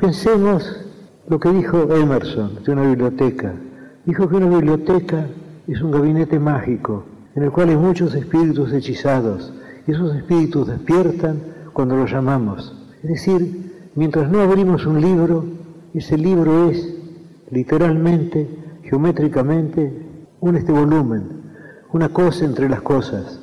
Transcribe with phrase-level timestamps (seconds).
[0.00, 0.78] Pensemos
[1.28, 3.52] lo que dijo Emerson de una biblioteca.
[4.06, 5.26] Dijo que una biblioteca
[5.68, 9.52] es un gabinete mágico en el cual hay muchos espíritus hechizados
[9.86, 11.42] y esos espíritus despiertan
[11.74, 12.74] cuando los llamamos.
[13.02, 15.44] Es decir, mientras no abrimos un libro,
[15.92, 16.94] ese libro es
[17.50, 18.48] literalmente,
[18.84, 19.92] geométricamente,
[20.40, 21.42] un este volumen,
[21.92, 23.38] una cosa entre las cosas.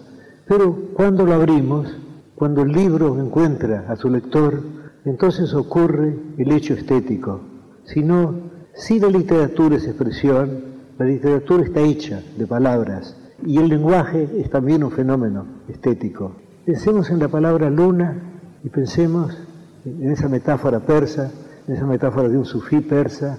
[0.48, 1.96] Pero cuando lo abrimos,
[2.34, 4.64] cuando el libro encuentra a su lector,
[5.10, 7.40] entonces ocurre el hecho estético.
[7.86, 8.36] Si no,
[8.74, 10.66] si la literatura es expresión,
[10.98, 13.16] la literatura está hecha de palabras
[13.46, 16.36] y el lenguaje es también un fenómeno estético.
[16.66, 18.16] Pensemos en la palabra luna
[18.64, 19.38] y pensemos
[19.86, 21.32] en esa metáfora persa,
[21.68, 23.38] en esa metáfora de un sufí persa,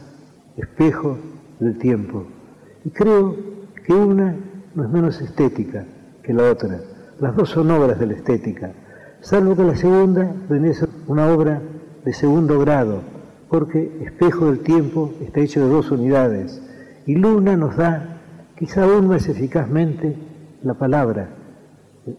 [0.57, 1.19] espejo
[1.61, 2.27] del tiempo.
[2.85, 3.37] Y creo
[3.85, 4.35] que una
[4.75, 5.85] no es menos estética
[6.23, 6.81] que la otra.
[7.21, 8.73] Las dos son obras de la estética
[9.21, 10.73] salvo que la segunda viene
[11.07, 11.61] una obra
[12.05, 13.01] de segundo grado,
[13.49, 16.63] porque espejo del tiempo está hecho de dos unidades,
[17.07, 18.21] y luna nos da,
[18.57, 20.17] quizá aún más eficazmente,
[20.63, 21.29] la palabra,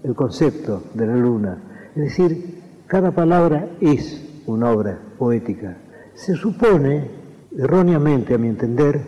[0.04, 1.58] el concepto de la luna.
[1.96, 5.78] Es decir, cada palabra es una obra poética.
[6.16, 7.10] Se supone,
[7.58, 9.02] erróneamente a mi entender,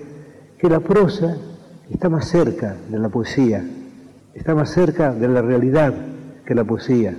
[0.57, 1.37] que la prosa
[1.89, 3.63] está más cerca de la poesía,
[4.33, 5.93] está más cerca de la realidad
[6.45, 7.15] que la poesía.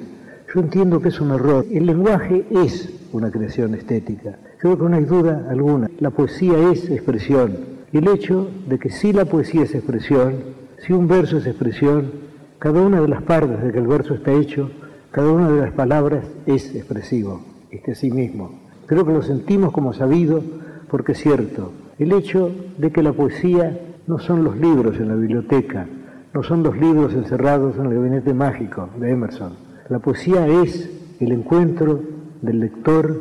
[0.55, 1.65] Yo entiendo que es un error.
[1.71, 4.37] El lenguaje es una creación estética.
[4.59, 5.89] Creo que no hay duda alguna.
[5.99, 7.57] La poesía es expresión.
[7.91, 10.35] El hecho de que si la poesía es expresión,
[10.79, 12.13] si un verso es expresión,
[12.59, 14.71] cada una de las partes de que el verso está hecho,
[15.11, 18.61] cada una de las palabras es expresivo, es que sí mismo.
[18.85, 20.43] Creo que lo sentimos como sabido
[20.91, 21.73] porque es cierto.
[21.99, 25.87] El hecho de que la poesía no son los libros en la biblioteca,
[26.35, 31.33] no son los libros encerrados en el gabinete mágico de Emerson, la poesía es el
[31.33, 32.01] encuentro
[32.41, 33.21] del lector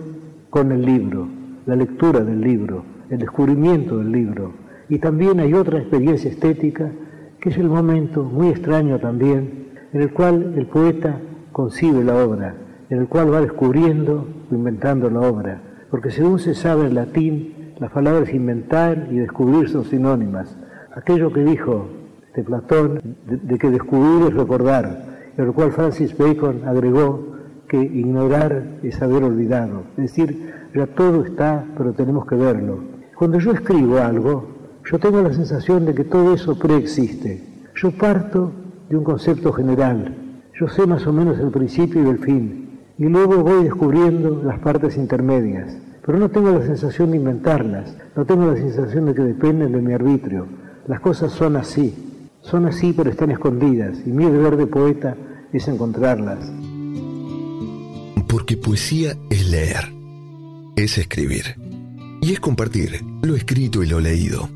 [0.50, 1.28] con el libro,
[1.66, 4.54] la lectura del libro, el descubrimiento del libro.
[4.90, 6.92] Y también hay otra experiencia estética,
[7.40, 11.20] que es el momento muy extraño también, en el cual el poeta
[11.52, 12.56] concibe la obra,
[12.90, 15.62] en el cual va descubriendo o inventando la obra.
[15.90, 20.56] Porque según se sabe en latín, las palabras inventar y descubrir son sinónimas.
[20.96, 21.90] Aquello que dijo
[22.36, 27.32] de Platón, de que descubrir es recordar, de lo cual Francis Bacon agregó
[27.68, 29.84] que ignorar es haber olvidado.
[29.98, 32.80] Es decir, ya todo está, pero tenemos que verlo.
[33.16, 34.48] Cuando yo escribo algo,
[34.84, 37.44] yo tengo la sensación de que todo eso preexiste.
[37.76, 38.52] Yo parto
[38.90, 40.16] de un concepto general,
[40.60, 44.60] yo sé más o menos el principio y el fin, y luego voy descubriendo las
[44.60, 45.78] partes intermedias.
[46.06, 49.82] Pero no tengo la sensación de inventarlas, no tengo la sensación de que dependen de
[49.82, 50.48] mi arbitrio.
[50.88, 52.11] Las cosas son así.
[52.44, 55.16] Son así, pero están escondidas, y mi deber de poeta
[55.54, 56.40] es encontrarlas.
[58.28, 59.94] Porque poesía es leer,
[60.76, 61.56] es escribir,
[62.22, 64.50] y es compartir lo escrito y lo leído.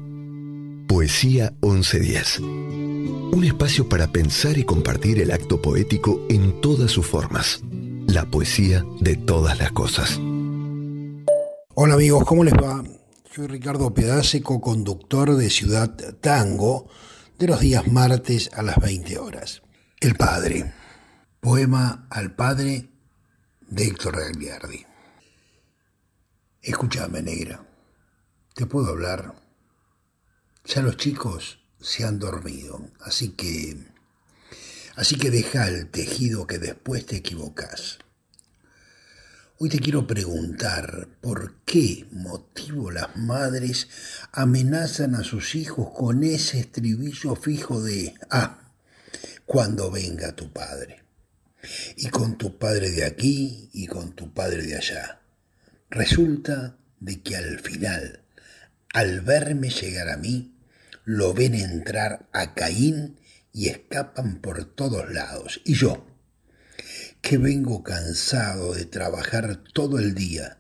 [0.88, 2.40] Poesía 1110.
[2.40, 7.64] Un espacio para pensar y compartir el acto poético en todas sus formas.
[8.08, 10.20] La poesía de todas las cosas.
[11.76, 12.84] Hola amigos, ¿cómo les va?
[13.32, 16.88] Soy Ricardo Pedace, co-conductor de Ciudad Tango
[17.38, 19.62] de los días martes a las 20 horas.
[20.00, 20.74] El Padre.
[21.40, 22.90] Poema al Padre
[23.68, 24.86] de Héctor Gagliardi.
[26.62, 27.64] Escúchame, negra.
[28.54, 29.36] ¿Te puedo hablar?
[30.64, 33.78] Ya los chicos se han dormido, así que...
[34.96, 38.00] Así que deja el tejido que después te equivocas.
[39.58, 43.88] Hoy te quiero preguntar por qué motivo las madres
[44.34, 48.74] amenazan a sus hijos con ese estribillo fijo de, ah,
[49.46, 51.04] cuando venga tu padre.
[51.96, 55.22] Y con tu padre de aquí y con tu padre de allá.
[55.90, 58.26] Resulta de que al final,
[58.94, 60.54] al verme llegar a mí,
[61.06, 63.22] lo ven entrar a Caín
[63.54, 65.62] y escapan por todos lados.
[65.64, 66.06] Y yo,
[67.26, 70.60] que vengo cansado de trabajar todo el día,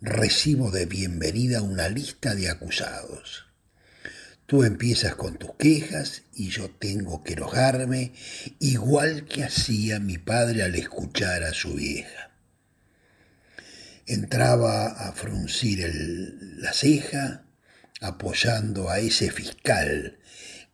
[0.00, 3.46] recibo de bienvenida una lista de acusados.
[4.46, 8.14] Tú empiezas con tus quejas y yo tengo que enojarme
[8.58, 12.32] igual que hacía mi padre al escuchar a su vieja.
[14.06, 15.88] Entraba a fruncir
[16.56, 17.44] la ceja
[18.00, 20.18] apoyando a ese fiscal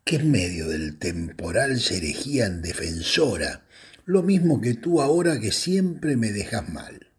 [0.04, 3.66] que en medio del temporal se erigía en defensora
[4.04, 7.10] lo mismo que tú ahora que siempre me dejas mal.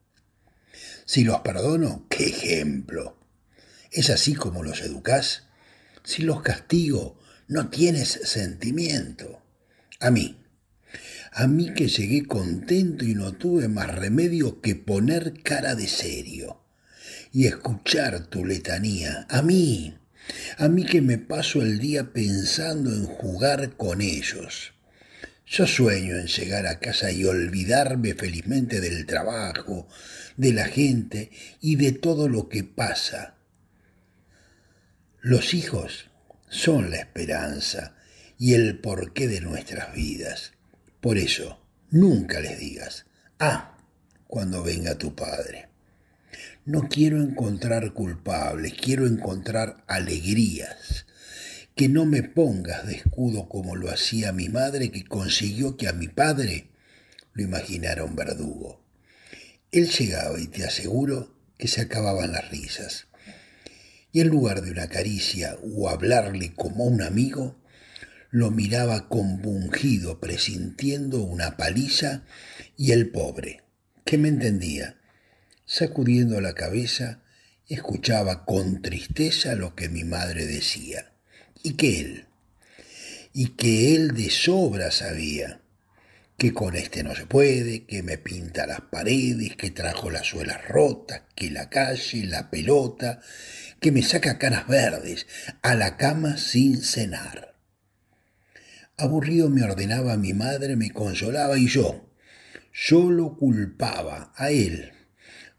[1.06, 3.18] Si los perdono, qué ejemplo.
[3.92, 5.44] ¿Es así como los educás?
[6.04, 9.42] Si los castigo, no tienes sentimiento.
[10.00, 10.44] A mí,
[11.32, 16.60] a mí que llegué contento y no tuve más remedio que poner cara de serio.
[17.32, 19.26] y escuchar tu letanía.
[19.28, 19.98] A mí,
[20.58, 24.73] a mí que me paso el día pensando en jugar con ellos.
[25.46, 29.88] Yo sueño en llegar a casa y olvidarme felizmente del trabajo,
[30.38, 31.32] de la gente
[31.62, 33.36] y de todo lo que pasa.
[35.22, 36.10] Los hijos
[36.50, 37.96] son la esperanza
[38.38, 40.54] y el porqué de nuestras vidas.
[41.02, 41.60] Por eso,
[41.90, 43.06] nunca les digas,
[43.40, 43.78] ah,
[44.28, 45.70] cuando venga tu padre.
[46.66, 51.06] No quiero encontrar culpables, quiero encontrar alegrías.
[51.76, 55.94] Que no me pongas de escudo como lo hacía mi madre que consiguió que a
[55.94, 56.70] mi padre
[57.34, 58.86] lo imaginara un verdugo.
[59.72, 63.08] Él llegaba y te aseguro que se acababan las risas.
[64.12, 67.60] Y en lugar de una caricia o hablarle como un amigo,
[68.30, 72.24] lo miraba compungido, presintiendo una paliza,
[72.78, 73.64] y el pobre,
[74.06, 74.98] que me entendía,
[75.66, 77.24] sacudiendo la cabeza,
[77.68, 81.13] escuchaba con tristeza lo que mi madre decía,
[81.64, 82.26] y que él,
[83.34, 85.62] y que él de sobra sabía,
[86.38, 90.68] que con este no se puede, que me pinta las paredes, que trajo las suelas
[90.68, 93.22] rotas, que la calle, la pelota,
[93.80, 95.26] que me saca caras verdes,
[95.62, 97.56] a la cama sin cenar.
[98.98, 102.10] Aburrido me ordenaba mi madre, me consolaba y yo,
[102.74, 104.92] yo lo culpaba a él,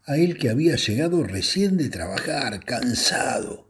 [0.05, 3.64] a él que había llegado recién de trabajar, cansado,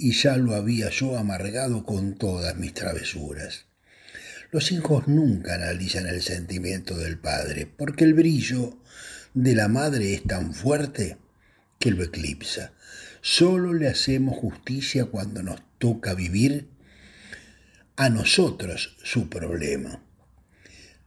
[0.00, 3.66] y ya lo había yo amargado con todas mis travesuras.
[4.50, 8.78] Los hijos nunca analizan el sentimiento del padre, porque el brillo
[9.34, 11.18] de la madre es tan fuerte
[11.78, 12.72] que lo eclipsa.
[13.20, 16.68] Solo le hacemos justicia cuando nos toca vivir
[17.96, 20.02] a nosotros su problema.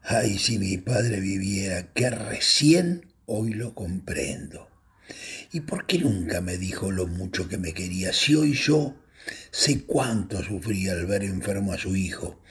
[0.03, 4.69] Ay, si mi padre viviera, que recién hoy lo comprendo.
[5.53, 8.11] ¿Y por qué nunca me dijo lo mucho que me quería?
[8.11, 8.95] Si hoy yo
[9.51, 12.41] sé cuánto sufría al ver enfermo a su hijo,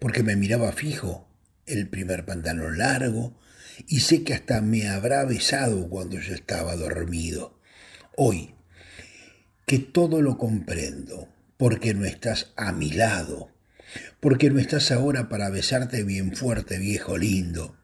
[0.00, 1.28] porque me miraba fijo,
[1.64, 3.38] el primer pantalón largo,
[3.86, 7.56] y sé que hasta me habrá besado cuando yo estaba dormido.
[8.16, 8.56] Hoy,
[9.64, 13.52] que todo lo comprendo, porque no estás a mi lado,
[14.18, 17.76] porque no estás ahora para besarte bien fuerte, viejo lindo,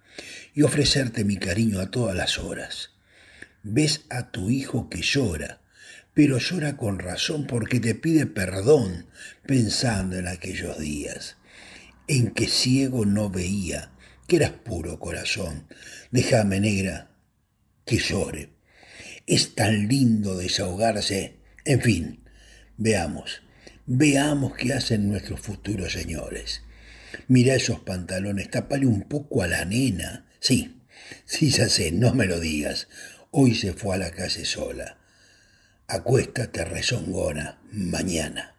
[0.54, 2.90] y ofrecerte mi cariño a todas las horas.
[3.62, 5.60] Ves a tu hijo que llora,
[6.14, 9.06] pero llora con razón porque te pide perdón
[9.46, 11.36] pensando en aquellos días,
[12.08, 13.92] en que ciego no veía,
[14.26, 15.66] que eras puro corazón.
[16.10, 17.10] Déjame, negra,
[17.84, 18.50] que llore.
[19.26, 21.36] Es tan lindo desahogarse.
[21.64, 22.24] En fin,
[22.78, 23.42] veamos.
[23.86, 26.62] Veamos qué hacen nuestros futuros señores.
[27.28, 30.26] Mira esos pantalones, tapale un poco a la nena.
[30.38, 30.80] Sí,
[31.26, 32.88] sí, ya sé, no me lo digas.
[33.32, 34.96] Hoy se fue a la calle sola.
[35.86, 38.56] Acuéstate rezongona, mañana.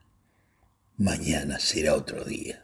[0.97, 2.61] Mañana será otro día.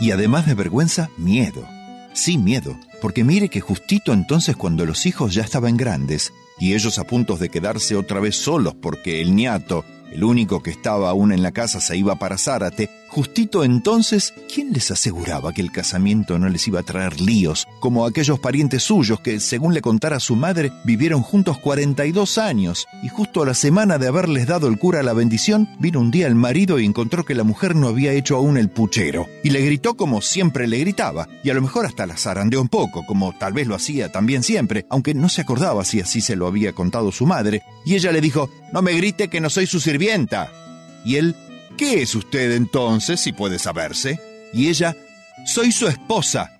[0.00, 1.66] Y además de vergüenza, miedo.
[2.12, 7.00] Sí, miedo, porque mire que justito entonces cuando los hijos ya estaban grandes y ellos
[7.00, 9.84] a punto de quedarse otra vez solos porque el niato
[10.14, 14.72] el único que estaba aún en la casa se iba para Zárate, Justito entonces, ¿quién
[14.72, 19.20] les aseguraba que el casamiento no les iba a traer líos, como aquellos parientes suyos
[19.20, 23.98] que, según le contara su madre, vivieron juntos 42 años, y justo a la semana
[23.98, 27.36] de haberles dado el cura la bendición, vino un día el marido y encontró que
[27.36, 31.28] la mujer no había hecho aún el puchero, y le gritó como siempre le gritaba,
[31.44, 34.42] y a lo mejor hasta la zarandeó un poco, como tal vez lo hacía también
[34.42, 38.10] siempre, aunque no se acordaba si así se lo había contado su madre, y ella
[38.10, 40.50] le dijo, no me grite que no soy su sirvienta.
[41.04, 41.36] Y él
[41.76, 44.20] ¿Qué es usted entonces, si puede saberse?
[44.52, 44.96] Y ella,
[45.44, 46.56] soy su esposa.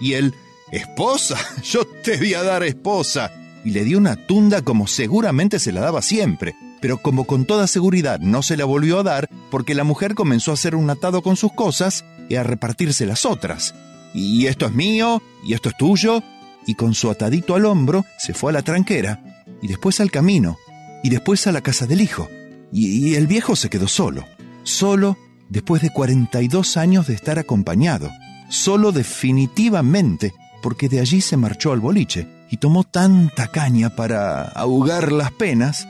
[0.00, 0.34] Y él,
[0.70, 1.38] ¿esposa?
[1.64, 3.32] Yo te voy a dar esposa.
[3.64, 7.66] Y le dio una tunda como seguramente se la daba siempre, pero como con toda
[7.66, 11.22] seguridad no se la volvió a dar porque la mujer comenzó a hacer un atado
[11.22, 13.74] con sus cosas y a repartirse las otras.
[14.14, 16.22] Y esto es mío, y esto es tuyo,
[16.66, 20.58] y con su atadito al hombro se fue a la tranquera, y después al camino,
[21.02, 22.28] y después a la casa del hijo,
[22.72, 24.26] y, y el viejo se quedó solo
[24.70, 28.10] solo después de 42 años de estar acompañado,
[28.48, 35.12] solo definitivamente porque de allí se marchó al boliche y tomó tanta caña para ahogar
[35.12, 35.86] las penas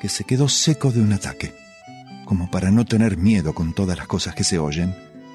[0.00, 1.54] que se quedó seco de un ataque,
[2.24, 4.94] como para no tener miedo con todas las cosas que se oyen,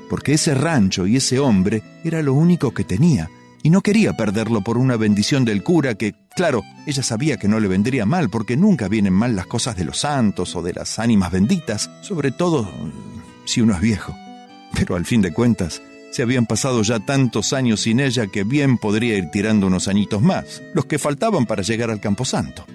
[0.09, 3.29] porque ese rancho y ese hombre era lo único que tenía,
[3.63, 7.59] y no quería perderlo por una bendición del cura que, claro, ella sabía que no
[7.59, 10.99] le vendría mal porque nunca vienen mal las cosas de los santos o de las
[10.99, 12.69] ánimas benditas, sobre todo
[13.45, 14.15] si uno es viejo.
[14.73, 18.77] Pero al fin de cuentas, se habían pasado ya tantos años sin ella que bien
[18.77, 22.65] podría ir tirando unos añitos más, los que faltaban para llegar al camposanto.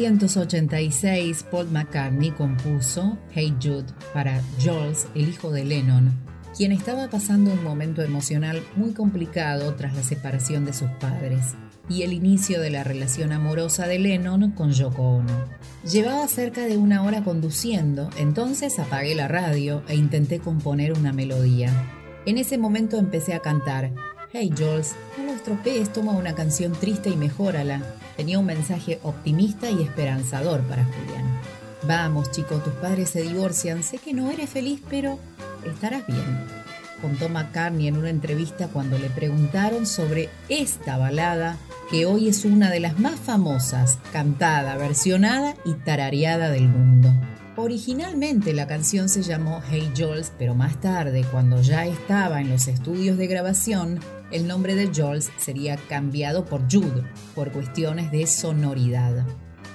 [0.00, 6.10] 1986, Paul McCartney compuso Hey Jude para Jules, el hijo de Lennon,
[6.56, 11.54] quien estaba pasando un momento emocional muy complicado tras la separación de sus padres
[11.90, 15.44] y el inicio de la relación amorosa de Lennon con Yoko Ono.
[15.84, 21.70] Llevaba cerca de una hora conduciendo, entonces apagué la radio e intenté componer una melodía.
[22.24, 23.92] En ese momento empecé a cantar
[24.32, 24.94] Hey Jules,
[25.40, 27.82] estropees, toma una canción triste y mejórala.
[28.16, 31.24] Tenía un mensaje optimista y esperanzador para Julián.
[31.84, 33.82] Vamos, chico, tus padres se divorcian.
[33.82, 35.18] Sé que no eres feliz, pero
[35.64, 36.44] estarás bien.
[37.00, 41.56] Contó McCartney en una entrevista cuando le preguntaron sobre esta balada
[41.90, 47.14] que hoy es una de las más famosas, cantada, versionada y tarareada del mundo.
[47.56, 52.68] Originalmente la canción se llamó Hey Jules, pero más tarde, cuando ya estaba en los
[52.68, 59.26] estudios de grabación, el nombre de Jules sería cambiado por Jude por cuestiones de sonoridad.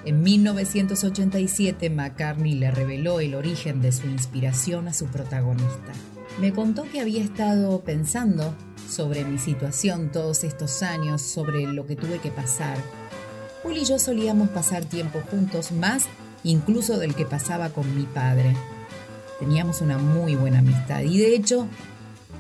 [0.05, 5.93] En 1987 McCartney le reveló el origen de su inspiración a su protagonista.
[6.39, 8.53] Me contó que había estado pensando
[8.87, 12.77] sobre mi situación todos estos años, sobre lo que tuve que pasar.
[13.63, 16.05] Will y yo solíamos pasar tiempo juntos, más
[16.43, 18.55] incluso del que pasaba con mi padre.
[19.39, 21.67] Teníamos una muy buena amistad y de hecho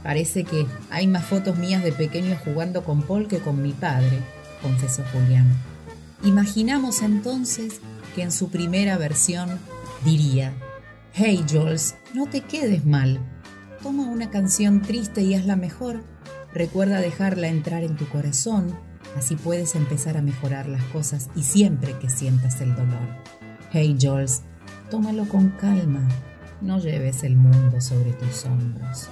[0.05, 4.19] Parece que hay más fotos mías de pequeño jugando con Paul que con mi padre,
[4.61, 5.51] confesó Julián.
[6.23, 7.81] Imaginamos entonces
[8.13, 9.49] que en su primera versión
[10.03, 10.53] diría,
[11.11, 13.19] Hey Jules, no te quedes mal.
[13.81, 16.03] Toma una canción triste y hazla mejor.
[16.53, 18.77] Recuerda dejarla entrar en tu corazón,
[19.17, 23.07] así puedes empezar a mejorar las cosas y siempre que sientas el dolor.
[23.71, 24.43] Hey Jules,
[24.91, 26.07] tómalo con calma.
[26.61, 29.09] no lleves el mundo sobre tus hombros.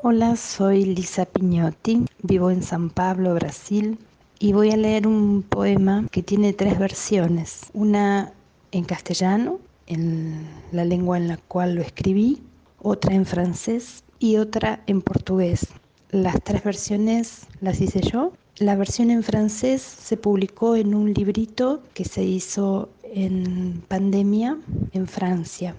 [0.00, 3.98] Hola, soy Lisa Piñotti, vivo en San Pablo, Brasil,
[4.38, 8.32] y voy a leer un poema que tiene tres versiones, una
[8.70, 12.40] en castellano, en la lengua en la cual lo escribí,
[12.80, 15.66] otra en francés y otra en portugués.
[16.10, 18.32] Las tres versiones las hice yo.
[18.58, 24.58] La versión en francés se publicó en un librito que se hizo en pandemia
[24.92, 25.74] en Francia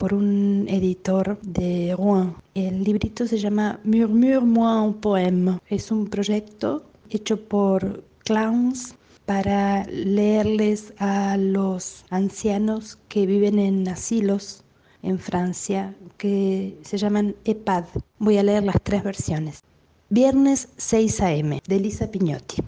[0.00, 2.34] por un editor de Rouen.
[2.54, 5.58] El librito se llama Murmure-moi un poème.
[5.68, 8.94] Es un proyecto hecho por clowns
[9.26, 14.64] para leerles a los ancianos que viven en asilos
[15.02, 17.84] en Francia que se llaman EPAD.
[18.18, 19.60] Voy a leer las tres versiones.
[20.08, 21.60] Viernes 6 a.m.
[21.68, 22.62] de Lisa Piñotti.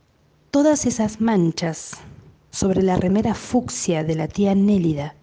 [0.51, 1.93] Todas esas manchas
[2.51, 5.15] sobre la remera fucsia de la tía Nélida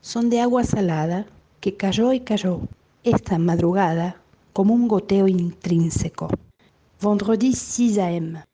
[0.00, 1.26] son de agua salada
[1.60, 2.60] que cayó y cayó
[3.04, 4.16] esta madrugada
[4.52, 6.28] como un goteo intrínseco.
[7.00, 8.44] Vendredi 6 a.m.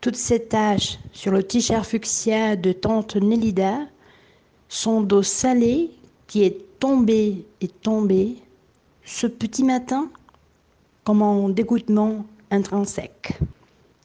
[0.00, 3.88] Toutes ces taches sur le t-shirt fuchsia de tante Nélida
[4.68, 5.90] sont d'eau salée
[6.26, 8.36] qui est tombée et tombée
[9.04, 10.10] ce petit matin
[11.04, 13.38] comme un dégoûtement intrinsèque.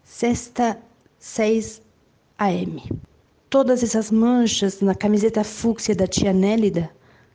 [0.03, 0.77] Sexta
[1.19, 1.81] 6
[2.37, 2.79] AM.
[3.55, 6.91] Todas essas manchas na camiseta fúcsia da tia Nélida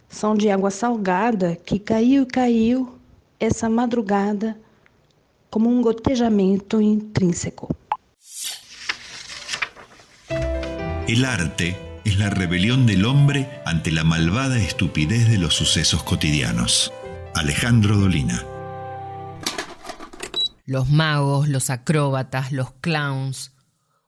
[0.07, 2.99] são de água salgada que caiu e caiu
[3.41, 4.55] essa madrugada
[5.51, 7.75] como um gotejamento intrínseco.
[11.09, 11.75] El arte
[12.05, 16.93] es la rebelión del hombre ante la malvada estupidez de los sucesos cotidianos.
[17.35, 18.45] Alejandro Dolina.
[20.67, 23.53] Los magos, los acróbatas, los clowns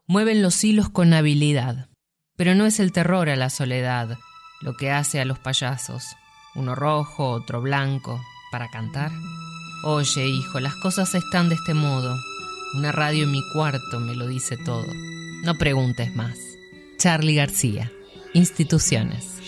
[0.06, 1.88] mueven los hilos con habilidad.
[2.42, 4.18] Pero no es el terror a la soledad
[4.62, 6.16] lo que hace a los payasos,
[6.56, 8.20] uno rojo, otro blanco,
[8.50, 9.12] para cantar.
[9.84, 12.16] Oye, hijo, las cosas están de este modo.
[12.74, 14.88] Una radio en mi cuarto me lo dice todo.
[15.44, 16.36] No preguntes más.
[16.98, 17.92] Charlie García,
[18.32, 19.38] Instituciones.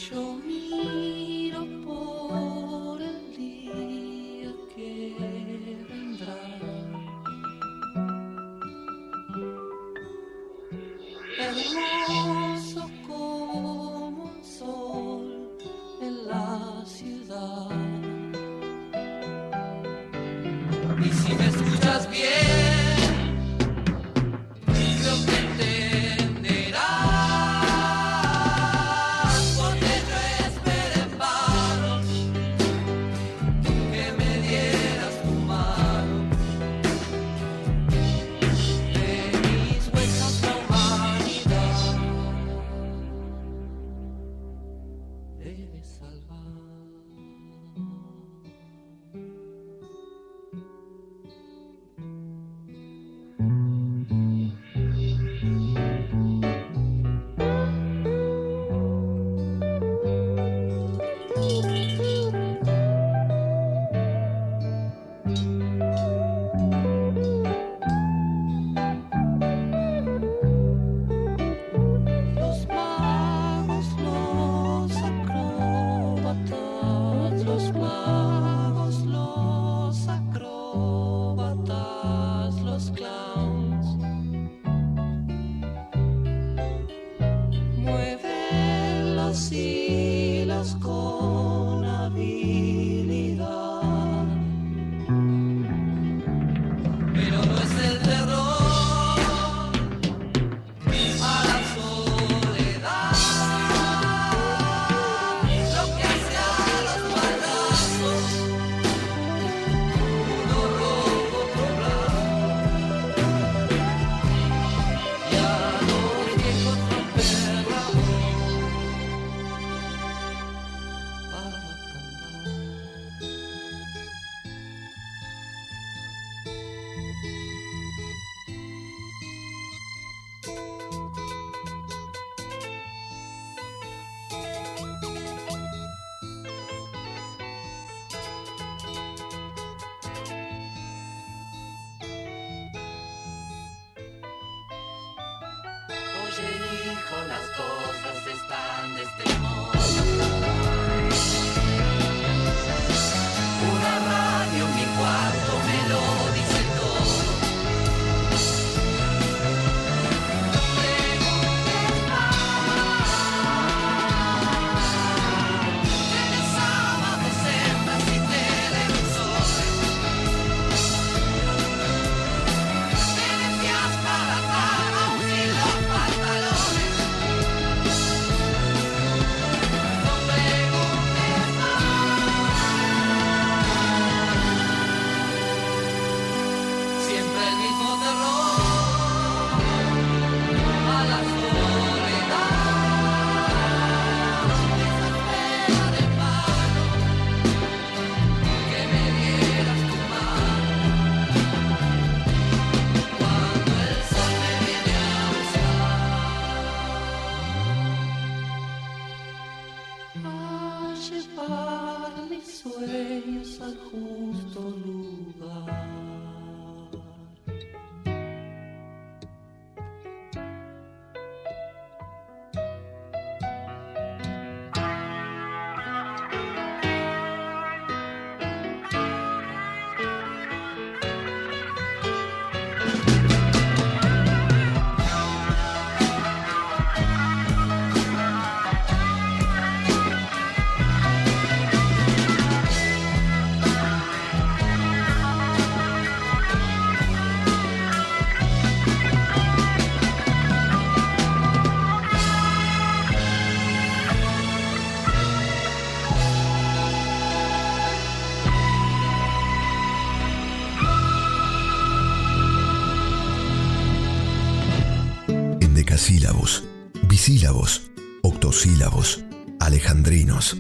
[268.64, 269.22] Octosílabos,
[269.61, 270.57] alejandrinos.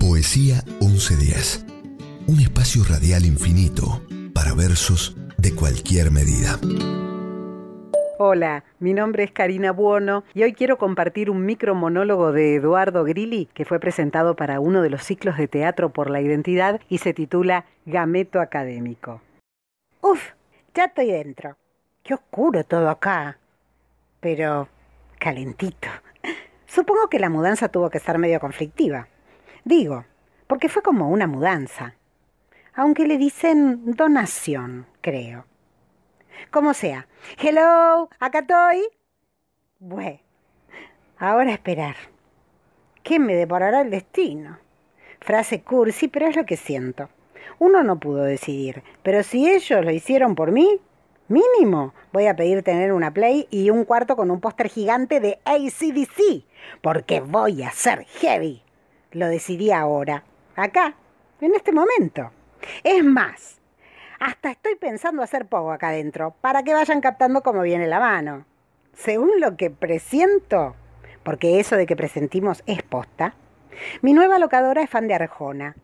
[0.00, 1.64] Poesía 1110.
[2.26, 4.02] Un espacio radial infinito
[4.34, 6.58] para versos de cualquier medida.
[8.18, 13.04] Hola, mi nombre es Karina Buono y hoy quiero compartir un micro monólogo de Eduardo
[13.04, 16.98] Grilli que fue presentado para uno de los ciclos de teatro por la identidad y
[16.98, 19.20] se titula Gameto Académico.
[20.00, 20.30] Uf,
[20.74, 21.56] ya estoy dentro.
[22.02, 23.38] Qué oscuro todo acá.
[24.18, 24.68] Pero
[25.20, 25.88] calentito.
[26.72, 29.06] Supongo que la mudanza tuvo que estar medio conflictiva.
[29.62, 30.06] Digo,
[30.46, 31.96] porque fue como una mudanza.
[32.72, 35.44] Aunque le dicen donación, creo.
[36.50, 37.06] Como sea.
[37.36, 38.88] Hello, acá estoy.
[39.80, 40.18] Bueno,
[41.18, 41.96] ahora esperar.
[43.02, 44.58] ¿Qué me deparará el destino?
[45.20, 47.10] Frase cursi, pero es lo que siento.
[47.58, 50.80] Uno no pudo decidir, pero si ellos lo hicieron por mí,
[51.32, 55.40] mínimo voy a pedir tener una Play y un cuarto con un póster gigante de
[55.44, 56.44] ACDC,
[56.80, 58.62] porque voy a ser heavy.
[59.12, 60.94] Lo decidí ahora, acá,
[61.40, 62.30] en este momento.
[62.84, 63.60] Es más,
[64.20, 68.44] hasta estoy pensando hacer poco acá adentro, para que vayan captando cómo viene la mano.
[68.94, 70.76] Según lo que presiento,
[71.22, 73.34] porque eso de que presentimos es posta,
[74.02, 75.74] mi nueva locadora es fan de Arjona.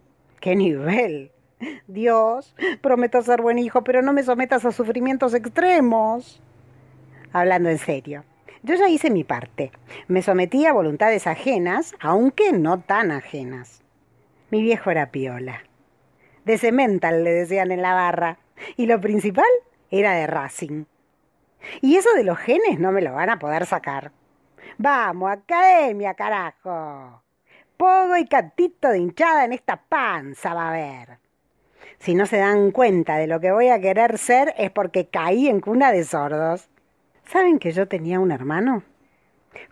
[0.41, 1.33] ¡Qué nivel!
[1.87, 6.43] Dios, prometo ser buen hijo, pero no me sometas a sufrimientos extremos.
[7.33, 8.25] Hablando en serio,
[8.63, 9.71] yo ya hice mi parte.
[10.07, 13.83] Me sometí a voluntades ajenas, aunque no tan ajenas.
[14.51, 15.63] Mi viejo era piola.
[16.45, 18.39] De cemental le decían en la barra.
[18.77, 19.45] Y lo principal
[19.91, 20.85] era de Racing.
[21.81, 24.13] Y eso de los genes no me lo van a poder sacar.
[24.79, 27.23] Vamos, academia, carajo.
[27.77, 31.19] Pogo y catito de hinchada en esta panza va a haber.
[31.99, 35.49] Si no se dan cuenta de lo que voy a querer ser es porque caí
[35.49, 36.69] en cuna de sordos.
[37.25, 38.85] ¿Saben que yo tenía un hermano?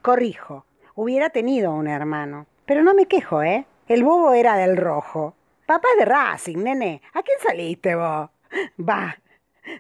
[0.03, 2.47] Corrijo, hubiera tenido un hermano.
[2.67, 3.65] Pero no me quejo, ¿eh?
[3.87, 5.35] El bobo era del rojo.
[5.67, 7.01] Papá es de Racing, nene.
[7.15, 8.29] ¿A quién saliste vos?
[8.81, 9.17] Va,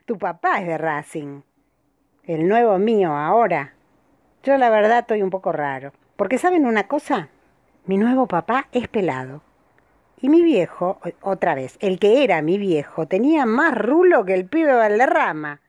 [0.04, 1.42] tu papá es de Racing.
[2.24, 3.74] El nuevo mío ahora.
[4.44, 5.92] Yo la verdad estoy un poco raro.
[6.16, 7.28] Porque ¿saben una cosa?
[7.84, 9.42] Mi nuevo papá es pelado.
[10.18, 14.46] Y mi viejo, otra vez, el que era mi viejo, tenía más rulo que el
[14.46, 15.60] pibe Valderrama.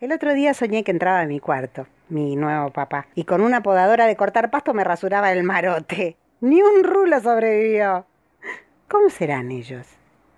[0.00, 3.62] El otro día soñé que entraba en mi cuarto, mi nuevo papá, y con una
[3.62, 6.16] podadora de cortar pasto me rasuraba el marote.
[6.42, 8.04] Ni un rulo sobrevivió.
[8.86, 9.86] ¿Cómo serán ellos?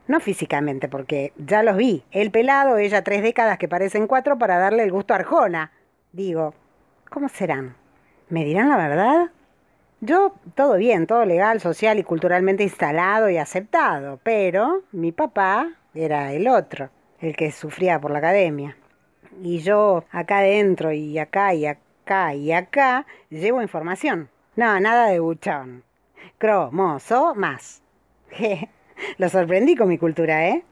[0.07, 2.05] No físicamente, porque ya los vi.
[2.13, 5.73] El pelado, ella tres décadas que parecen cuatro para darle el gusto a Arjona.
[6.13, 6.55] Digo,
[7.11, 7.75] ¿cómo serán?
[8.29, 9.31] ¿Me dirán la verdad?
[10.01, 16.35] Yo, todo bien, todo legal, social y culturalmente instalado y aceptado, pero mi papá era
[16.35, 18.77] el otro, el que sufría por la academia.
[19.43, 24.29] Y yo, acá adentro y acá y acá y acá, llevo información.
[24.55, 25.83] No, nada de buchón.
[26.37, 27.83] Cromoso más.
[29.19, 30.63] Lo sorprendí con mi cultura, ¿eh?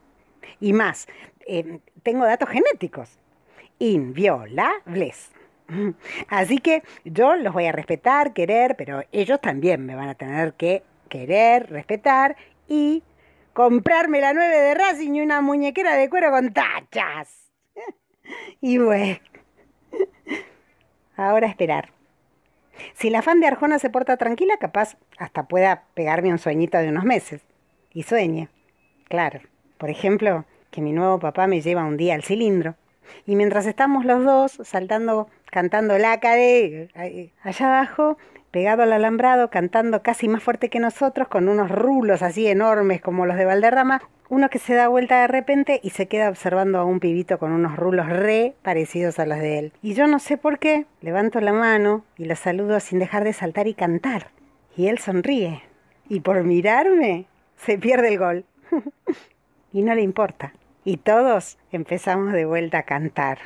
[0.61, 1.09] Y más,
[1.47, 3.19] eh, tengo datos genéticos.
[3.79, 5.31] Inviolables.
[6.29, 10.55] Así que yo los voy a respetar, querer, pero ellos también me van a tener
[10.55, 12.37] que querer, respetar
[12.69, 13.03] y
[13.53, 17.51] comprarme la 9 de Racing y una muñequera de cuero con tachas.
[18.63, 19.19] Y bueno,
[21.17, 21.91] ahora esperar.
[22.95, 26.89] Si la fan de Arjona se porta tranquila, capaz hasta pueda pegarme un sueñito de
[26.89, 27.43] unos meses.
[27.93, 28.49] Y sueñe,
[29.09, 29.41] claro.
[29.79, 32.77] Por ejemplo, que mi nuevo papá me lleva un día al cilindro.
[33.27, 38.17] Y mientras estamos los dos saltando, cantando la de allá abajo,
[38.51, 43.27] pegado al alambrado, cantando casi más fuerte que nosotros, con unos rulos así enormes como
[43.27, 46.85] los de Valderrama, uno que se da vuelta de repente y se queda observando a
[46.85, 49.73] un pibito con unos rulos re parecidos a los de él.
[49.83, 53.33] Y yo no sé por qué, levanto la mano y lo saludo sin dejar de
[53.33, 54.29] saltar y cantar.
[54.77, 55.63] Y él sonríe.
[56.09, 58.45] Y por mirarme, se pierde el gol.
[59.73, 60.53] y no le importa.
[60.85, 63.39] Y todos empezamos de vuelta a cantar.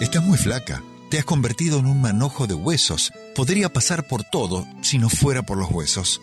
[0.00, 0.82] Estás muy flaca.
[1.10, 3.12] Te has convertido en un manojo de huesos.
[3.34, 6.20] Podría pasar por todo si no fuera por los huesos.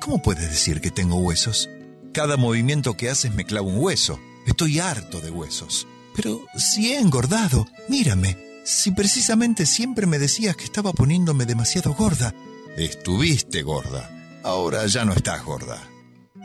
[0.00, 1.70] ¿Cómo puedes decir que tengo huesos?
[2.12, 4.18] Cada movimiento que haces me clava un hueso.
[4.46, 5.86] Estoy harto de huesos.
[6.14, 8.36] Pero si he engordado, mírame.
[8.64, 12.34] Si precisamente siempre me decías que estaba poniéndome demasiado gorda.
[12.76, 14.10] Estuviste gorda.
[14.42, 15.82] Ahora ya no estás gorda.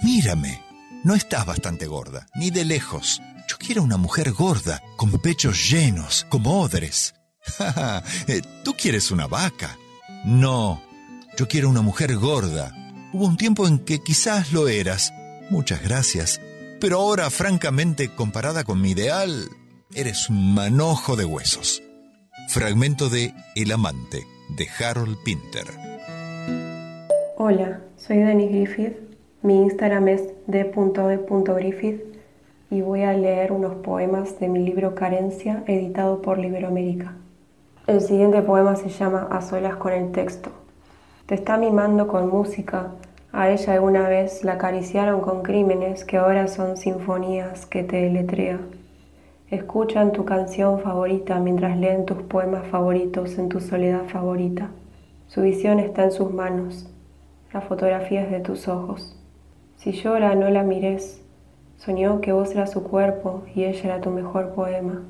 [0.03, 0.70] Mírame.
[1.03, 3.23] No estás bastante gorda, ni de lejos.
[3.47, 7.15] Yo quiero una mujer gorda, con pechos llenos, como odres.
[8.27, 9.79] Eh, ¿Tú quieres una vaca?
[10.25, 10.79] No,
[11.35, 12.71] yo quiero una mujer gorda.
[13.13, 15.11] Hubo un tiempo en que quizás lo eras.
[15.49, 16.39] Muchas gracias.
[16.79, 19.49] Pero ahora, francamente, comparada con mi ideal,
[19.95, 21.81] eres un manojo de huesos.
[22.47, 25.65] Fragmento de El amante, de Harold Pinter.
[27.37, 29.10] Hola, soy Denis Griffith.
[29.43, 32.01] Mi Instagram es d.d.griffith
[32.69, 37.15] y voy a leer unos poemas de mi libro Carencia, editado por Liberoamérica.
[37.87, 40.51] El siguiente poema se llama A solas con el texto.
[41.25, 42.91] Te está mimando con música.
[43.31, 48.59] A ella alguna vez la acariciaron con crímenes que ahora son sinfonías que te deletrea.
[49.49, 54.69] Escuchan tu canción favorita mientras leen tus poemas favoritos en tu soledad favorita.
[55.25, 56.87] Su visión está en sus manos.
[57.51, 59.17] La fotografía es de tus ojos.
[59.81, 61.23] Si llora, no la mires.
[61.77, 65.01] Soñó que vos eras su cuerpo y ella era tu mejor poema.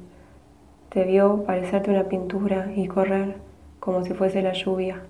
[0.87, 3.35] Te vio parecerte una pintura y correr
[3.81, 5.01] como si fuese la lluvia.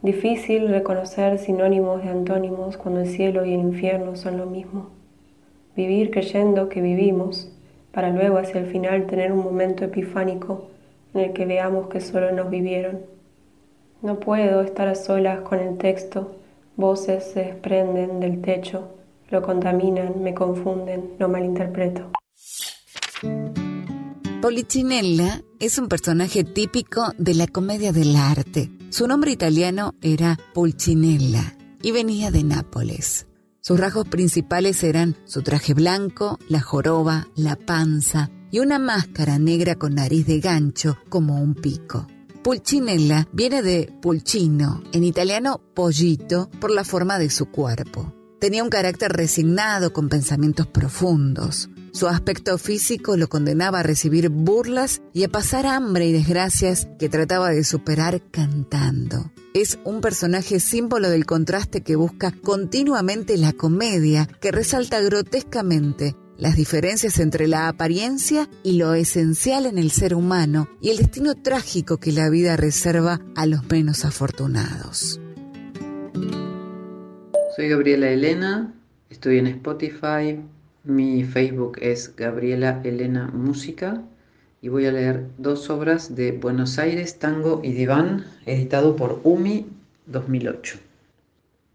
[0.00, 4.88] Difícil reconocer sinónimos de antónimos cuando el cielo y el infierno son lo mismo.
[5.76, 7.54] Vivir creyendo que vivimos
[7.92, 10.68] para luego hacia el final tener un momento epifánico
[11.12, 13.00] en el que veamos que solo nos vivieron.
[14.00, 16.36] No puedo estar a solas con el texto,
[16.76, 18.94] voces se desprenden del techo,
[19.30, 22.10] lo contaminan, me confunden, lo malinterpreto.
[24.40, 28.70] Polichinella es un personaje típico de la comedia del arte.
[28.90, 33.26] Su nombre italiano era Pulcinella y venía de Nápoles.
[33.60, 39.76] Sus rasgos principales eran su traje blanco, la joroba, la panza y una máscara negra
[39.76, 42.06] con nariz de gancho como un pico.
[42.44, 48.12] Pulcinella viene de pulcino, en italiano pollito, por la forma de su cuerpo.
[48.38, 51.70] Tenía un carácter resignado con pensamientos profundos.
[51.94, 57.08] Su aspecto físico lo condenaba a recibir burlas y a pasar hambre y desgracias que
[57.08, 59.32] trataba de superar cantando.
[59.54, 66.56] Es un personaje símbolo del contraste que busca continuamente la comedia, que resalta grotescamente las
[66.56, 71.98] diferencias entre la apariencia y lo esencial en el ser humano y el destino trágico
[71.98, 75.20] que la vida reserva a los menos afortunados.
[77.56, 78.74] Soy Gabriela Elena,
[79.10, 80.40] estoy en Spotify,
[80.82, 84.02] mi Facebook es Gabriela Elena Música
[84.60, 89.66] y voy a leer dos obras de Buenos Aires, Tango y Diván, editado por UMI
[90.06, 90.78] 2008.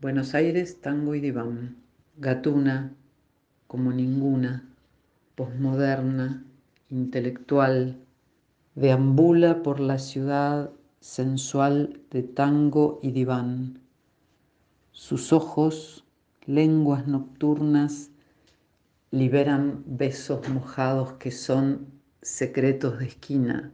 [0.02, 1.78] Buenos Aires, Tango y Diván.
[2.18, 2.94] Gatuna,
[3.70, 4.68] como ninguna,
[5.36, 6.44] posmoderna,
[6.90, 8.00] intelectual,
[8.74, 13.80] deambula por la ciudad sensual de tango y diván.
[14.92, 16.04] Sus ojos,
[16.48, 18.10] lenguas nocturnas,
[19.12, 21.86] liberan besos mojados que son
[22.24, 23.72] secretos de esquina,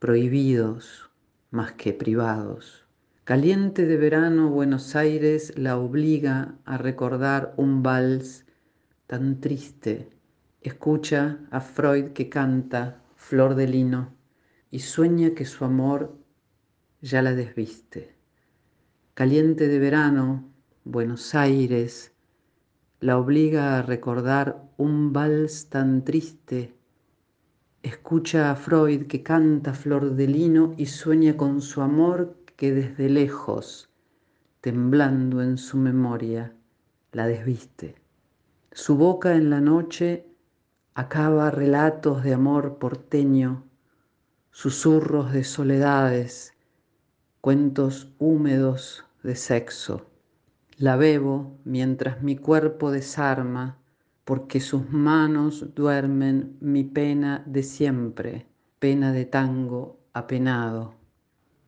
[0.00, 1.08] prohibidos
[1.52, 2.84] más que privados.
[3.22, 8.45] Caliente de verano Buenos Aires la obliga a recordar un vals
[9.06, 10.10] tan triste.
[10.60, 14.14] Escucha a Freud que canta Flor de Lino
[14.70, 16.16] y sueña que su amor
[17.00, 18.14] ya la desviste.
[19.14, 20.48] Caliente de verano
[20.84, 22.12] Buenos Aires
[23.00, 26.74] la obliga a recordar un vals tan triste.
[27.82, 33.10] Escucha a Freud que canta flor de lino y sueña con su amor que desde
[33.10, 33.90] lejos,
[34.62, 36.54] temblando en su memoria,
[37.12, 38.05] la desviste.
[38.78, 40.26] Su boca en la noche
[40.92, 43.64] acaba relatos de amor porteño,
[44.50, 46.52] susurros de soledades,
[47.40, 50.04] cuentos húmedos de sexo.
[50.76, 53.78] La bebo mientras mi cuerpo desarma,
[54.26, 58.46] porque sus manos duermen mi pena de siempre,
[58.78, 60.96] pena de tango apenado.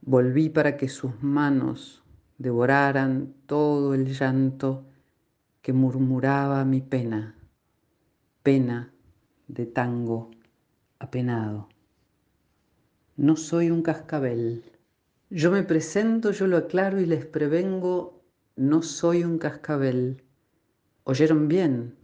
[0.03, 2.03] Volví para que sus manos
[2.37, 4.88] devoraran todo el llanto
[5.68, 7.35] que murmuraba mi pena,
[8.42, 8.90] pena
[9.48, 10.31] de tango
[10.98, 11.68] apenado.
[13.18, 14.64] No soy un cascabel,
[15.28, 18.24] Yo me presento, yo lo aclaro y les prevengo,
[18.57, 20.22] no soy un cascabel.
[21.04, 21.94] ¿Oyeron bien?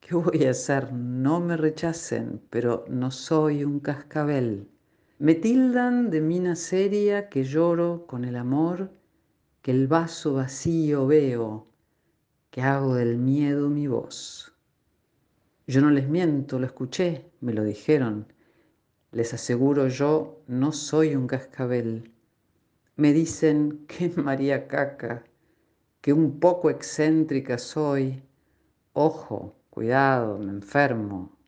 [0.00, 0.92] ¿Qué voy a hacer?
[0.92, 4.68] No me rechacen, pero no soy un cascabel.
[5.18, 8.90] Me tildan de mina seria que lloro con el amor,
[9.62, 11.69] que el vaso vacío veo,
[12.50, 14.52] que hago del miedo mi voz.
[15.66, 18.26] Yo no les miento, lo escuché, me lo dijeron.
[19.12, 22.12] Les aseguro yo, no soy un cascabel.
[22.96, 25.24] Me dicen que María Caca,
[26.00, 28.22] que un poco excéntrica soy.
[28.94, 31.38] Ojo, cuidado, me enfermo.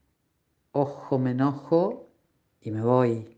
[0.71, 2.09] Ojo, me enojo
[2.61, 3.37] y me voy.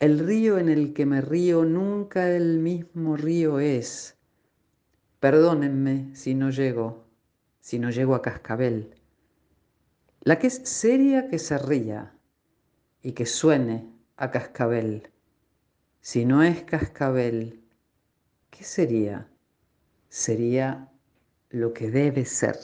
[0.00, 4.13] El río en el que me río nunca el mismo río es.
[5.24, 7.06] Perdónenme si no llego,
[7.58, 8.94] si no llego a cascabel.
[10.20, 12.12] La que es seria que se ría
[13.02, 15.08] y que suene a cascabel.
[16.02, 17.62] Si no es cascabel,
[18.50, 19.26] ¿qué sería?
[20.10, 20.90] Sería
[21.48, 22.58] lo que debe ser.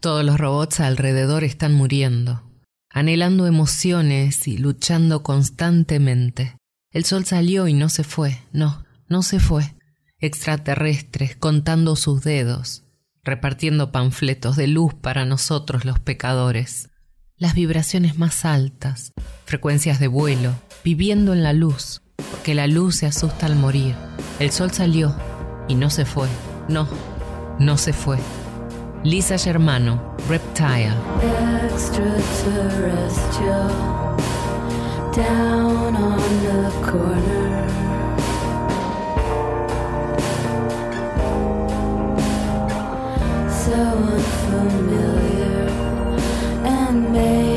[0.00, 2.42] Todos los robots alrededor están muriendo,
[2.88, 6.56] anhelando emociones y luchando constantemente.
[6.90, 9.76] El sol salió y no se fue, no, no se fue.
[10.22, 12.84] Extraterrestres contando sus dedos,
[13.24, 16.90] repartiendo panfletos de luz para nosotros los pecadores.
[17.38, 19.14] Las vibraciones más altas,
[19.46, 20.52] frecuencias de vuelo,
[20.84, 23.94] viviendo en la luz, porque la luz se asusta al morir.
[24.38, 25.16] El sol salió
[25.68, 26.28] y no se fue.
[26.68, 26.86] No,
[27.58, 28.18] no se fue.
[29.02, 30.94] Lisa Germano, Reptile.
[35.16, 37.89] Down on the corner.
[43.80, 45.68] So unfamiliar
[46.66, 47.49] and making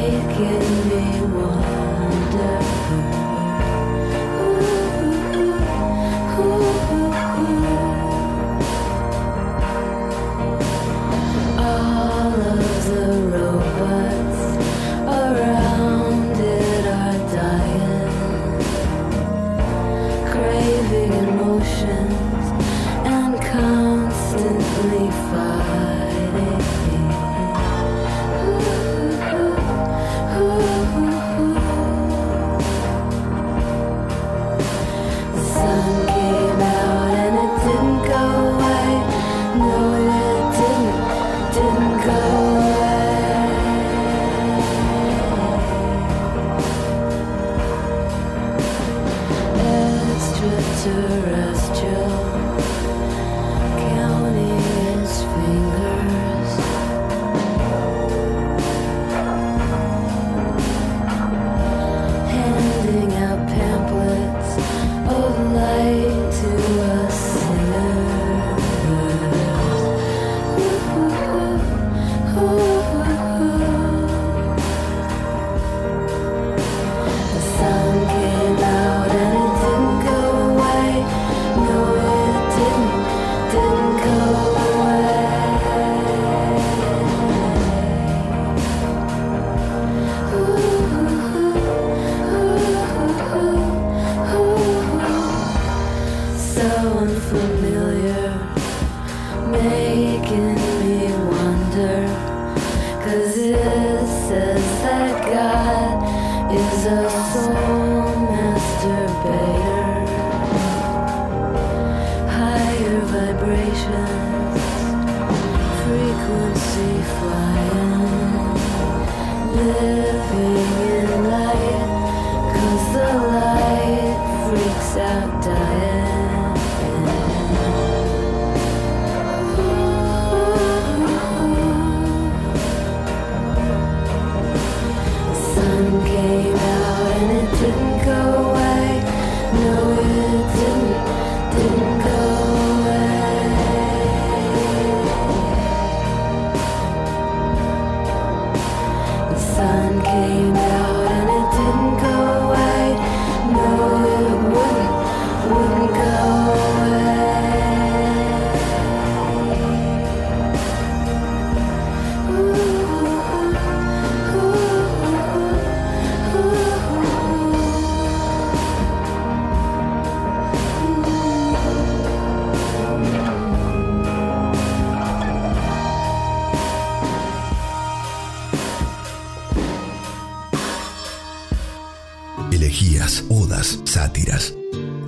[183.30, 184.54] Odas, sátiras,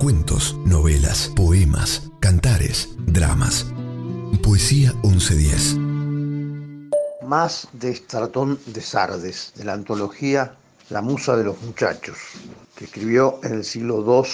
[0.00, 3.66] cuentos, novelas, poemas, cantares, dramas.
[4.42, 5.76] Poesía 1110.
[7.28, 10.56] Más de Estratón de Sardes, de la antología
[10.88, 12.16] La Musa de los Muchachos,
[12.74, 14.30] que escribió en el siglo II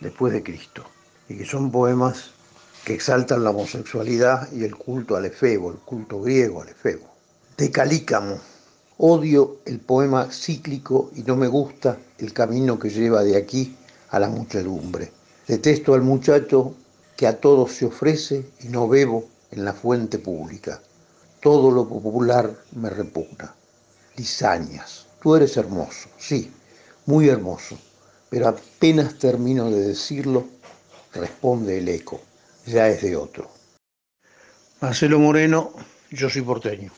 [0.00, 0.82] después de Cristo,
[1.28, 2.30] y que son poemas
[2.84, 7.06] que exaltan la homosexualidad y el culto al efebo, el culto griego al efebo.
[7.58, 8.40] De Calícamo,
[8.98, 13.76] odio el poema cíclico y no me gusta el camino que lleva de aquí
[14.10, 15.12] a la muchedumbre.
[15.46, 16.74] Detesto al muchacho
[17.16, 20.80] que a todos se ofrece y no bebo en la fuente pública.
[21.40, 23.54] Todo lo popular me repugna.
[24.16, 26.50] Lisañas, tú eres hermoso, sí,
[27.04, 27.78] muy hermoso,
[28.30, 30.46] pero apenas termino de decirlo,
[31.12, 32.20] responde el eco,
[32.64, 33.50] ya es de otro.
[34.80, 35.72] Marcelo Moreno,
[36.10, 36.92] yo soy porteño.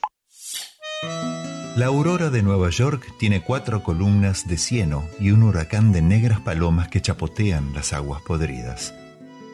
[1.78, 6.40] La aurora de Nueva York tiene cuatro columnas de cieno y un huracán de negras
[6.40, 8.92] palomas que chapotean las aguas podridas.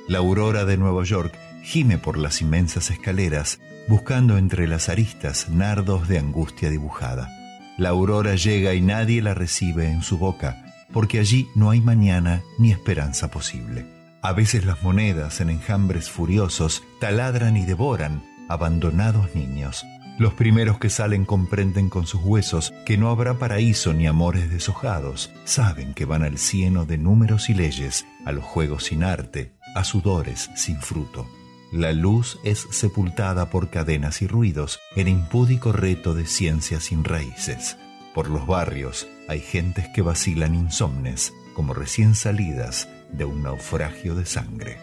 [0.09, 6.09] La aurora de Nueva York gime por las inmensas escaleras, buscando entre las aristas nardos
[6.09, 7.29] de angustia dibujada.
[7.77, 10.65] La aurora llega y nadie la recibe en su boca,
[10.95, 13.85] porque allí no hay mañana ni esperanza posible.
[14.23, 19.85] A veces las monedas en enjambres furiosos taladran y devoran abandonados niños.
[20.17, 25.33] Los primeros que salen comprenden con sus huesos que no habrá paraíso ni amores deshojados.
[25.45, 29.83] Saben que van al cieno de números y leyes, a los juegos sin arte, a
[29.83, 31.27] sudores sin fruto.
[31.73, 37.77] La luz es sepultada por cadenas y ruidos en impúdico reto de ciencias sin raíces.
[38.15, 44.27] Por los barrios hay gentes que vacilan insomnes, como recién salidas de un naufragio de
[44.27, 44.79] sangre.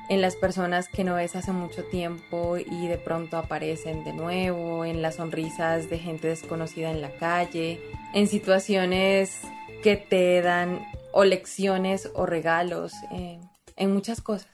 [0.09, 4.85] en las personas que no ves hace mucho tiempo y de pronto aparecen de nuevo,
[4.85, 7.81] en las sonrisas de gente desconocida en la calle,
[8.15, 9.41] en situaciones
[9.83, 10.81] que te dan
[11.13, 13.41] o lecciones o regalos, eh,
[13.77, 14.51] en muchas cosas.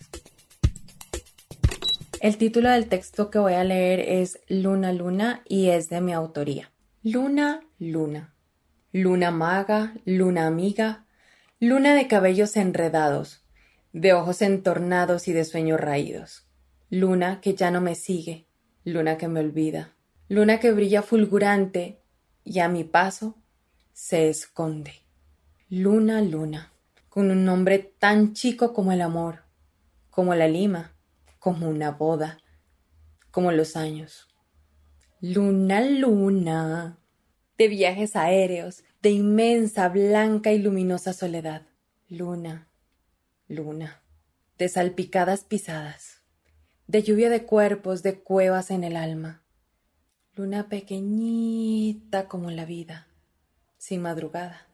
[2.20, 6.12] El título del texto que voy a leer es Luna Luna y es de mi
[6.12, 6.72] autoría.
[7.03, 8.34] Luna Luna.
[8.90, 11.05] Luna maga, luna amiga,
[11.61, 13.44] luna de cabellos enredados,
[14.01, 16.46] de ojos entornados y de sueños raídos.
[16.88, 18.46] Luna que ya no me sigue,
[18.84, 19.94] luna que me olvida,
[20.28, 22.01] luna que brilla fulgurante
[22.44, 23.36] y a mi paso
[23.92, 24.92] se esconde.
[25.68, 26.72] Luna, luna,
[27.09, 29.42] con un nombre tan chico como el amor,
[30.11, 30.94] como la lima,
[31.40, 32.38] como una boda,
[33.32, 34.28] como los años.
[35.20, 36.99] Luna, luna,
[37.59, 41.62] de viajes aéreos, de inmensa, blanca y luminosa soledad.
[42.09, 42.68] Luna,
[43.49, 44.03] luna,
[44.59, 46.20] de salpicadas pisadas,
[46.86, 49.42] de lluvia de cuerpos, de cuevas en el alma.
[50.34, 53.09] Luna pequeñita como la vida,
[53.78, 54.66] sin madrugada.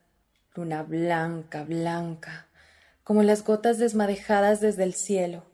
[0.56, 2.48] Luna blanca, blanca,
[3.02, 5.46] como las gotas desmadejadas desde el cielo,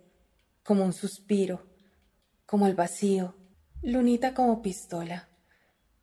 [0.63, 1.67] como un suspiro,
[2.47, 3.35] como el vacío.
[3.83, 5.29] Lunita como pistola.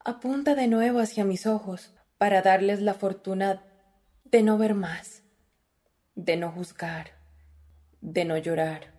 [0.03, 3.63] Apunta de nuevo hacia mis ojos para darles la fortuna
[4.25, 5.21] de no ver más,
[6.17, 7.11] de no juzgar,
[8.01, 8.93] de no llorar.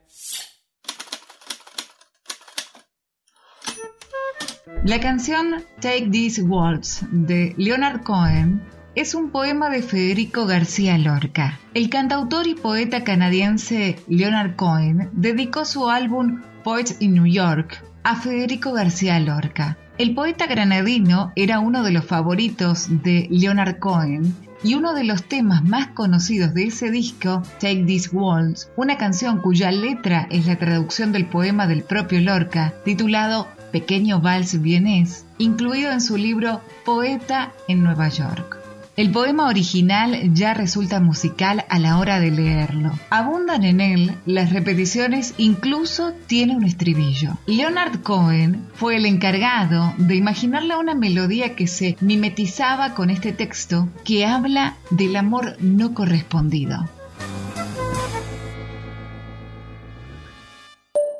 [4.84, 8.62] La canción Take These Waltz de Leonard Cohen
[8.94, 11.58] es un poema de Federico García Lorca.
[11.74, 18.14] El cantautor y poeta canadiense Leonard Cohen dedicó su álbum Poets in New York a
[18.14, 19.76] Federico García Lorca.
[19.98, 25.24] El poeta granadino era uno de los favoritos de Leonard Cohen y uno de los
[25.24, 30.58] temas más conocidos de ese disco, Take These Waltz, una canción cuya letra es la
[30.58, 37.52] traducción del poema del propio Lorca, titulado Pequeño Vals Vienés, incluido en su libro Poeta
[37.68, 38.67] en Nueva York.
[38.98, 42.90] El poema original ya resulta musical a la hora de leerlo.
[43.10, 47.38] Abundan en él las repeticiones, incluso tiene un estribillo.
[47.46, 53.88] Leonard Cohen fue el encargado de imaginarle una melodía que se mimetizaba con este texto
[54.04, 56.78] que habla del amor no correspondido.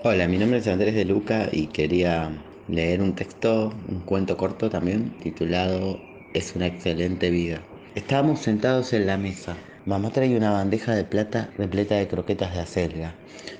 [0.02, 2.28] Hola, mi nombre es Andrés de Luca y quería
[2.66, 6.07] leer un texto, un cuento corto también, titulado
[6.38, 7.60] Es una excelente vida.
[7.96, 9.56] Estábamos sentados en la mesa.
[9.86, 13.12] Mamá trae una bandeja de plata repleta de croquetas de acelga.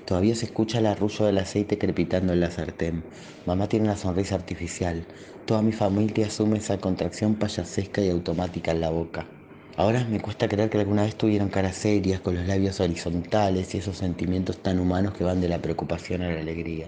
[0.05, 3.03] Todavía se escucha el arrullo del aceite crepitando en la sartén.
[3.45, 5.05] Mamá tiene una sonrisa artificial.
[5.45, 9.27] Toda mi familia asume esa contracción payasesca y automática en la boca.
[9.75, 13.79] Ahora me cuesta creer que alguna vez tuvieron caras serias, con los labios horizontales y
[13.79, 16.87] esos sentimientos tan humanos que van de la preocupación a la alegría.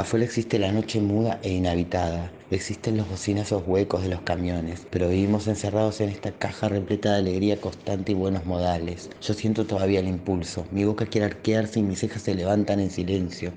[0.00, 5.10] Afuera existe la noche muda e inhabitada, existen los bocinazos huecos de los camiones, pero
[5.10, 9.10] vivimos encerrados en esta caja repleta de alegría constante y buenos modales.
[9.20, 12.90] Yo siento todavía el impulso, mi boca quiere arquearse y mis cejas se levantan en
[12.90, 13.52] silencio.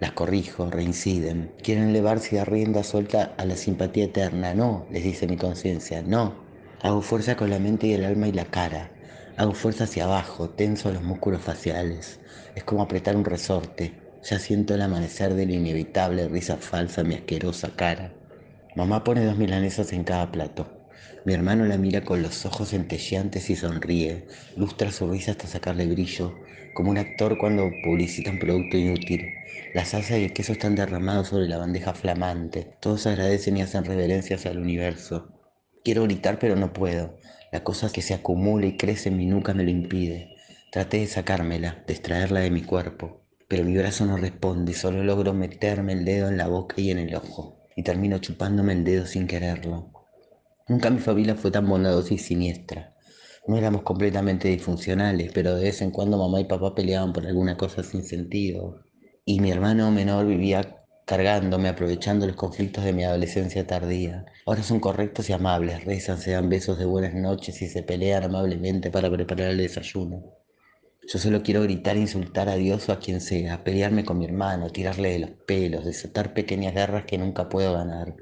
[0.00, 1.52] Las corrijo, reinciden.
[1.62, 4.54] Quieren elevarse a rienda suelta a la simpatía eterna.
[4.54, 6.46] No, les dice mi conciencia, no.
[6.80, 8.90] Hago fuerza con la mente y el alma y la cara.
[9.36, 12.20] Hago fuerza hacia abajo, tenso los músculos faciales.
[12.54, 14.03] Es como apretar un resorte.
[14.24, 18.10] Ya siento el amanecer de la inevitable risa falsa en mi asquerosa cara.
[18.74, 20.66] Mamá pone dos milanesas en cada plato.
[21.26, 24.26] Mi hermano la mira con los ojos centelleantes y sonríe.
[24.56, 26.38] Lustra su risa hasta sacarle brillo,
[26.72, 29.26] como un actor cuando publicita un producto inútil.
[29.74, 32.78] La salsa y el queso están derramados sobre la bandeja flamante.
[32.80, 35.28] Todos agradecen y hacen reverencias al universo.
[35.84, 37.18] Quiero gritar pero no puedo.
[37.52, 40.34] La cosa que se acumula y crece en mi nuca me lo impide.
[40.72, 43.23] Traté de sacármela, de extraerla de mi cuerpo
[43.54, 46.98] pero mi brazo no responde, solo logro meterme el dedo en la boca y en
[46.98, 49.92] el ojo, y termino chupándome el dedo sin quererlo.
[50.66, 52.96] Nunca mi familia fue tan bondadosa y siniestra.
[53.46, 57.56] No éramos completamente disfuncionales, pero de vez en cuando mamá y papá peleaban por alguna
[57.56, 58.80] cosa sin sentido.
[59.24, 64.24] Y mi hermano menor vivía cargándome, aprovechando los conflictos de mi adolescencia tardía.
[64.46, 68.24] Ahora son correctos y amables, rezan, se dan besos de buenas noches y se pelean
[68.24, 70.43] amablemente para preparar el desayuno.
[71.06, 74.24] Yo solo quiero gritar e insultar a Dios o a quien sea, pelearme con mi
[74.24, 78.16] hermano, tirarle de los pelos, desatar pequeñas guerras que nunca puedo ganar.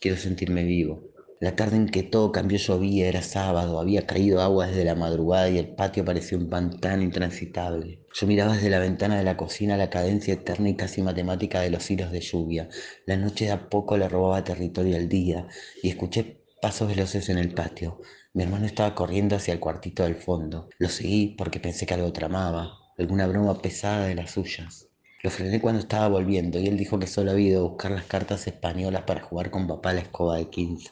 [0.00, 1.02] Quiero sentirme vivo.
[1.38, 5.50] La tarde en que todo cambió llovía, era sábado, había caído agua desde la madrugada
[5.50, 8.00] y el patio parecía un pantano intransitable.
[8.12, 11.70] Yo miraba desde la ventana de la cocina la cadencia eterna y casi matemática de
[11.70, 12.68] los hilos de lluvia.
[13.04, 15.46] La noche de a poco le robaba territorio al día
[15.82, 18.00] y escuché pasos veloces en el patio.
[18.36, 20.68] Mi hermano estaba corriendo hacia el cuartito del fondo.
[20.78, 24.88] Lo seguí porque pensé que algo tramaba, alguna broma pesada de las suyas.
[25.22, 28.04] Lo frené cuando estaba volviendo y él dijo que solo había ido a buscar las
[28.04, 30.90] cartas españolas para jugar con papá a la escoba de 15.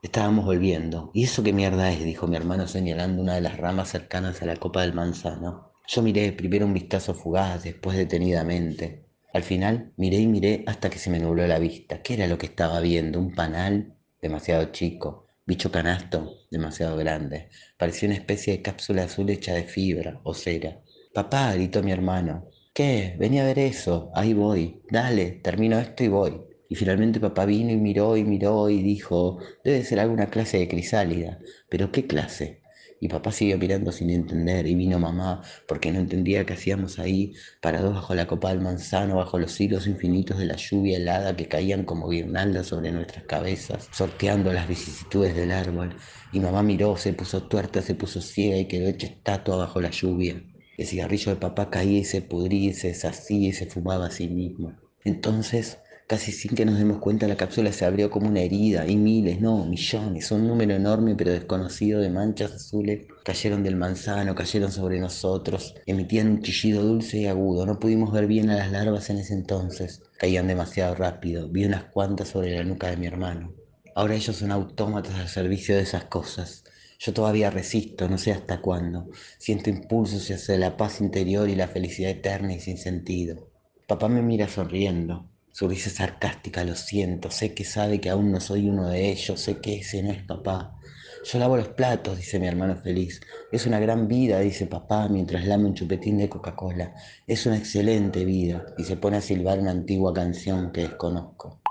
[0.00, 1.10] Estábamos volviendo.
[1.12, 2.04] ¿Y eso qué mierda es?
[2.04, 5.72] dijo mi hermano señalando una de las ramas cercanas a la copa del manzano.
[5.88, 9.08] Yo miré primero un vistazo fugaz, después detenidamente.
[9.32, 12.00] Al final miré y miré hasta que se me nubló la vista.
[12.00, 13.18] ¿Qué era lo que estaba viendo?
[13.18, 13.96] ¿Un panal?
[14.22, 15.26] Demasiado chico.
[15.48, 17.48] Bicho canasto, demasiado grande.
[17.78, 20.80] Parecía una especie de cápsula azul hecha de fibra o cera.
[21.12, 22.48] Papá, gritó mi hermano.
[22.74, 23.16] ¿Qué?
[23.18, 24.10] Vení a ver eso.
[24.14, 24.82] Ahí voy.
[24.90, 26.40] Dale, termino esto y voy.
[26.68, 30.68] Y finalmente papá vino y miró y miró y dijo, debe ser alguna clase de
[30.68, 31.38] crisálida.
[31.68, 32.65] ¿Pero qué clase?
[33.00, 37.34] Y papá siguió mirando sin entender y vino mamá porque no entendía qué hacíamos ahí,
[37.60, 41.46] parados bajo la copa del manzano, bajo los hilos infinitos de la lluvia helada que
[41.48, 45.96] caían como guirnaldas sobre nuestras cabezas, sorteando las vicisitudes del árbol.
[46.32, 49.90] Y mamá miró, se puso tuerta, se puso ciega y quedó hecha estatua bajo la
[49.90, 50.42] lluvia.
[50.76, 54.10] El cigarrillo de papá caía y se pudría y se deshacía y se fumaba a
[54.10, 54.74] sí mismo.
[55.04, 58.96] Entonces Casi sin que nos demos cuenta, la cápsula se abrió como una herida y
[58.96, 64.70] miles, no, millones, un número enorme pero desconocido de manchas azules cayeron del manzano, cayeron
[64.70, 67.66] sobre nosotros, emitían un chillido dulce y agudo.
[67.66, 71.48] No pudimos ver bien a las larvas en ese entonces, caían demasiado rápido.
[71.48, 73.52] Vi unas cuantas sobre la nuca de mi hermano.
[73.96, 76.62] Ahora ellos son autómatas al servicio de esas cosas.
[77.00, 79.10] Yo todavía resisto, no sé hasta cuándo.
[79.38, 83.50] Siento impulsos hacia la paz interior y la felicidad eterna y sin sentido.
[83.88, 85.28] Papá me mira sonriendo.
[85.56, 89.10] Su risa es sarcástica, lo siento, sé que sabe que aún no soy uno de
[89.10, 90.76] ellos, sé que ese no es papá.
[91.24, 93.22] Yo lavo los platos, dice mi hermano feliz.
[93.50, 96.92] Es una gran vida, dice papá, mientras lame un chupetín de Coca-Cola.
[97.26, 101.62] Es una excelente vida, y se pone a silbar una antigua canción que desconozco.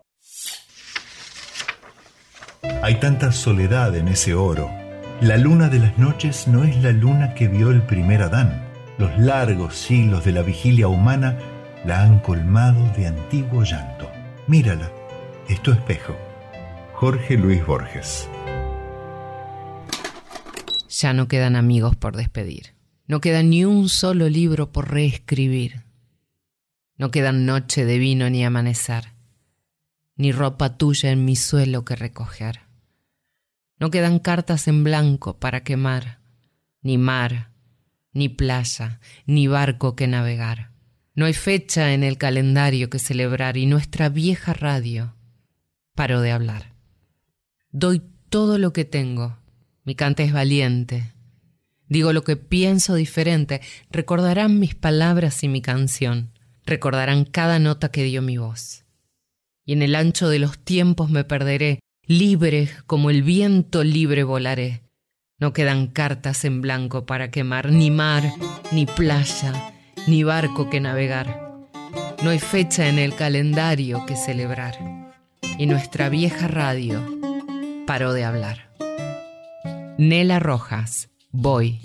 [2.81, 4.67] Hay tanta soledad en ese oro.
[5.21, 8.67] La luna de las noches no es la luna que vio el primer Adán.
[8.97, 11.37] Los largos siglos de la vigilia humana
[11.85, 14.09] la han colmado de antiguo llanto.
[14.47, 14.91] Mírala,
[15.47, 16.15] es tu espejo.
[16.93, 18.27] Jorge Luis Borges.
[20.89, 22.73] Ya no quedan amigos por despedir.
[23.07, 25.83] No queda ni un solo libro por reescribir.
[26.97, 29.11] No quedan noche de vino ni amanecer,
[30.15, 32.61] ni ropa tuya en mi suelo que recoger.
[33.77, 36.19] No quedan cartas en blanco para quemar,
[36.81, 37.51] ni mar,
[38.13, 40.74] ni playa, ni barco que navegar.
[41.15, 45.15] No hay fecha en el calendario que celebrar y nuestra vieja radio
[45.95, 46.73] paró de hablar.
[47.71, 49.37] Doy todo lo que tengo.
[49.85, 51.13] Mi cante es valiente.
[51.87, 53.61] Digo lo que pienso diferente.
[53.89, 56.31] Recordarán mis palabras y mi canción.
[56.65, 58.83] Recordarán cada nota que dio mi voz.
[59.63, 61.79] Y en el ancho de los tiempos me perderé.
[62.07, 64.83] Libre como el viento libre volaré.
[65.39, 68.23] No quedan cartas en blanco para quemar, ni mar,
[68.71, 69.74] ni playa,
[70.07, 71.41] ni barco que navegar.
[72.23, 74.77] No hay fecha en el calendario que celebrar.
[75.57, 77.01] Y nuestra vieja radio
[77.85, 78.69] paró de hablar.
[79.97, 81.79] Nela Rojas, voy.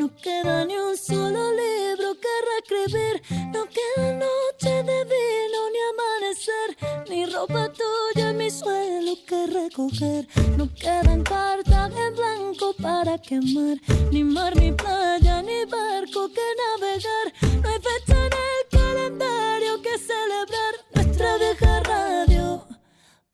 [0.00, 7.04] No queda ni un solo libro que reescribir, no queda noche de vino ni amanecer,
[7.10, 10.26] ni ropa tuya en mi suelo que recoger,
[10.56, 13.78] no quedan cartas en blanco para quemar,
[14.10, 17.26] ni mar, ni playa, ni barco que navegar,
[17.62, 22.66] no hay fecha en el calendario que celebrar, nuestra vieja radio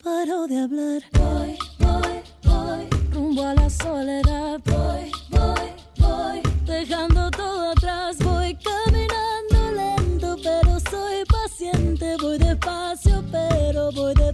[0.02, 1.02] paró de hablar.
[1.12, 4.60] Voy, voy, voy, rumbo a la soledad.
[4.64, 5.68] Voy, voy,
[5.98, 8.16] voy, dejando todo atrás.
[8.18, 12.16] Voy caminando lento, pero soy paciente.
[12.20, 14.32] Voy despacio, pero voy de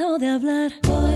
[0.00, 1.09] Paro de hablar.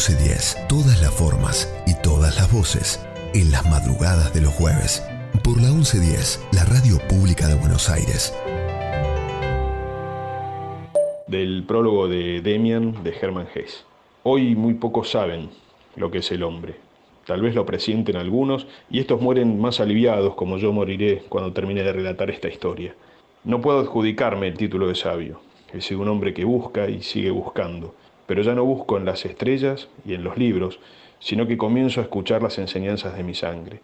[0.00, 0.66] 1110.
[0.66, 3.06] Todas las formas y todas las voces.
[3.34, 5.06] En las madrugadas de los jueves.
[5.44, 8.34] Por la 1110, la radio pública de Buenos Aires.
[11.26, 13.84] Del prólogo de Demian de Hermann Hesse.
[14.22, 15.50] Hoy muy pocos saben
[15.96, 16.76] lo que es el hombre.
[17.26, 21.82] Tal vez lo presienten algunos y estos mueren más aliviados como yo moriré cuando termine
[21.82, 22.94] de relatar esta historia.
[23.44, 25.42] No puedo adjudicarme el título de sabio.
[25.74, 27.94] He sido un hombre que busca y sigue buscando,
[28.30, 30.78] pero ya no busco en las estrellas y en los libros,
[31.18, 33.80] sino que comienzo a escuchar las enseñanzas de mi sangre.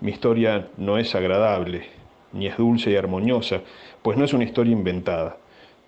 [0.00, 1.88] Mi historia no es agradable,
[2.32, 3.62] ni es dulce y armoniosa,
[4.00, 5.38] pues no es una historia inventada.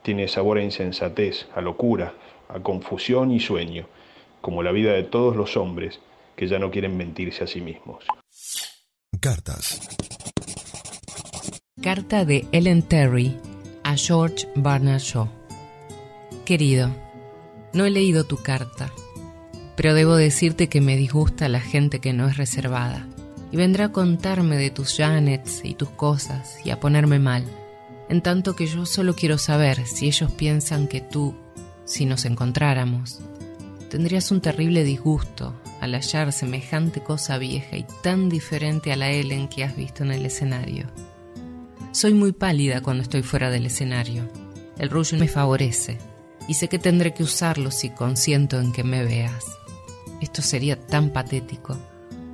[0.03, 2.13] Tiene sabor a insensatez, a locura,
[2.49, 3.87] a confusión y sueño,
[4.41, 6.01] como la vida de todos los hombres
[6.35, 8.05] que ya no quieren mentirse a sí mismos.
[9.21, 9.97] Cartas.
[11.81, 13.37] Carta de Ellen Terry
[13.85, 15.29] a George Bernard Shaw.
[16.45, 16.91] Querido,
[17.73, 18.93] no he leído tu carta,
[19.77, 23.07] pero debo decirte que me disgusta la gente que no es reservada
[23.51, 27.45] y vendrá a contarme de tus Janets y tus cosas y a ponerme mal,
[28.09, 31.35] en tanto que yo solo quiero saber si ellos piensan que tú,
[31.85, 33.20] si nos encontráramos,
[33.91, 39.49] tendrías un terrible disgusto al hallar semejante cosa vieja y tan diferente a la Ellen
[39.49, 40.87] que has visto en el escenario.
[41.93, 44.31] Soy muy pálida cuando estoy fuera del escenario.
[44.79, 45.99] El rollo me favorece.
[46.49, 49.45] Y sé que tendré que usarlo si consiento en que me veas.
[50.20, 51.76] Esto sería tan patético,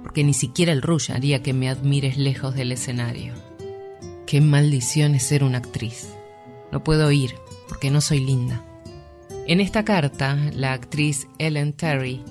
[0.02, 3.34] porque ni siquiera el Rush haría que me admires lejos del escenario.
[4.26, 6.08] Qué maldición es ser una actriz.
[6.70, 7.34] No puedo ir,
[7.68, 8.64] porque no soy linda.
[9.46, 12.22] En esta carta, la actriz Ellen Terry,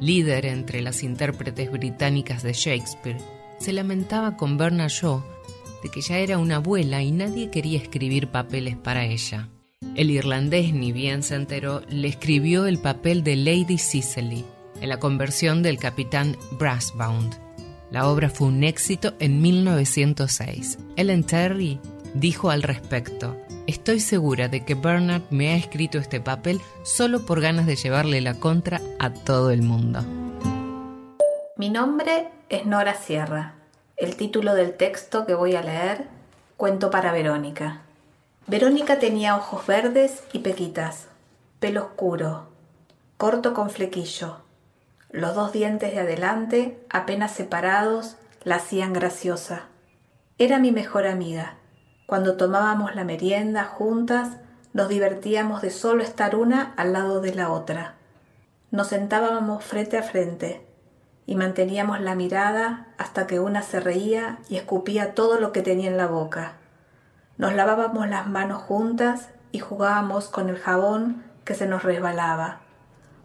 [0.00, 3.18] líder entre las intérpretes británicas de Shakespeare,
[3.58, 5.22] se lamentaba con Bernard Shaw
[5.82, 9.48] de que ya era una abuela y nadie quería escribir papeles para ella.
[9.96, 14.44] El irlandés, ni bien se enteró, le escribió el papel de Lady Cicely
[14.80, 17.34] en la conversión del capitán Brassbound.
[17.90, 20.78] La obra fue un éxito en 1906.
[20.96, 21.80] Ellen Terry
[22.14, 27.40] dijo al respecto, Estoy segura de que Bernard me ha escrito este papel solo por
[27.40, 30.04] ganas de llevarle la contra a todo el mundo.
[31.56, 33.54] Mi nombre es Nora Sierra.
[33.96, 36.04] El título del texto que voy a leer,
[36.56, 37.82] Cuento para Verónica.
[38.50, 41.06] Verónica tenía ojos verdes y pequitas,
[41.60, 42.48] pelo oscuro,
[43.16, 44.38] corto con flequillo.
[45.08, 49.66] Los dos dientes de adelante, apenas separados, la hacían graciosa.
[50.36, 51.58] Era mi mejor amiga.
[52.06, 54.38] Cuando tomábamos la merienda juntas,
[54.72, 57.94] nos divertíamos de solo estar una al lado de la otra.
[58.72, 60.66] Nos sentábamos frente a frente
[61.24, 65.88] y manteníamos la mirada hasta que una se reía y escupía todo lo que tenía
[65.88, 66.59] en la boca.
[67.40, 72.60] Nos lavábamos las manos juntas y jugábamos con el jabón que se nos resbalaba.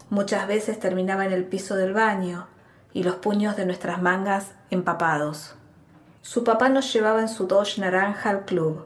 [0.09, 2.47] Muchas veces terminaba en el piso del baño
[2.93, 5.55] y los puños de nuestras mangas empapados.
[6.21, 8.85] Su papá nos llevaba en su Dodge naranja al club,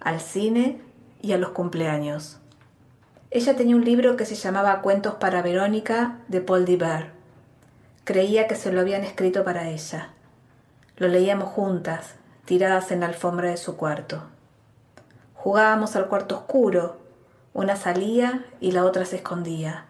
[0.00, 0.80] al cine
[1.22, 2.40] y a los cumpleaños.
[3.30, 7.12] Ella tenía un libro que se llamaba Cuentos para Verónica de Paul Diver.
[8.02, 10.08] Creía que se lo habían escrito para ella.
[10.96, 14.24] Lo leíamos juntas, tiradas en la alfombra de su cuarto.
[15.46, 16.96] Jugábamos al cuarto oscuro.
[17.54, 19.84] Una salía y la otra se escondía.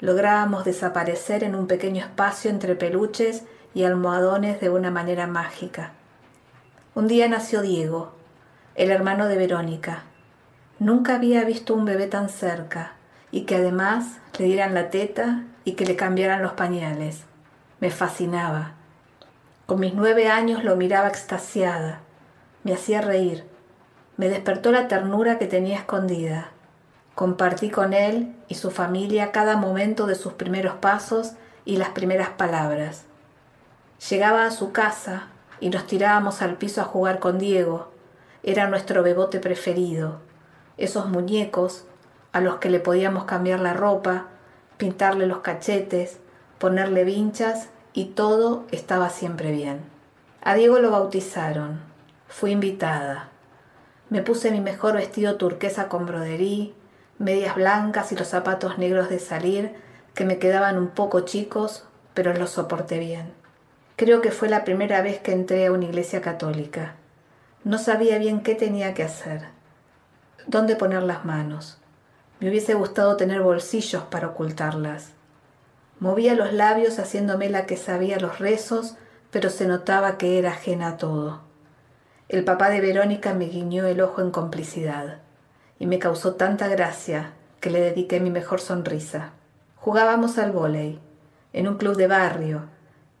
[0.00, 5.92] Lográbamos desaparecer en un pequeño espacio entre peluches y almohadones de una manera mágica.
[6.94, 8.12] Un día nació Diego,
[8.74, 10.02] el hermano de Verónica.
[10.78, 12.92] Nunca había visto un bebé tan cerca
[13.30, 17.24] y que además le dieran la teta y que le cambiaran los pañales.
[17.80, 18.72] Me fascinaba.
[19.64, 22.00] Con mis nueve años lo miraba extasiada.
[22.62, 23.51] Me hacía reír.
[24.16, 26.50] Me despertó la ternura que tenía escondida.
[27.14, 31.32] Compartí con él y su familia cada momento de sus primeros pasos
[31.64, 33.04] y las primeras palabras.
[34.10, 35.28] Llegaba a su casa
[35.60, 37.90] y nos tirábamos al piso a jugar con Diego.
[38.42, 40.20] Era nuestro bebote preferido.
[40.76, 41.84] Esos muñecos
[42.32, 44.26] a los que le podíamos cambiar la ropa,
[44.76, 46.18] pintarle los cachetes,
[46.58, 49.80] ponerle vinchas y todo estaba siempre bien.
[50.42, 51.80] A Diego lo bautizaron.
[52.26, 53.31] Fui invitada.
[54.12, 56.74] Me puse mi mejor vestido turquesa con broderí,
[57.18, 59.72] medias blancas y los zapatos negros de salir
[60.14, 63.32] que me quedaban un poco chicos, pero los soporté bien.
[63.96, 66.96] Creo que fue la primera vez que entré a una iglesia católica.
[67.64, 69.46] No sabía bien qué tenía que hacer,
[70.46, 71.78] dónde poner las manos.
[72.38, 75.12] Me hubiese gustado tener bolsillos para ocultarlas.
[76.00, 78.94] Movía los labios haciéndome la que sabía los rezos,
[79.30, 81.51] pero se notaba que era ajena a todo.
[82.28, 85.18] El papá de Verónica me guiñó el ojo en complicidad,
[85.78, 89.30] y me causó tanta gracia que le dediqué mi mejor sonrisa.
[89.76, 91.00] Jugábamos al vóley,
[91.52, 92.68] en un club de barrio,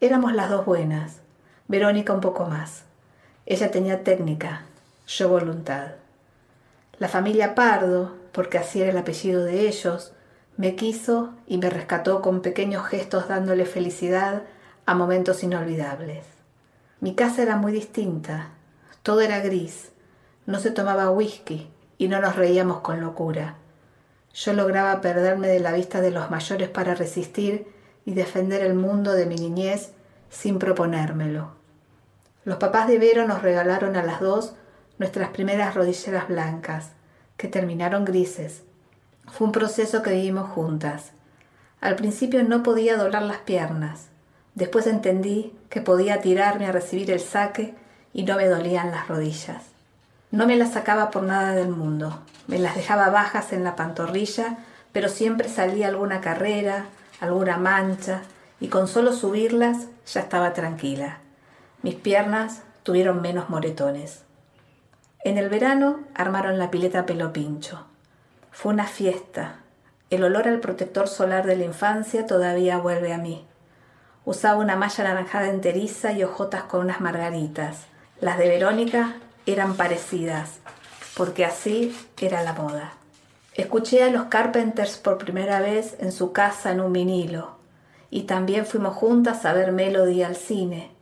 [0.02, 1.20] Éramos las dos buenas,
[1.68, 2.82] Verónica un poco más.
[3.46, 4.62] Ella tenía técnica,
[5.06, 5.92] yo voluntad.
[6.98, 10.12] La familia Pardo, porque así era el apellido de ellos,
[10.56, 14.42] me quiso y me rescató con pequeños gestos dándole felicidad
[14.86, 16.24] a momentos inolvidables.
[16.98, 18.48] Mi casa era muy distinta,
[19.02, 19.92] todo era gris,
[20.46, 23.56] no se tomaba whisky y no nos reíamos con locura.
[24.34, 27.66] Yo lograba perderme de la vista de los mayores para resistir
[28.04, 29.92] y defender el mundo de mi niñez
[30.30, 31.52] sin proponérmelo.
[32.44, 34.54] Los papás de Vero nos regalaron a las dos
[34.98, 36.92] nuestras primeras rodilleras blancas,
[37.36, 38.62] que terminaron grises.
[39.26, 41.12] Fue un proceso que vivimos juntas.
[41.80, 44.08] Al principio no podía doblar las piernas.
[44.54, 47.74] Después entendí que podía tirarme a recibir el saque
[48.12, 49.62] y no me dolían las rodillas.
[50.30, 52.20] No me las sacaba por nada del mundo.
[52.46, 54.58] Me las dejaba bajas en la pantorrilla,
[54.92, 56.86] pero siempre salía alguna carrera,
[57.20, 58.22] alguna mancha,
[58.60, 61.18] y con solo subirlas ya estaba tranquila.
[61.82, 64.22] Mis piernas tuvieron menos moretones.
[65.24, 67.84] En el verano armaron la pileta pelo pincho.
[68.50, 69.56] Fue una fiesta.
[70.10, 73.46] El olor al protector solar de la infancia todavía vuelve a mí.
[74.24, 77.86] Usaba una malla naranjada enteriza y hojotas con unas margaritas.
[78.22, 79.16] Las de Verónica
[79.46, 80.60] eran parecidas,
[81.16, 82.92] porque así era la moda.
[83.54, 87.56] Escuché a los Carpenters por primera vez en su casa en un vinilo,
[88.10, 90.92] y también fuimos juntas a ver Melody al cine.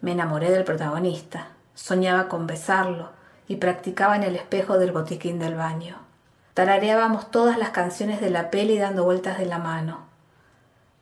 [0.00, 3.10] Me enamoré del protagonista, soñaba con besarlo
[3.48, 5.96] y practicaba en el espejo del botiquín del baño.
[6.54, 10.02] Tarareábamos todas las canciones de la peli dando vueltas de la mano.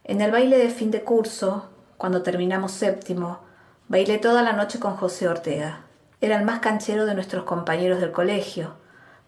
[0.04, 3.46] En el baile de fin de curso, cuando terminamos séptimo,
[3.88, 5.80] bailé toda la noche con José Ortega.
[6.20, 8.74] Era el más canchero de nuestros compañeros del colegio.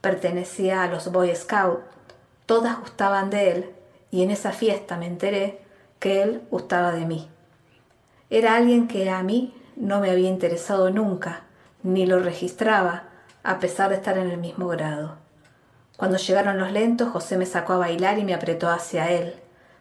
[0.00, 1.82] Pertenecía a los Boy Scouts.
[2.44, 3.70] Todas gustaban de él
[4.10, 5.62] y en esa fiesta me enteré
[5.98, 7.28] que él gustaba de mí.
[8.28, 11.42] Era alguien que a mí no me había interesado nunca,
[11.82, 13.04] ni lo registraba,
[13.42, 15.16] a pesar de estar en el mismo grado.
[15.96, 19.34] Cuando llegaron los lentos, José me sacó a bailar y me apretó hacia él.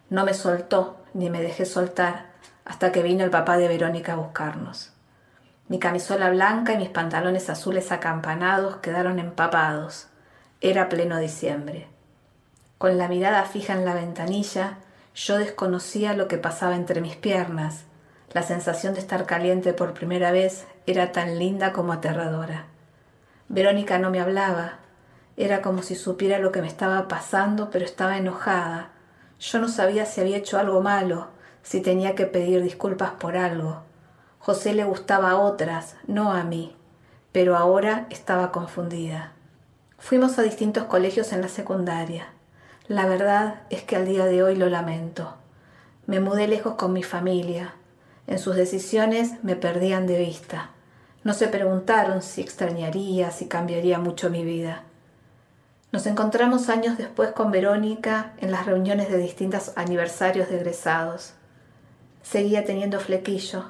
[0.10, 2.29] No me soltó, ni me dejé soltar,
[2.70, 4.94] hasta que vino el papá de Verónica a buscarnos.
[5.70, 10.08] Mi camisola blanca y mis pantalones azules acampanados quedaron empapados.
[10.62, 11.88] Era pleno diciembre.
[12.78, 14.78] Con la mirada fija en la ventanilla,
[15.16, 17.86] yo desconocía lo que pasaba entre mis piernas.
[18.34, 22.66] La sensación de estar caliente por primera vez era tan linda como aterradora.
[23.48, 24.78] Verónica no me hablaba.
[25.38, 28.90] Era como si supiera lo que me estaba pasando, pero estaba enojada.
[29.40, 31.30] Yo no sabía si había hecho algo malo,
[31.70, 33.84] si tenía que pedir disculpas por algo.
[34.40, 36.76] José le gustaba a otras, no a mí,
[37.32, 39.34] pero ahora estaba confundida.
[40.00, 42.30] Fuimos a distintos colegios en la secundaria.
[42.88, 45.36] La verdad es que al día de hoy lo lamento.
[46.08, 47.76] Me mudé lejos con mi familia.
[48.26, 50.72] En sus decisiones me perdían de vista.
[51.24, 54.86] No se preguntaron si extrañaría, si cambiaría mucho mi vida.
[55.92, 61.36] Nos encontramos años después con Verónica en las reuniones de distintos aniversarios de egresados.
[62.22, 63.66] Seguía teniendo flequillo.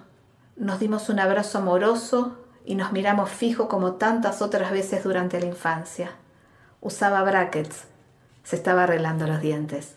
[0.55, 5.45] Nos dimos un abrazo amoroso y nos miramos fijo como tantas otras veces durante la
[5.45, 6.11] infancia.
[6.81, 7.85] Usaba brackets.
[8.43, 9.95] Se estaba arreglando los dientes.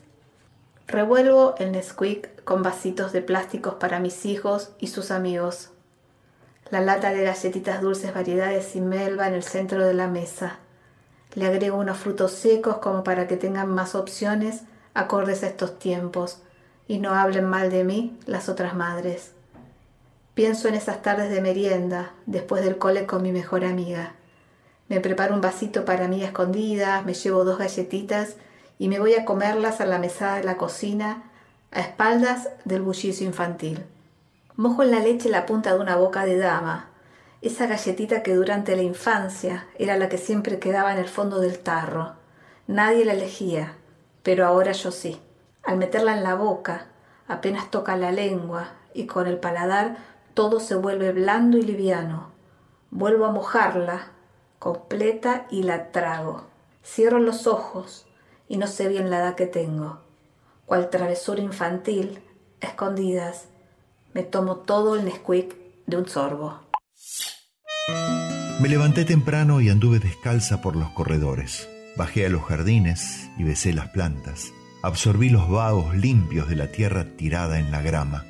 [0.86, 5.70] Revuelvo el Nesquik con vasitos de plásticos para mis hijos y sus amigos.
[6.70, 10.58] La lata de galletitas dulces variedades sin melva en el centro de la mesa.
[11.34, 14.62] Le agrego unos frutos secos como para que tengan más opciones
[14.94, 16.41] acordes a estos tiempos
[16.88, 19.32] y no hablen mal de mí las otras madres.
[20.34, 24.14] Pienso en esas tardes de merienda, después del cole con mi mejor amiga.
[24.88, 28.36] Me preparo un vasito para mí a escondidas, me llevo dos galletitas
[28.78, 31.24] y me voy a comerlas a la mesada de la cocina
[31.70, 33.84] a espaldas del bullicio infantil.
[34.56, 36.90] Mojo en la leche la punta de una boca de dama,
[37.40, 41.58] esa galletita que durante la infancia era la que siempre quedaba en el fondo del
[41.58, 42.12] tarro.
[42.66, 43.74] Nadie la elegía,
[44.22, 45.20] pero ahora yo sí.
[45.62, 46.86] Al meterla en la boca,
[47.28, 49.96] apenas toca la lengua y con el paladar
[50.34, 52.30] todo se vuelve blando y liviano.
[52.90, 54.12] Vuelvo a mojarla
[54.58, 56.44] completa y la trago.
[56.84, 58.06] Cierro los ojos
[58.48, 60.00] y no sé bien la edad que tengo.
[60.66, 62.22] Cual travesura infantil,
[62.60, 63.48] escondidas,
[64.14, 65.56] me tomo todo el Nesquik
[65.86, 66.60] de un sorbo.
[68.60, 71.68] Me levanté temprano y anduve descalza por los corredores.
[71.96, 74.52] Bajé a los jardines y besé las plantas.
[74.82, 78.24] Absorbí los vagos limpios de la tierra tirada en la grama.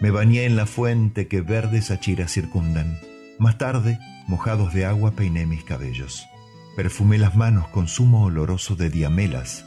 [0.00, 3.00] Me bañé en la fuente que verdes achiras circundan.
[3.38, 3.98] Más tarde,
[4.28, 6.28] mojados de agua, peiné mis cabellos.
[6.76, 9.64] Perfumé las manos con zumo oloroso de diamelas.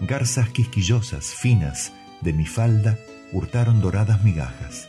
[0.00, 2.98] Garzas quisquillosas, finas, de mi falda
[3.32, 4.88] hurtaron doradas migajas.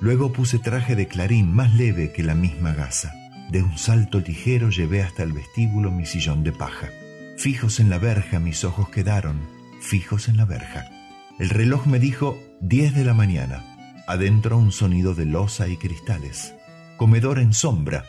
[0.00, 3.12] Luego puse traje de clarín más leve que la misma gasa.
[3.50, 6.90] De un salto ligero llevé hasta el vestíbulo mi sillón de paja.
[7.36, 9.55] Fijos en la verja mis ojos quedaron,
[9.86, 10.90] fijos en la verja.
[11.38, 13.62] El reloj me dijo diez de la mañana.
[14.08, 16.54] Adentro un sonido de losa y cristales.
[16.96, 18.04] Comedor en sombra,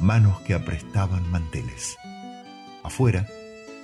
[0.00, 1.96] manos que aprestaban manteles.
[2.82, 3.26] Afuera,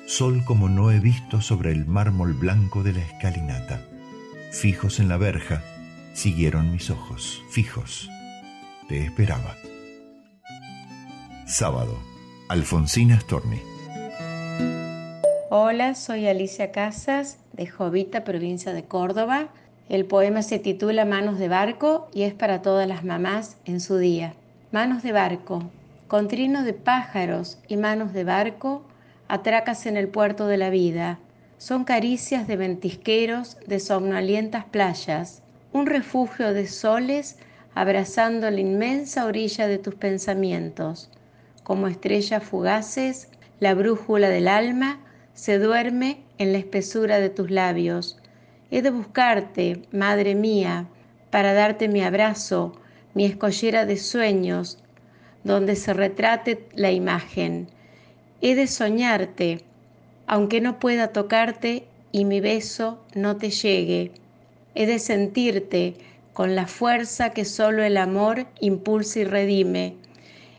[0.06, 3.86] sol como no he visto sobre el mármol blanco de la escalinata.
[4.50, 5.62] Fijos en la verja,
[6.14, 8.08] siguieron mis ojos, fijos.
[8.88, 9.54] Te esperaba.
[11.46, 11.98] Sábado,
[12.48, 13.77] Alfonsina Storni.
[15.50, 19.48] Hola, soy Alicia Casas de Jovita, provincia de Córdoba.
[19.88, 23.96] El poema se titula Manos de barco y es para todas las mamás en su
[23.96, 24.34] día.
[24.72, 25.62] Manos de barco,
[26.06, 28.82] con trino de pájaros y manos de barco,
[29.26, 31.18] atracas en el puerto de la vida.
[31.56, 35.42] Son caricias de ventisqueros de somnolientas playas,
[35.72, 37.38] un refugio de soles
[37.74, 41.08] abrazando la inmensa orilla de tus pensamientos.
[41.62, 43.30] Como estrellas fugaces,
[43.60, 45.00] la brújula del alma
[45.38, 48.18] se duerme en la espesura de tus labios.
[48.72, 50.88] He de buscarte, madre mía,
[51.30, 52.72] para darte mi abrazo,
[53.14, 54.82] mi escollera de sueños,
[55.44, 57.68] donde se retrate la imagen.
[58.40, 59.60] He de soñarte
[60.26, 64.10] aunque no pueda tocarte y mi beso no te llegue.
[64.74, 65.94] He de sentirte
[66.32, 69.94] con la fuerza que solo el amor impulsa y redime.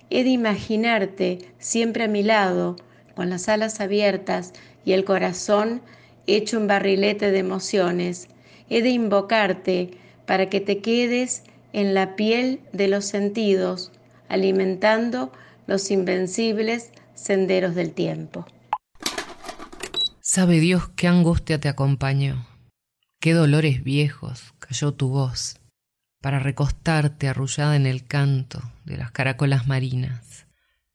[0.09, 2.77] He de imaginarte siempre a mi lado,
[3.19, 4.53] con las alas abiertas
[4.85, 5.81] y el corazón
[6.25, 8.29] hecho un barrilete de emociones.
[8.69, 9.91] He de invocarte
[10.25, 11.43] para que te quedes
[11.73, 13.91] en la piel de los sentidos,
[14.29, 15.33] alimentando
[15.67, 18.45] los invencibles senderos del tiempo.
[20.21, 22.47] Sabe Dios qué angustia te acompañó,
[23.19, 25.59] qué dolores viejos cayó tu voz
[26.21, 30.28] para recostarte arrullada en el canto de las caracolas marinas,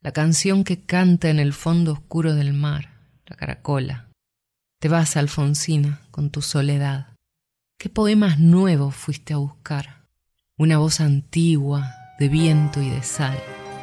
[0.05, 2.91] la canción que canta en el fondo oscuro del mar,
[3.25, 4.11] la caracola.
[4.79, 7.15] Te vas, Alfonsina, con tu soledad.
[7.79, 10.05] ¿Qué poemas nuevos fuiste a buscar?
[10.59, 13.39] Una voz antigua, de viento y de sal,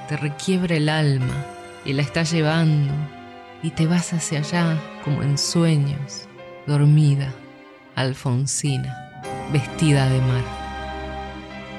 [0.07, 1.43] te requiebra el alma
[1.85, 2.93] y la está llevando
[3.63, 6.27] y te vas hacia allá como en sueños,
[6.67, 7.33] dormida,
[7.95, 10.43] Alfonsina, vestida de mar.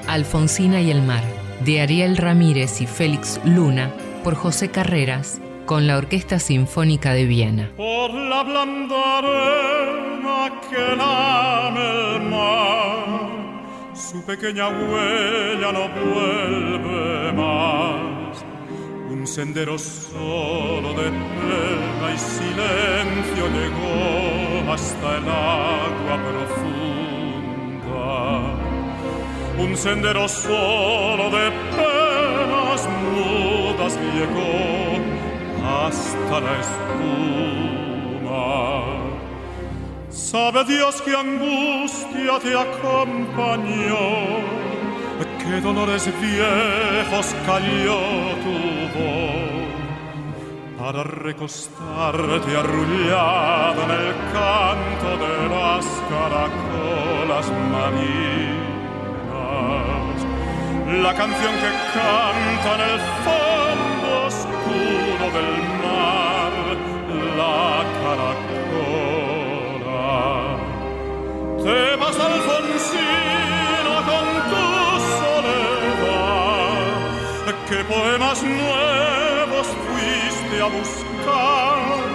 [0.09, 1.23] Alfonsina y el mar,
[1.63, 3.89] de Ariel Ramírez y Félix Luna,
[4.23, 7.69] por José Carreras, con la Orquesta Sinfónica de Viena.
[7.75, 18.45] Por la blanda arena que lame el mar, su pequeña huella no vuelve más.
[19.11, 27.25] Un sendero solo de pena y silencio llegó hasta el agua profunda.
[29.59, 32.02] Un sendero solo de penas
[33.97, 34.97] llegó
[35.63, 36.93] hasta la espuma.
[40.09, 44.05] Sabe Dios qué angustia te acompañó,
[45.39, 47.99] qué dolores viejos cayó
[48.43, 48.55] tu
[48.97, 49.53] voz
[50.77, 58.72] para recostarte arrullada en el canto de las caracolas marinas.
[61.01, 66.53] La canción que canta en el fondo oscuro del mar,
[67.35, 69.33] la caracola.
[71.63, 74.65] Te vas Alfonsina con tu
[75.19, 76.75] soledad,
[77.67, 82.13] qué poemas nuevos fuiste a buscar.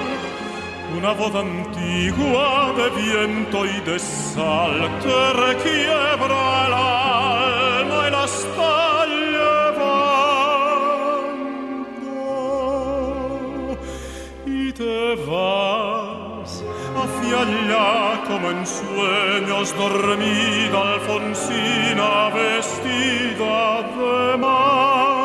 [0.96, 8.26] Una voz antigua de viento y de sal te requiebra el alma y la
[15.16, 16.64] vas
[17.00, 25.18] hacia allá como en sueños dormida Alfonsina vestida de mar.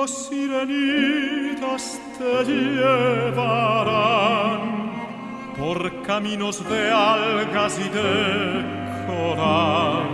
[0.00, 3.42] Cinco sirenitas te llevarán
[5.58, 8.64] por caminos de algas y de
[9.06, 10.08] coral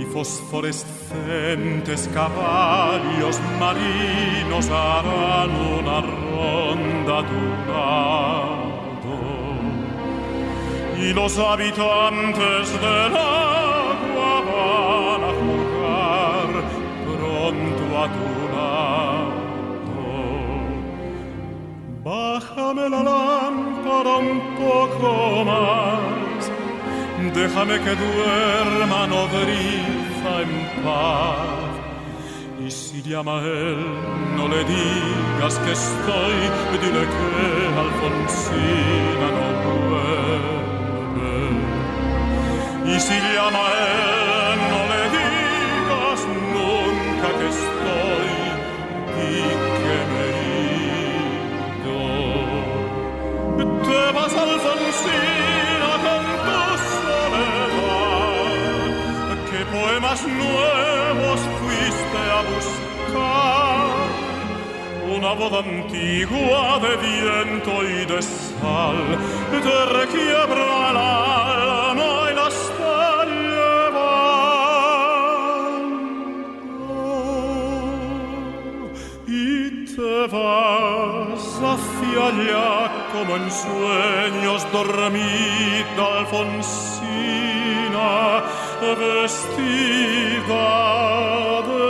[0.00, 7.22] y fosforescentes caballos marinos harán una ronda
[7.72, 8.56] a
[10.98, 16.48] y los habitantes del agua van a jugar
[17.04, 18.45] pronto a tu
[22.06, 26.42] Bájame la lámpara un poco más,
[27.34, 30.52] déjame que duerma nodriza en
[30.84, 31.72] paz.
[32.64, 33.84] Y si llama él,
[34.36, 36.36] no le digas que estoy,
[36.80, 37.28] dile que
[37.84, 39.46] Alfonsina no
[39.88, 41.34] vuelve.
[42.94, 44.25] Y si llama él,
[60.24, 63.86] nuevos fuiste a buscar.
[65.16, 69.18] Una voz antigua de viento y de sal
[69.50, 74.36] te requiebra el alma y la está llevando.
[79.96, 82.85] te vas hacia allá
[83.16, 86.44] como en sueños dormida Alfonsina
[88.82, 90.66] vestida
[91.66, 91.86] de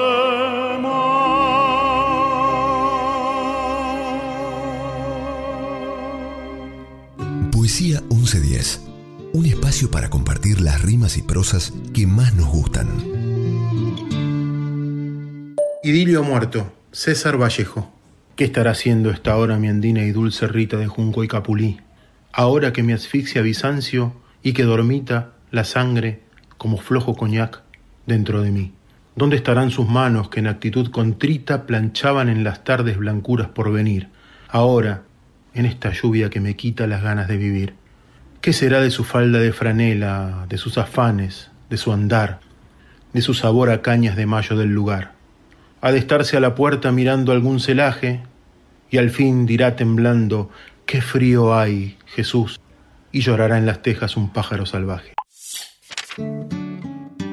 [7.51, 8.81] Poesía 1110.
[9.33, 12.89] Un espacio para compartir las rimas y prosas que más nos gustan.
[15.83, 16.73] Idilio muerto.
[16.93, 17.96] César Vallejo.
[18.37, 21.81] ¿Qué estará haciendo esta hora mi andina y dulce Rita de Junco y Capulí?
[22.35, 24.13] Ahora que me asfixia Bizancio
[24.43, 26.21] y que dormita la sangre
[26.59, 27.63] como flojo coñac
[28.05, 28.75] dentro de mí.
[29.15, 34.09] ¿Dónde estarán sus manos que en actitud contrita planchaban en las tardes blancuras por venir?
[34.51, 35.05] Ahora,
[35.55, 37.73] en esta lluvia que me quita las ganas de vivir.
[38.43, 42.41] ¿Qué será de su falda de franela, de sus afanes, de su andar,
[43.15, 45.16] de su sabor a cañas de mayo del lugar?
[45.81, 48.21] Ha de estarse a la puerta mirando algún celaje
[48.91, 50.51] y al fin dirá temblando,
[50.87, 52.61] qué frío hay, Jesús,
[53.13, 55.13] y llorará en las tejas un pájaro salvaje.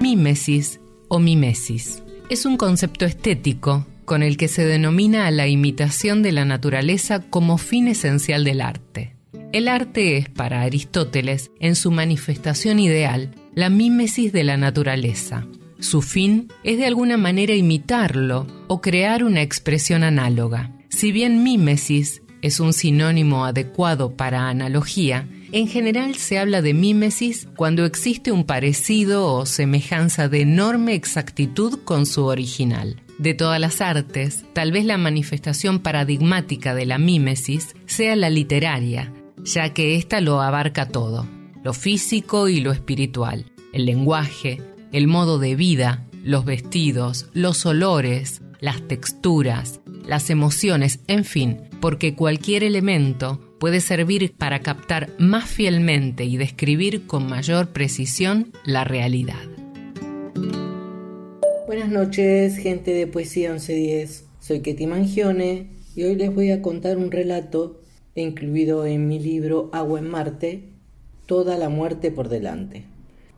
[0.01, 6.23] Mímesis o mimesis es un concepto estético con el que se denomina a la imitación
[6.23, 9.15] de la naturaleza como fin esencial del arte.
[9.51, 15.45] El arte es, para Aristóteles, en su manifestación ideal, la mímesis de la naturaleza.
[15.83, 20.71] Su fin es de alguna manera imitarlo o crear una expresión análoga.
[20.87, 27.49] Si bien mímesis es un sinónimo adecuado para analogía, en general se habla de mímesis
[27.57, 33.01] cuando existe un parecido o semejanza de enorme exactitud con su original.
[33.17, 39.11] De todas las artes, tal vez la manifestación paradigmática de la mímesis sea la literaria,
[39.43, 41.27] ya que ésta lo abarca todo,
[41.61, 44.61] lo físico y lo espiritual, el lenguaje,
[44.93, 52.15] el modo de vida, los vestidos, los olores, las texturas, las emociones, en fin, porque
[52.15, 59.41] cualquier elemento puede servir para captar más fielmente y describir con mayor precisión la realidad.
[61.65, 64.25] Buenas noches, gente de Poesía 1110.
[64.39, 67.81] Soy Ketty Mangione y hoy les voy a contar un relato
[68.13, 70.69] incluido en mi libro Agua en Marte,
[71.25, 72.92] Toda la muerte por delante.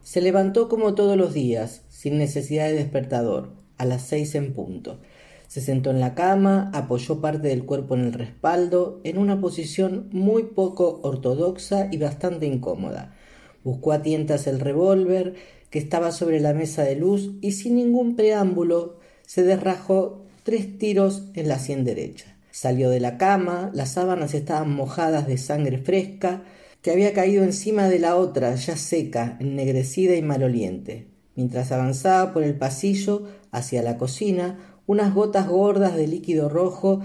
[0.06, 5.00] Se levantó como todos los días, sin necesidad de despertador, a las seis en punto.
[5.48, 10.08] Se sentó en la cama, apoyó parte del cuerpo en el respaldo, en una posición
[10.12, 13.16] muy poco ortodoxa y bastante incómoda.
[13.64, 15.34] Buscó a tientas el revólver,
[15.72, 21.32] que estaba sobre la mesa de luz, y sin ningún preámbulo se desrajó tres tiros
[21.34, 22.38] en la sien derecha.
[22.52, 26.44] Salió de la cama, las sábanas estaban mojadas de sangre fresca,
[26.86, 31.08] que había caído encima de la otra, ya seca, ennegrecida y maloliente.
[31.36, 37.00] Mientras avanzaba por el pasillo hacia la cocina, unas gotas gordas de líquido rojo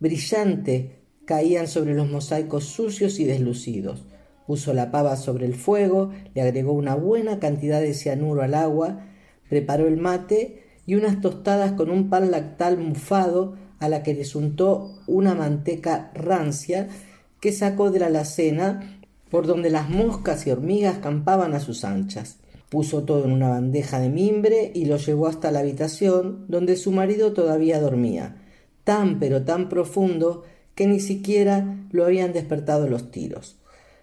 [0.00, 0.96] brillante
[1.26, 4.04] caían sobre los mosaicos sucios y deslucidos.
[4.48, 9.06] Puso la pava sobre el fuego, le agregó una buena cantidad de cianuro al agua,
[9.48, 14.26] preparó el mate y unas tostadas con un pan lactal mufado a la que le
[14.34, 16.88] untó una manteca rancia
[17.40, 18.99] que sacó de la alacena
[19.30, 22.38] por donde las moscas y hormigas campaban a sus anchas.
[22.68, 26.92] Puso todo en una bandeja de mimbre y lo llevó hasta la habitación donde su
[26.92, 28.36] marido todavía dormía,
[28.84, 30.44] tan pero tan profundo
[30.74, 33.58] que ni siquiera lo habían despertado los tiros.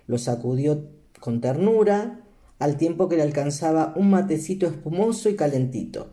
[0.05, 0.89] Lo sacudió
[1.19, 2.21] con ternura,
[2.59, 6.09] al tiempo que le alcanzaba un matecito espumoso y calentito.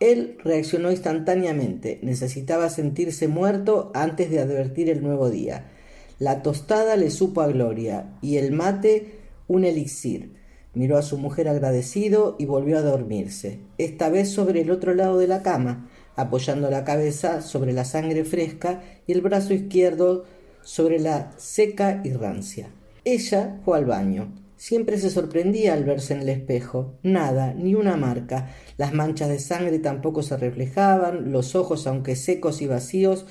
[0.00, 5.70] Él reaccionó instantáneamente, necesitaba sentirse muerto antes de advertir el nuevo día.
[6.18, 9.18] La tostada le supo a gloria y el mate
[9.48, 10.34] un elixir.
[10.72, 15.18] Miró a su mujer agradecido y volvió a dormirse, esta vez sobre el otro lado
[15.18, 20.24] de la cama, apoyando la cabeza sobre la sangre fresca y el brazo izquierdo
[20.62, 22.70] sobre la seca y rancia.
[23.04, 24.32] Ella fue al baño.
[24.56, 26.94] Siempre se sorprendía al verse en el espejo.
[27.02, 28.54] Nada, ni una marca.
[28.78, 33.26] Las manchas de sangre tampoco se reflejaban, los ojos, aunque secos y vacíos,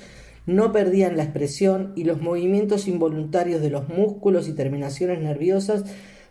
[0.46, 5.84] no perdían la expresión y los movimientos involuntarios de los músculos y terminaciones nerviosas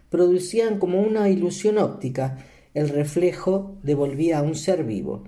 [0.09, 2.37] producían como una ilusión óptica.
[2.73, 5.23] El reflejo devolvía a un ser vivo.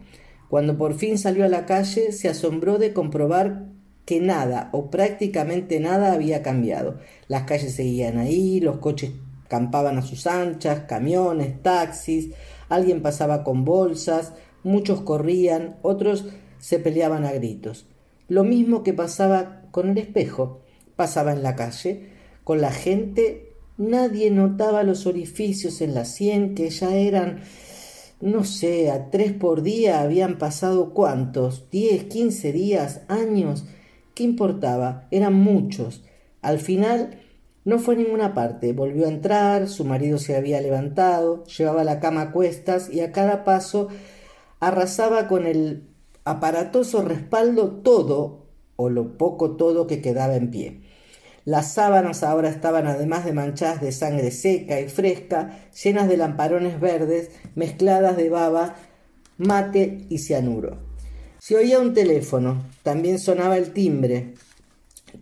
[0.49, 3.65] Cuando por fin salió a la calle, se asombró de comprobar
[4.05, 6.99] que nada o prácticamente nada había cambiado.
[7.27, 9.11] Las calles seguían ahí, los coches
[9.49, 12.31] campaban a sus anchas, camiones, taxis,
[12.69, 14.33] alguien pasaba con bolsas,
[14.63, 16.25] muchos corrían, otros
[16.59, 17.85] se peleaban a gritos.
[18.27, 20.61] Lo mismo que pasaba con el espejo,
[20.95, 22.09] pasaba en la calle,
[22.43, 27.41] con la gente, nadie notaba los orificios en la sien que ya eran
[28.19, 33.65] no sé, a tres por día habían pasado cuántos, diez, quince días, años,
[34.17, 35.07] ¿Qué importaba?
[35.11, 36.03] Eran muchos.
[36.41, 37.19] Al final
[37.65, 38.73] no fue a ninguna parte.
[38.73, 43.11] Volvió a entrar, su marido se había levantado, llevaba la cama a cuestas y a
[43.11, 43.89] cada paso
[44.59, 45.86] arrasaba con el
[46.29, 50.81] aparatoso respaldo todo o lo poco todo que quedaba en pie.
[51.45, 56.81] Las sábanas ahora estaban además de manchadas de sangre seca y fresca, llenas de lamparones
[56.81, 58.75] verdes, mezcladas de baba,
[59.37, 60.77] mate y cianuro.
[61.39, 64.33] Se oía un teléfono, también sonaba el timbre,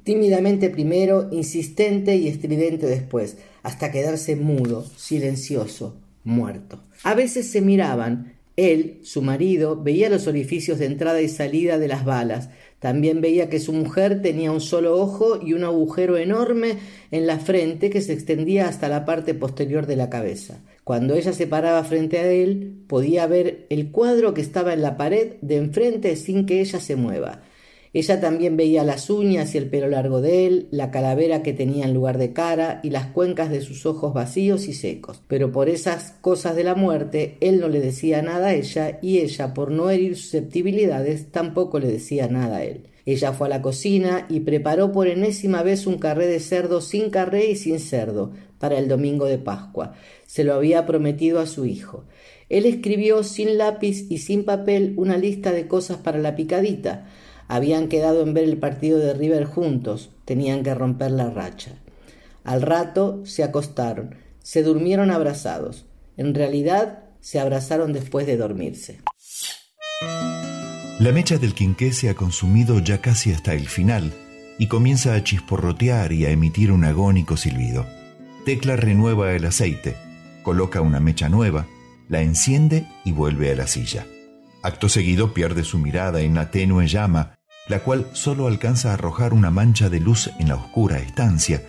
[0.04, 6.82] tímidamente primero, insistente y estridente después, hasta quedarse mudo, silencioso, muerto.
[7.04, 11.88] A veces se miraban, él, su marido, veía los orificios de entrada y salida de
[11.88, 12.50] las balas.
[12.80, 16.78] También veía que su mujer tenía un solo ojo y un agujero enorme
[17.12, 20.62] en la frente que se extendía hasta la parte posterior de la cabeza.
[20.84, 24.98] Cuando ella se paraba frente a él, podía ver el cuadro que estaba en la
[24.98, 27.42] pared de enfrente sin que ella se mueva.
[27.96, 31.86] Ella también veía las uñas y el pelo largo de él, la calavera que tenía
[31.86, 35.22] en lugar de cara y las cuencas de sus ojos vacíos y secos.
[35.30, 39.20] Pero por esas cosas de la muerte, él no le decía nada a ella y
[39.20, 42.88] ella, por no herir susceptibilidades, tampoco le decía nada a él.
[43.06, 47.10] Ella fue a la cocina y preparó por enésima vez un carré de cerdo sin
[47.10, 49.94] carré y sin cerdo para el domingo de Pascua.
[50.26, 52.04] Se lo había prometido a su hijo.
[52.50, 57.08] Él escribió sin lápiz y sin papel una lista de cosas para la picadita.
[57.48, 61.74] Habían quedado en ver el partido de River juntos, tenían que romper la racha.
[62.44, 65.86] Al rato se acostaron, se durmieron abrazados.
[66.18, 69.00] En realidad se abrazaron después de dormirse.
[71.00, 74.14] La mecha del quinqué se ha consumido ya casi hasta el final
[74.58, 77.86] y comienza a chisporrotear y a emitir un agónico silbido.
[78.46, 79.98] Tecla renueva el aceite,
[80.44, 81.68] coloca una mecha nueva,
[82.08, 84.06] la enciende y vuelve a la silla.
[84.62, 87.35] Acto seguido pierde su mirada en la tenue llama,
[87.68, 91.64] la cual solo alcanza a arrojar una mancha de luz en la oscura estancia,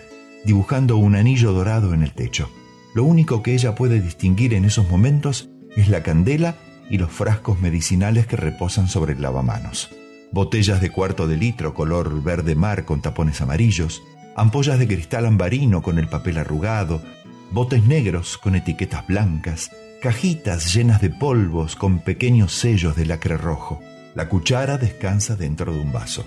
[0.44, 2.50] dibujando un anillo dorado en el techo.
[2.94, 6.56] Lo único que ella puede distinguir en esos momentos es la candela
[6.88, 9.90] y los frascos medicinales que reposan sobre el lavamanos.
[10.32, 14.02] Botellas de cuarto de litro color verde mar con tapones amarillos,
[14.34, 17.02] ampollas de cristal ambarino con el papel arrugado,
[17.50, 19.70] botes negros con etiquetas blancas,
[20.02, 23.80] cajitas llenas de polvos con pequeños sellos de lacre rojo.
[24.16, 26.24] La cuchara descansa dentro de un vaso.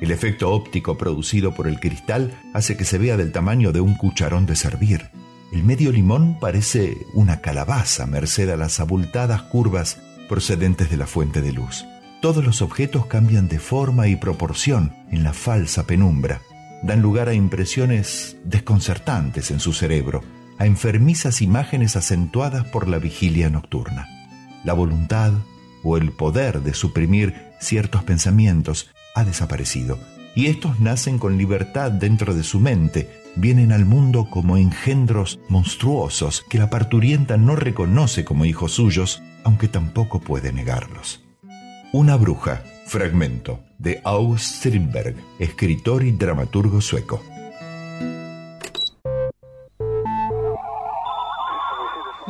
[0.00, 3.94] El efecto óptico producido por el cristal hace que se vea del tamaño de un
[3.94, 5.10] cucharón de servir.
[5.52, 9.98] El medio limón parece una calabaza merced a las abultadas curvas
[10.28, 11.84] procedentes de la fuente de luz.
[12.20, 16.40] Todos los objetos cambian de forma y proporción en la falsa penumbra.
[16.82, 20.24] Dan lugar a impresiones desconcertantes en su cerebro,
[20.58, 24.08] a enfermizas imágenes acentuadas por la vigilia nocturna.
[24.64, 25.32] La voluntad
[25.82, 29.98] o el poder de suprimir ciertos pensamientos ha desaparecido,
[30.34, 36.44] y estos nacen con libertad dentro de su mente, vienen al mundo como engendros monstruosos
[36.48, 41.22] que la parturienta no reconoce como hijos suyos, aunque tampoco puede negarlos.
[41.92, 47.22] Una bruja, fragmento, de August Strindberg, escritor y dramaturgo sueco.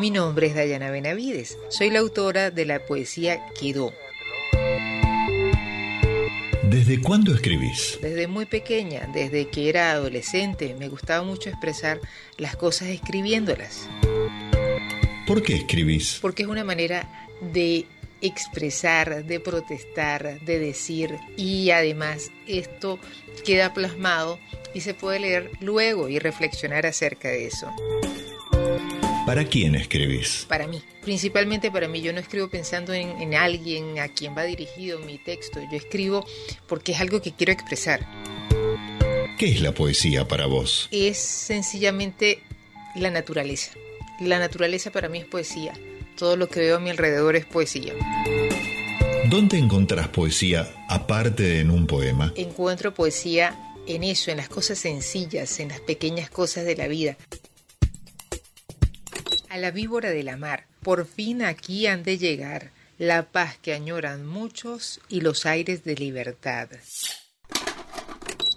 [0.01, 1.59] Mi nombre es Dayana Benavides.
[1.68, 3.93] Soy la autora de la poesía Quedó.
[6.62, 7.98] ¿Desde cuándo escribís?
[8.01, 12.01] Desde muy pequeña, desde que era adolescente, me gustaba mucho expresar
[12.39, 13.90] las cosas escribiéndolas.
[15.27, 16.18] ¿Por qué escribís?
[16.22, 17.85] Porque es una manera de
[18.22, 22.98] expresar, de protestar, de decir y además esto
[23.44, 24.39] queda plasmado
[24.72, 27.70] y se puede leer luego y reflexionar acerca de eso.
[29.26, 30.47] ¿Para quién escribís?
[30.48, 32.01] Para mí, principalmente para mí.
[32.01, 35.60] Yo no escribo pensando en, en, alguien a quien va dirigido mi texto.
[35.70, 36.26] Yo escribo
[36.66, 38.06] porque es algo que quiero expresar.
[39.38, 40.88] ¿Qué es la poesía para vos?
[40.90, 42.42] Es sencillamente
[42.97, 43.72] la naturaleza.
[44.20, 45.74] La naturaleza para mí es poesía.
[46.16, 47.94] Todo lo que veo a mi alrededor es poesía.
[49.28, 52.32] ¿Dónde encontrás poesía aparte de en un poema?
[52.36, 53.56] Encuentro poesía
[53.86, 57.16] en eso, en las cosas sencillas, en las pequeñas cosas de la vida
[59.51, 60.66] a la víbora de la mar.
[60.81, 65.97] Por fin aquí han de llegar la paz que añoran muchos y los aires de
[65.97, 66.68] libertad.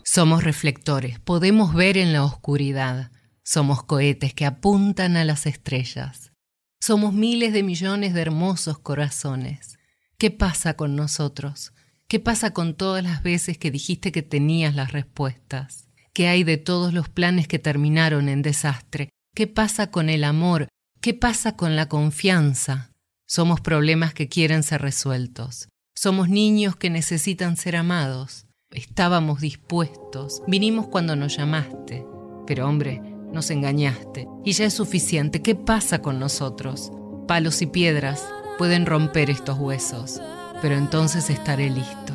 [0.03, 3.11] Somos reflectores, podemos ver en la oscuridad.
[3.43, 6.31] Somos cohetes que apuntan a las estrellas.
[6.79, 9.79] Somos miles de millones de hermosos corazones.
[10.17, 11.73] ¿Qué pasa con nosotros?
[12.07, 15.87] ¿Qué pasa con todas las veces que dijiste que tenías las respuestas?
[16.13, 19.09] ¿Qué hay de todos los planes que terminaron en desastre?
[19.33, 20.67] ¿Qué pasa con el amor
[21.03, 22.93] ¿Qué pasa con la confianza?
[23.27, 25.67] Somos problemas que quieren ser resueltos.
[25.93, 28.45] Somos niños que necesitan ser amados.
[28.71, 32.05] Estábamos dispuestos, vinimos cuando nos llamaste.
[32.47, 33.01] Pero hombre,
[33.33, 34.29] nos engañaste.
[34.45, 35.41] Y ya es suficiente.
[35.41, 36.89] ¿Qué pasa con nosotros?
[37.27, 38.25] Palos y piedras
[38.57, 40.21] pueden romper estos huesos,
[40.61, 42.13] pero entonces estaré listo.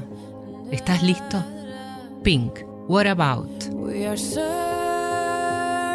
[0.73, 1.45] ¿Estás listo?
[2.23, 3.53] Pink, what about?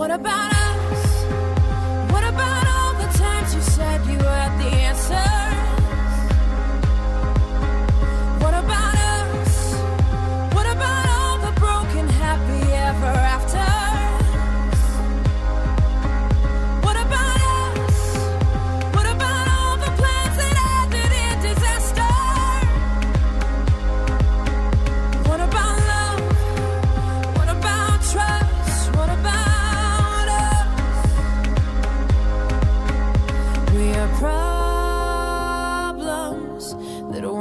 [0.00, 1.24] What about us?
[2.10, 5.39] What about all the times you said you had the answers?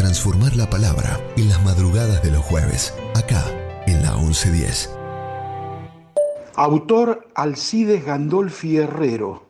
[0.00, 3.44] transformar la palabra en las madrugadas de los jueves, acá
[3.86, 4.96] en la 1110.
[6.54, 9.44] Autor Alcides Gandolfi Herrero,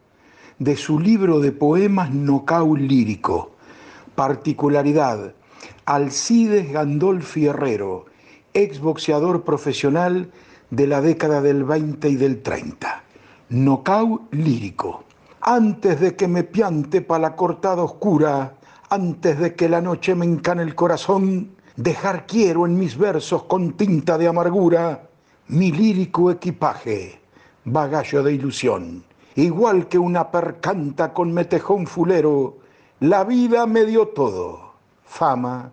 [0.59, 3.53] de su libro de poemas Nocau Lírico.
[4.17, 5.35] Particularidad,
[5.85, 8.07] Alcides Gandolfi Herrero,
[8.53, 10.33] exboxeador profesional
[10.71, 13.05] de la década del 20 y del 30.
[13.51, 15.05] Nocau Lírico.
[15.43, 18.55] Antes de que me piante pa' la cortada oscura,
[18.91, 23.75] antes de que la noche me encane el corazón, dejar quiero en mis versos con
[23.75, 25.09] tinta de amargura
[25.47, 27.21] mi lírico equipaje,
[27.65, 29.05] bagallo de ilusión.
[29.37, 32.59] Igual que una percanta con metejón fulero,
[32.99, 34.73] la vida me dio todo,
[35.05, 35.71] fama,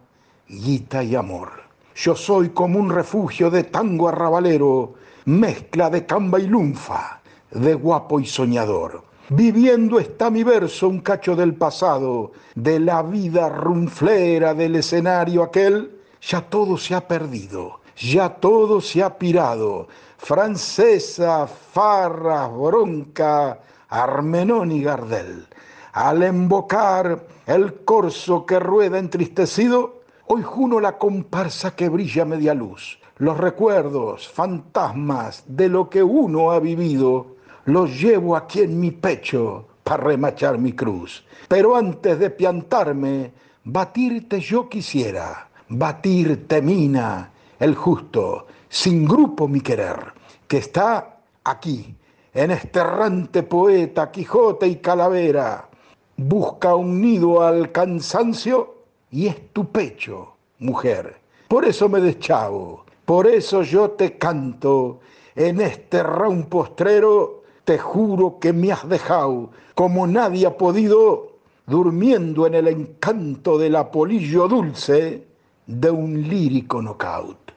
[0.48, 1.50] guita y amor.
[1.96, 4.94] Yo soy como un refugio de tango arrabalero,
[5.26, 9.04] mezcla de camba y lunfa, de guapo y soñador.
[9.30, 16.00] Viviendo está mi verso un cacho del pasado, de la vida rumflera del escenario aquel,
[16.22, 19.90] ya todo se ha perdido, ya todo se ha pirado.
[20.18, 23.60] Francesa, Farra, Bronca,
[23.90, 25.46] Armenón y Gardel.
[25.92, 32.98] Al embocar el corso que rueda entristecido, hoy juno la comparsa que brilla media luz.
[33.18, 37.37] Los recuerdos, fantasmas de lo que uno ha vivido,
[37.68, 41.26] los llevo aquí en mi pecho para remachar mi cruz.
[41.50, 43.32] Pero antes de piantarme,
[43.66, 50.14] batirte yo quisiera, batirte mina, el justo, sin grupo mi querer,
[50.48, 51.94] que está aquí,
[52.34, 55.68] en este errante poeta, Quijote y Calavera.
[56.16, 58.76] Busca un nido al cansancio
[59.12, 61.18] y es tu pecho, mujer.
[61.50, 65.02] Por eso me deschavo, por eso yo te canto
[65.36, 67.37] en este round postrero
[67.68, 73.76] te juro que me has dejado como nadie ha podido, durmiendo en el encanto del
[73.76, 75.28] apolillo dulce
[75.66, 77.52] de un lírico knockout.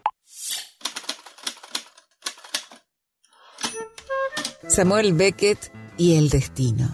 [4.66, 6.88] Samuel Beckett y el destino.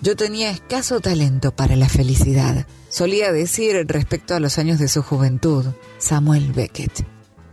[0.00, 5.02] Yo tenía escaso talento para la felicidad, solía decir respecto a los años de su
[5.02, 5.64] juventud,
[5.98, 7.04] Samuel Beckett.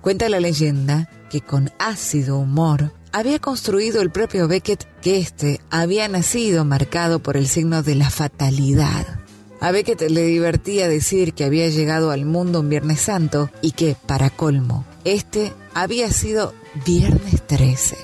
[0.01, 6.07] Cuenta la leyenda que con ácido humor había construido el propio Beckett que éste había
[6.07, 9.07] nacido marcado por el signo de la fatalidad.
[9.59, 13.95] A Beckett le divertía decir que había llegado al mundo un Viernes Santo y que,
[14.05, 16.53] para colmo, este había sido
[16.85, 17.97] Viernes 13.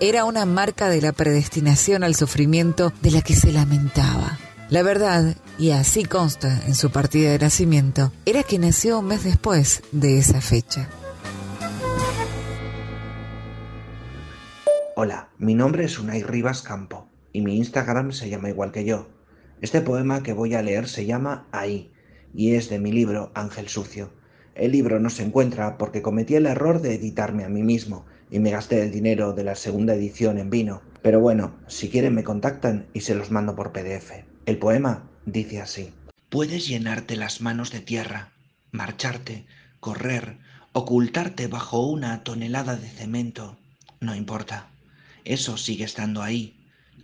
[0.00, 4.38] Era una marca de la predestinación al sufrimiento de la que se lamentaba.
[4.70, 9.24] La verdad, y así consta en su partida de nacimiento, era que nació un mes
[9.24, 10.88] después de esa fecha.
[14.96, 19.08] Hola, mi nombre es Unai Rivas Campo y mi Instagram se llama igual que yo.
[19.60, 21.90] Este poema que voy a leer se llama Ahí
[22.32, 24.12] y es de mi libro Ángel Sucio.
[24.54, 28.38] El libro no se encuentra porque cometí el error de editarme a mí mismo y
[28.38, 30.80] me gasté el dinero de la segunda edición en vino.
[31.02, 34.12] Pero bueno, si quieren me contactan y se los mando por PDF.
[34.46, 35.92] El poema dice así.
[36.28, 38.30] Puedes llenarte las manos de tierra,
[38.70, 39.44] marcharte,
[39.80, 40.38] correr,
[40.72, 43.58] ocultarte bajo una tonelada de cemento.
[43.98, 44.70] No importa.
[45.24, 46.54] Eso sigue estando ahí,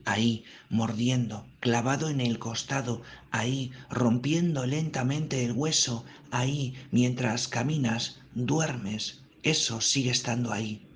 [0.05, 9.21] ahí, mordiendo, clavado en el costado, ahí, rompiendo lentamente el hueso, ahí, mientras caminas, duermes,
[9.43, 10.87] eso sigue estando ahí.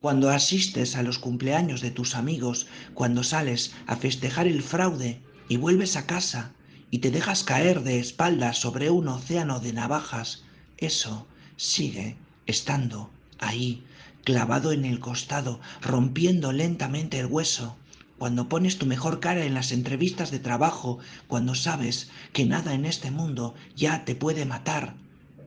[0.00, 5.56] Cuando asistes a los cumpleaños de tus amigos, cuando sales a festejar el fraude y
[5.56, 6.52] vuelves a casa
[6.90, 10.44] y te dejas caer de espaldas sobre un océano de navajas,
[10.76, 11.26] eso
[11.56, 13.10] sigue estando
[13.40, 13.82] ahí,
[14.24, 17.76] clavado en el costado, rompiendo lentamente el hueso,
[18.18, 22.84] cuando pones tu mejor cara en las entrevistas de trabajo, cuando sabes que nada en
[22.84, 24.94] este mundo ya te puede matar,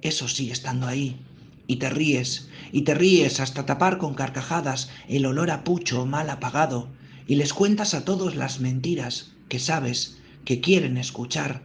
[0.02, 1.19] eso sigue estando ahí.
[1.68, 6.30] Y te ríes, y te ríes hasta tapar con carcajadas el olor a pucho mal
[6.30, 6.88] apagado,
[7.27, 11.64] y les cuentas a todos las mentiras que sabes que quieren escuchar,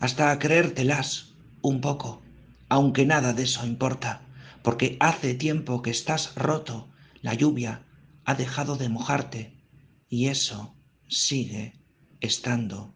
[0.00, 2.22] hasta creértelas un poco,
[2.68, 4.25] aunque nada de eso importa
[4.66, 6.88] porque hace tiempo que estás roto,
[7.22, 7.86] la lluvia
[8.24, 9.62] ha dejado de mojarte
[10.08, 10.74] y eso
[11.08, 11.78] sigue
[12.20, 12.92] estando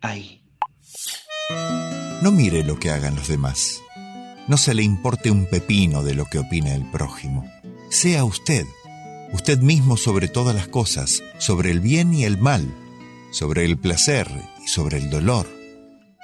[0.00, 0.42] ahí.
[2.22, 3.82] No mire lo que hagan los demás.
[4.48, 7.44] No se le importe un pepino de lo que opine el prójimo.
[7.90, 8.64] Sea usted,
[9.34, 12.66] usted mismo sobre todas las cosas, sobre el bien y el mal,
[13.30, 14.26] sobre el placer
[14.64, 15.46] y sobre el dolor,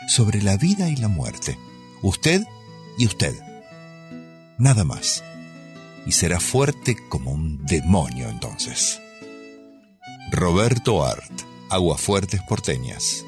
[0.09, 1.59] sobre la vida y la muerte.
[2.01, 2.47] Usted
[2.97, 3.45] y usted
[4.58, 5.22] nada más.
[6.06, 9.00] Y será fuerte como un demonio entonces.
[10.30, 11.32] Roberto Art,
[11.70, 13.24] Aguafuertes Porteñas.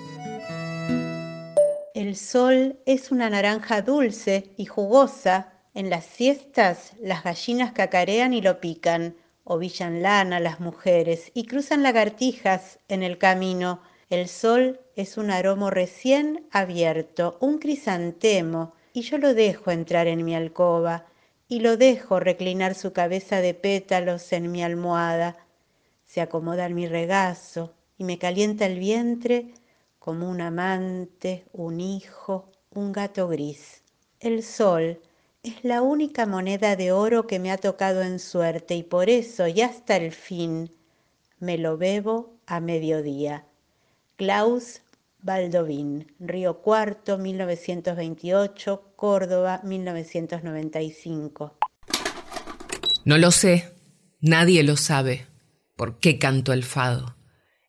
[1.95, 5.53] El sol es una naranja dulce y jugosa.
[5.75, 11.83] En las siestas las gallinas cacarean y lo pican, ovillan lana las mujeres y cruzan
[11.83, 13.81] lagartijas en el camino.
[14.11, 20.25] El sol es un aromo recién abierto, un crisantemo, y yo lo dejo entrar en
[20.25, 21.07] mi alcoba
[21.49, 25.37] y lo dejo reclinar su cabeza de pétalos en mi almohada.
[26.05, 29.55] Se acomoda en mi regazo, y me calienta el vientre
[29.99, 33.83] como un amante, un hijo, un gato gris.
[34.21, 35.01] El sol
[35.43, 39.47] es la única moneda de oro que me ha tocado en suerte y por eso
[39.49, 40.73] y hasta el fin
[41.41, 43.45] me lo bebo a mediodía.
[44.17, 44.83] Klaus
[45.21, 51.59] Baldovín, Río Cuarto, 1928, Córdoba, 1995.
[53.05, 53.75] No lo sé,
[54.21, 55.27] nadie lo sabe.
[55.77, 57.17] ¿Por qué canto el fado?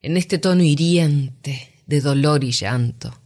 [0.01, 3.19] En este tono hiriente de dolor y llanto.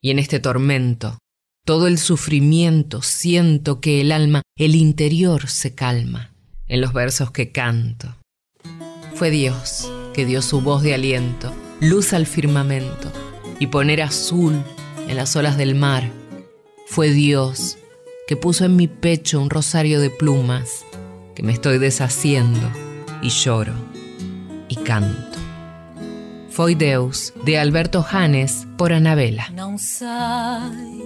[0.00, 1.18] Y en este tormento,
[1.64, 6.32] todo el sufrimiento, siento que el alma, el interior se calma
[6.68, 8.16] en los versos que canto.
[9.14, 13.12] Fue Dios que dio su voz de aliento, luz al firmamento
[13.58, 14.62] y poner azul
[15.08, 16.10] en las olas del mar.
[16.86, 17.78] Fue Dios
[18.26, 20.84] que puso en mi pecho un rosario de plumas
[21.34, 22.70] que me estoy deshaciendo
[23.22, 23.74] y lloro
[24.68, 25.38] y canto.
[26.50, 29.52] Foi Deus, de Alberto Janes, por Anabela.
[29.78, 30.98] Sabe.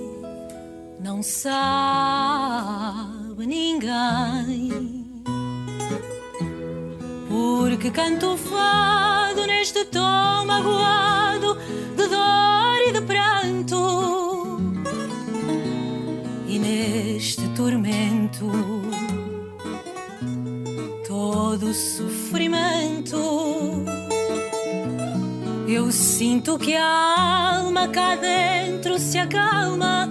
[7.32, 11.56] Porque canto fado neste tom magoado
[11.96, 14.60] de dor e de pranto.
[16.46, 18.52] E neste tormento,
[21.08, 23.16] todo sofrimento.
[25.66, 30.06] Eu sinto que a alma cá dentro se acalma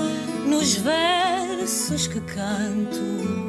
[0.48, 3.41] nos versos que canto.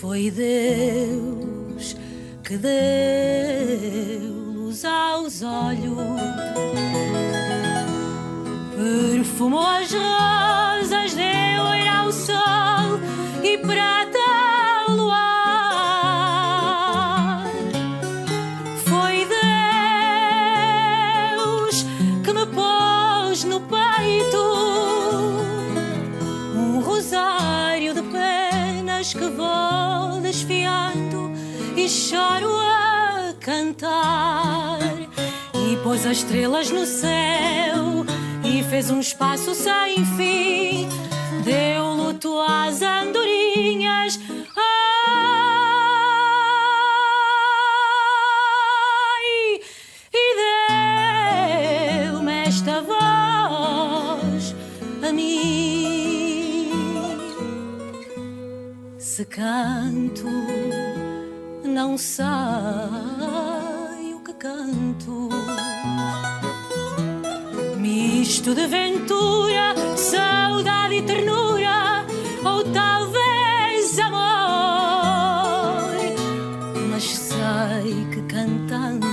[0.00, 1.96] Foi Deus
[2.44, 6.20] que deu luz aos olhos,
[8.76, 13.00] perfumou as rosas, deu ouro ao sol
[13.42, 14.47] e prata
[28.98, 31.30] penas que vou desfiando
[31.76, 34.78] e choro a cantar.
[35.54, 38.04] E pôs as estrelas no céu
[38.44, 40.88] e fez um espaço sem fim.
[41.44, 44.18] Deu luto às andorinhas.
[59.18, 60.28] Se canto,
[61.64, 62.24] não sei
[64.14, 65.28] o que canto.
[67.76, 72.06] Misto de ventura, saudade e ternura,
[72.44, 74.20] ou talvez amor.
[76.88, 79.08] Mas sei que cantando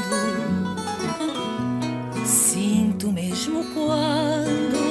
[2.24, 4.86] sinto mesmo quando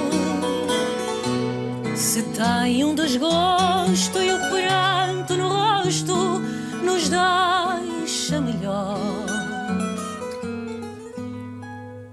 [1.94, 4.93] se tem um desgosto e o pranto
[5.84, 6.40] rosto
[6.82, 8.98] nos deixa melhor.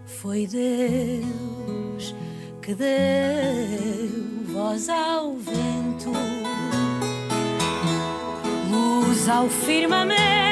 [0.06, 2.14] Foi Deus
[2.61, 6.11] que deu voz ao vento,
[8.69, 10.51] luz ao firmamento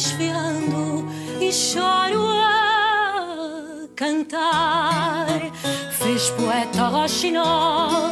[0.00, 1.04] desfiando
[1.38, 5.26] e choro a cantar.
[5.92, 8.10] Fez poeta roxinol,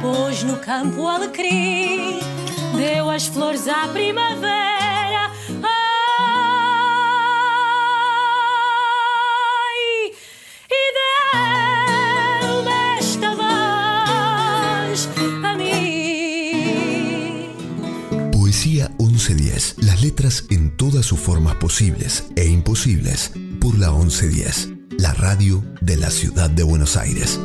[0.00, 2.20] pôs no campo alecrim,
[2.76, 5.32] deu as flores à primavera.
[5.60, 5.72] Ai,
[10.70, 10.92] e
[12.46, 15.08] deu-me esta voz
[15.42, 17.50] a mim.
[18.30, 19.74] Poesía 1110.
[19.78, 25.96] Las letras en todas sus formas posibles e imposibles por la 1110, la radio de
[25.96, 27.40] la ciudad de Buenos Aires.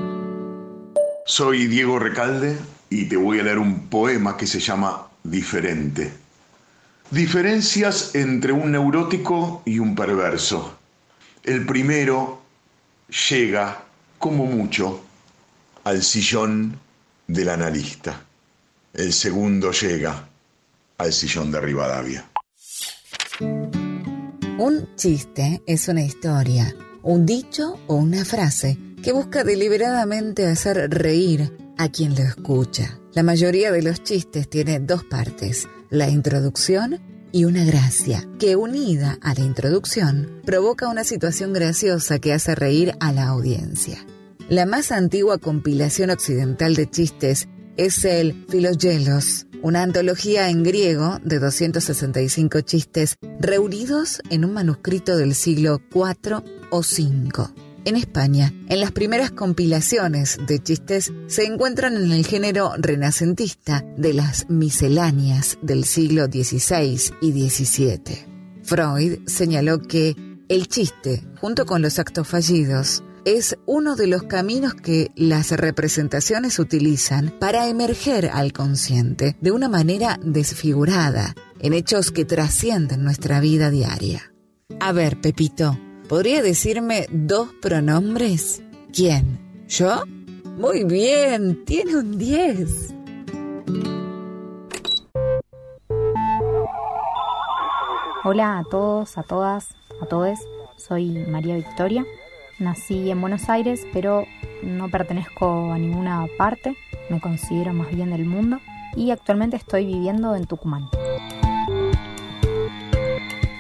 [1.25, 2.57] Soy Diego Recalde
[2.89, 6.11] y te voy a leer un poema que se llama Diferente.
[7.11, 10.77] Diferencias entre un neurótico y un perverso.
[11.43, 12.41] El primero
[13.29, 13.83] llega,
[14.17, 15.03] como mucho,
[15.83, 16.79] al sillón
[17.27, 18.21] del analista.
[18.93, 20.27] El segundo llega
[20.97, 22.28] al sillón de Rivadavia.
[23.41, 31.55] Un chiste es una historia, un dicho o una frase que busca deliberadamente hacer reír
[31.77, 32.99] a quien lo escucha.
[33.13, 36.99] La mayoría de los chistes tiene dos partes, la introducción
[37.31, 42.93] y una gracia que unida a la introducción provoca una situación graciosa que hace reír
[42.99, 44.05] a la audiencia.
[44.49, 47.47] La más antigua compilación occidental de chistes
[47.79, 55.33] es el Philogelos, una antología en griego de 265 chistes reunidos en un manuscrito del
[55.33, 57.29] siglo IV o V.
[57.85, 64.13] En España, en las primeras compilaciones de chistes se encuentran en el género renacentista de
[64.13, 68.27] las misceláneas del siglo XVI y XVII.
[68.63, 70.17] Freud señaló que
[70.49, 73.03] el chiste, junto con los actos fallidos,
[73.37, 79.69] es uno de los caminos que las representaciones utilizan para emerger al consciente de una
[79.69, 84.33] manera desfigurada en hechos que trascienden nuestra vida diaria.
[84.79, 85.77] A ver, Pepito,
[86.07, 88.63] ¿podría decirme dos pronombres?
[88.91, 89.39] ¿Quién?
[89.67, 90.05] ¿Yo?
[90.57, 92.95] Muy bien, tiene un 10.
[98.23, 99.67] Hola a todos, a todas,
[100.01, 100.39] a todos.
[100.77, 102.03] Soy María Victoria.
[102.59, 104.27] Nací en Buenos Aires, pero
[104.61, 106.75] no pertenezco a ninguna parte.
[107.09, 108.59] Me considero más bien del mundo
[108.97, 110.89] y actualmente estoy viviendo en Tucumán.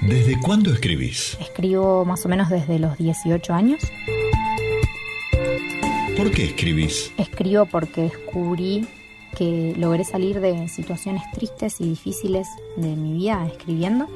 [0.01, 1.37] ¿Desde cuándo escribís?
[1.39, 3.79] Escribo más o menos desde los 18 años.
[6.17, 7.13] ¿Por qué escribís?
[7.17, 8.85] Escribo porque descubrí
[9.37, 14.07] que logré salir de situaciones tristes y difíciles de mi vida escribiendo.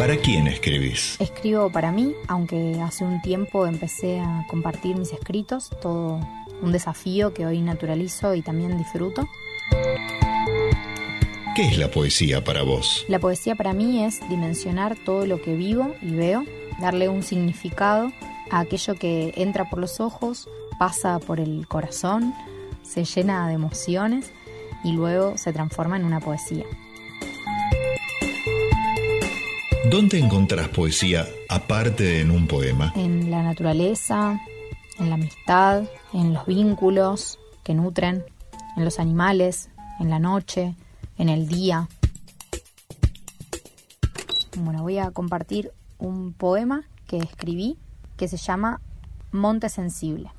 [0.00, 1.20] ¿Para quién escribís?
[1.20, 6.26] Escribo para mí, aunque hace un tiempo empecé a compartir mis escritos, todo
[6.62, 9.28] un desafío que hoy naturalizo y también disfruto.
[11.54, 13.04] ¿Qué es la poesía para vos?
[13.08, 16.46] La poesía para mí es dimensionar todo lo que vivo y veo,
[16.80, 18.10] darle un significado
[18.50, 20.48] a aquello que entra por los ojos,
[20.78, 22.32] pasa por el corazón,
[22.82, 24.32] se llena de emociones
[24.82, 26.64] y luego se transforma en una poesía.
[29.90, 32.92] ¿Dónde encontrás poesía aparte de en un poema?
[32.94, 34.40] En la naturaleza,
[35.00, 38.24] en la amistad, en los vínculos que nutren,
[38.76, 39.68] en los animales,
[39.98, 40.76] en la noche,
[41.18, 41.88] en el día.
[44.58, 47.76] Bueno, voy a compartir un poema que escribí
[48.16, 48.80] que se llama
[49.32, 50.30] Monte Sensible.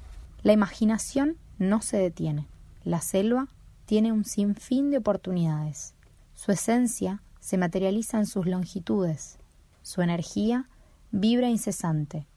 [0.43, 2.47] La imaginación no se detiene.
[2.85, 3.49] La selva
[3.85, 5.93] tiene un sinfín de oportunidades.
[6.35, 9.40] Su esencia se materializa en sus longitudes.
[9.81, 10.69] Su energía
[11.11, 12.27] vibra incesante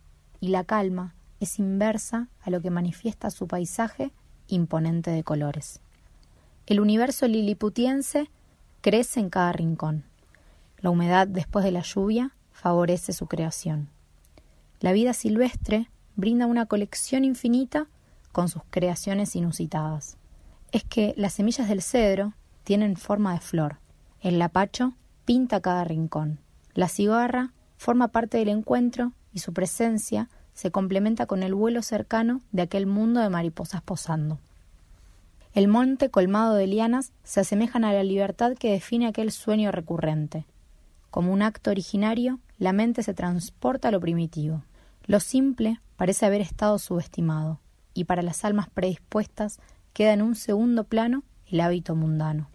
[0.40, 4.12] y la calma es inversa a lo que manifiesta su paisaje
[4.48, 5.80] imponente de colores.
[6.66, 8.30] El universo liliputiense
[8.80, 10.04] crece en cada rincón.
[10.78, 13.88] La humedad después de la lluvia favorece su creación.
[14.80, 17.86] La vida silvestre brinda una colección infinita
[18.32, 20.16] con sus creaciones inusitadas.
[20.72, 22.34] Es que las semillas del cedro
[22.64, 23.78] tienen forma de flor.
[24.20, 24.94] El lapacho
[25.24, 26.40] pinta cada rincón.
[26.74, 32.40] La cigarra forma parte del encuentro y su presencia se complementa con el vuelo cercano
[32.52, 34.38] de aquel mundo de mariposas posando.
[35.52, 40.46] El monte colmado de lianas se asemejan a la libertad que define aquel sueño recurrente.
[41.10, 44.64] Como un acto originario, la mente se transporta a lo primitivo.
[45.06, 47.60] Lo simple parece haber estado subestimado,
[47.92, 49.60] y para las almas predispuestas
[49.92, 52.48] queda en un segundo plano el hábito mundano.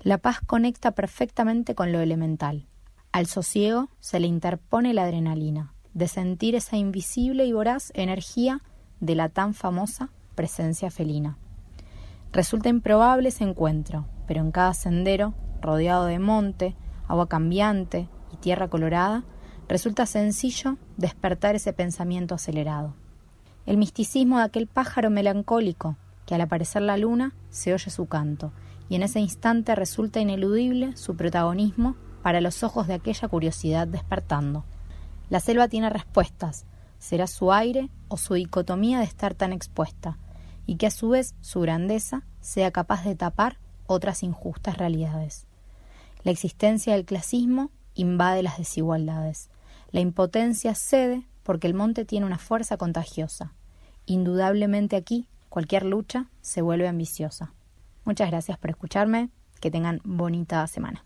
[0.00, 2.66] La paz conecta perfectamente con lo elemental.
[3.12, 8.62] Al sosiego se le interpone la adrenalina, de sentir esa invisible y voraz energía
[9.00, 11.36] de la tan famosa presencia felina.
[12.32, 16.74] Resulta improbable ese encuentro, pero en cada sendero, rodeado de monte,
[17.06, 19.24] agua cambiante y tierra colorada,
[19.68, 22.94] resulta sencillo despertar ese pensamiento acelerado.
[23.66, 28.52] El misticismo de aquel pájaro melancólico, que al aparecer la luna se oye su canto,
[28.88, 34.64] y en ese instante resulta ineludible su protagonismo para los ojos de aquella curiosidad despertando.
[35.28, 36.66] La selva tiene respuestas,
[36.98, 40.18] será su aire o su dicotomía de estar tan expuesta,
[40.66, 45.46] y que a su vez su grandeza sea capaz de tapar otras injustas realidades.
[46.22, 49.50] La existencia del clasismo invade las desigualdades.
[49.90, 53.52] La impotencia cede porque el monte tiene una fuerza contagiosa.
[54.06, 57.52] Indudablemente aquí cualquier lucha se vuelve ambiciosa.
[58.04, 59.30] Muchas gracias por escucharme.
[59.60, 61.04] Que tengan bonita semana.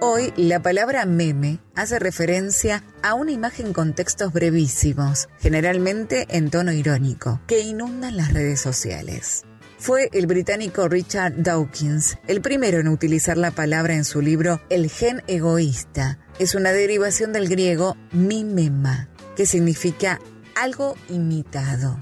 [0.00, 6.70] Hoy la palabra meme hace referencia a una imagen con textos brevísimos, generalmente en tono
[6.72, 9.42] irónico, que inundan las redes sociales.
[9.76, 14.88] Fue el británico Richard Dawkins el primero en utilizar la palabra en su libro El
[14.88, 16.20] gen egoísta.
[16.38, 20.20] Es una derivación del griego mimema, que significa
[20.54, 21.98] algo imitado.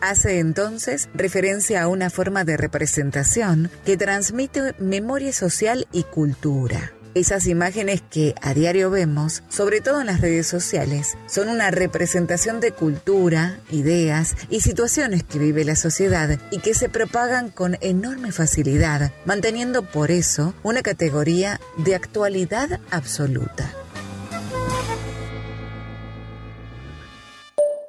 [0.00, 6.92] hace entonces referencia a una forma de representación que transmite memoria social y cultura.
[7.14, 12.58] Esas imágenes que a diario vemos, sobre todo en las redes sociales, son una representación
[12.58, 18.32] de cultura, ideas y situaciones que vive la sociedad y que se propagan con enorme
[18.32, 23.70] facilidad, manteniendo por eso una categoría de actualidad absoluta.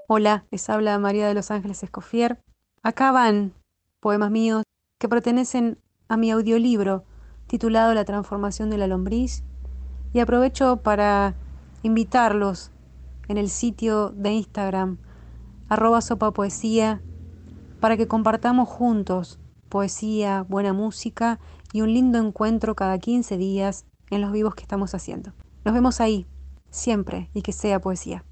[0.08, 2.38] Hola, les habla María de los Ángeles Escofier.
[2.84, 3.54] Acá van
[4.02, 4.62] poemas míos
[5.00, 5.80] que pertenecen
[6.10, 7.06] a mi audiolibro
[7.56, 9.42] titulado La transformación de la lombriz
[10.12, 11.36] y aprovecho para
[11.84, 12.72] invitarlos
[13.30, 14.98] en el sitio de Instagram
[15.70, 17.02] arroba sopa poesía
[17.80, 21.40] para que compartamos juntos poesía, buena música
[21.72, 25.32] y un lindo encuentro cada 15 días en los vivos que estamos haciendo.
[25.64, 26.28] Nos vemos ahí,
[26.70, 28.26] siempre, y que sea poesía.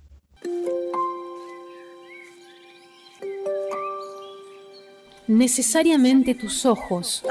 [5.29, 7.23] Necesariamente tus ojos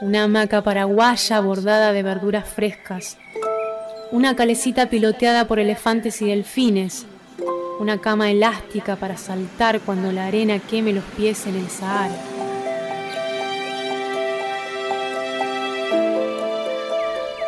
[0.00, 3.16] una hamaca paraguaya bordada de verduras frescas,
[4.10, 7.06] una calecita piloteada por elefantes y delfines,
[7.80, 12.14] una cama elástica para saltar cuando la arena queme los pies en el Sahara.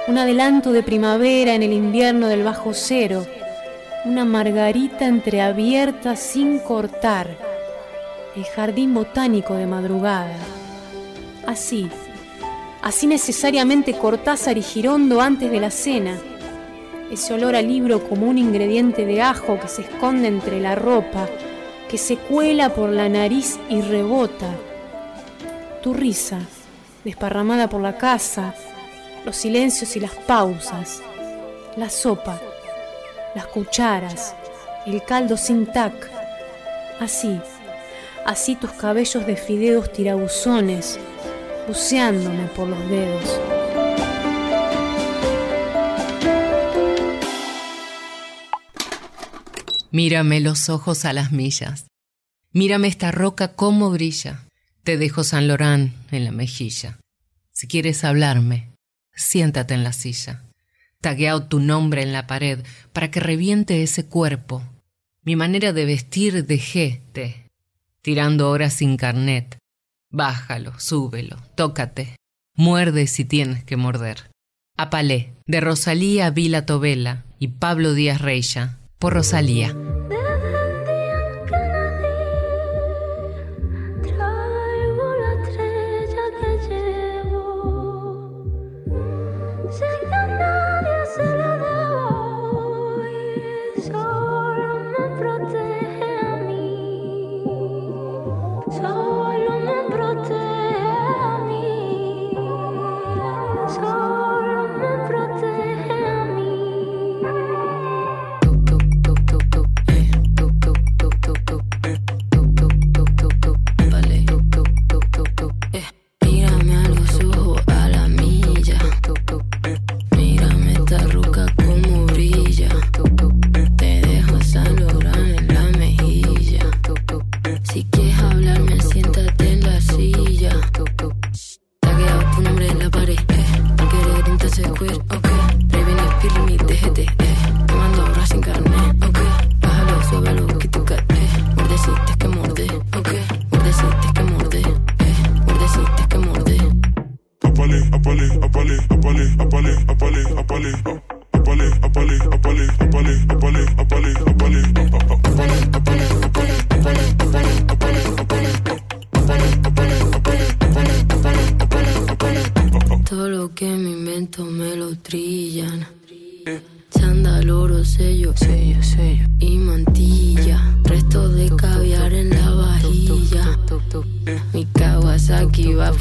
[0.07, 3.27] Un adelanto de primavera en el invierno del bajo cero,
[4.07, 7.29] una margarita entreabierta sin cortar,
[8.35, 10.37] el jardín botánico de madrugada.
[11.47, 11.91] Así,
[12.83, 16.17] Así necesariamente Cortázar y Girondo antes de la cena.
[17.11, 21.27] Ese olor a libro como un ingrediente de ajo que se esconde entre la ropa,
[21.89, 24.55] que se cuela por la nariz y rebota.
[25.83, 26.41] Tu risa,
[27.05, 28.55] desparramada por la casa,
[29.25, 31.03] los silencios y las pausas,
[31.77, 32.41] la sopa,
[33.35, 34.35] las cucharas,
[34.87, 36.11] el caldo sin tac.
[37.01, 37.41] Así,
[38.25, 40.99] así tus cabellos de fideos tirabuzones,
[41.69, 43.41] buceándome por los dedos.
[49.91, 51.87] Mírame los ojos a las millas.
[52.53, 54.47] Mírame esta roca cómo brilla.
[54.83, 56.99] Te dejo San Lorán en la mejilla.
[57.53, 58.71] Si quieres hablarme,
[59.15, 60.45] siéntate en la silla.
[61.03, 62.65] Tagueado tu nombre en la pared
[62.95, 64.63] para que reviente ese cuerpo.
[65.23, 67.51] Mi manera de vestir dejéte,
[68.01, 69.59] tirando horas sin carnet,
[70.11, 72.17] Bájalo, súbelo, tócate.
[72.57, 74.31] Muerde si tienes que morder.
[74.77, 79.77] Apalé, de Rosalía Vila Tobela y Pablo Díaz Reya, por Rosalía.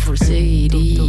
[0.08, 1.07] for Sadie.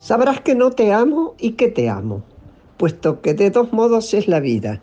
[0.00, 2.24] Sabrás que no te amo y que te amo,
[2.76, 4.82] puesto que de dos modos es la vida.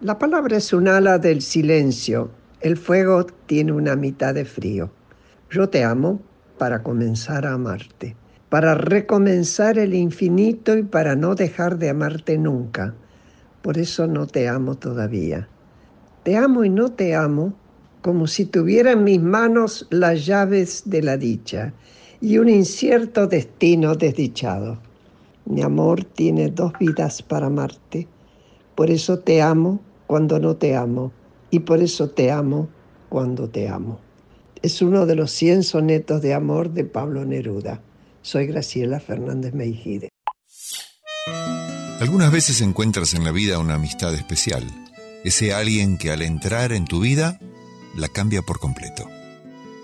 [0.00, 2.30] La palabra es un ala del silencio.
[2.60, 4.90] El fuego tiene una mitad de frío.
[5.50, 6.20] Yo te amo
[6.58, 8.14] para comenzar a amarte,
[8.48, 12.94] para recomenzar el infinito y para no dejar de amarte nunca.
[13.62, 15.48] Por eso no te amo todavía.
[16.22, 17.54] Te amo y no te amo
[18.00, 21.72] como si tuviera en mis manos las llaves de la dicha
[22.22, 24.78] y un incierto destino desdichado.
[25.44, 28.06] Mi amor tiene dos vidas para amarte.
[28.76, 31.12] Por eso te amo cuando no te amo
[31.50, 32.68] y por eso te amo
[33.08, 33.98] cuando te amo.
[34.62, 37.82] Es uno de los 100 sonetos de amor de Pablo Neruda.
[38.22, 40.08] Soy Graciela Fernández Meijide.
[41.98, 44.64] Algunas veces encuentras en la vida una amistad especial,
[45.24, 47.40] ese alguien que al entrar en tu vida
[47.96, 49.08] la cambia por completo,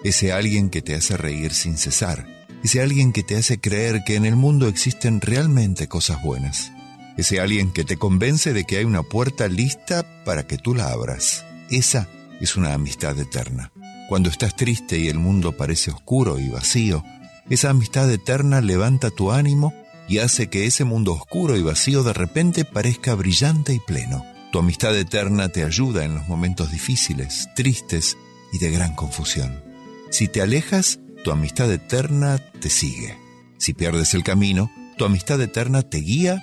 [0.04, 2.26] ese alguien que te hace reír sin cesar,
[2.62, 6.72] ese alguien que te hace creer que en el mundo existen realmente cosas buenas,
[7.16, 10.90] ese alguien que te convence de que hay una puerta lista para que tú la
[10.90, 11.44] abras.
[11.70, 12.08] Esa
[12.40, 13.72] es una amistad eterna.
[14.08, 17.04] Cuando estás triste y el mundo parece oscuro y vacío,
[17.50, 19.74] esa amistad eterna levanta tu ánimo
[20.08, 24.24] y hace que ese mundo oscuro y vacío de repente parezca brillante y pleno.
[24.52, 28.16] Tu amistad eterna te ayuda en los momentos difíciles, tristes
[28.52, 29.67] y de gran confusión.
[30.10, 33.16] Si te alejas, tu amistad eterna te sigue.
[33.58, 36.42] Si pierdes el camino, tu amistad eterna te guía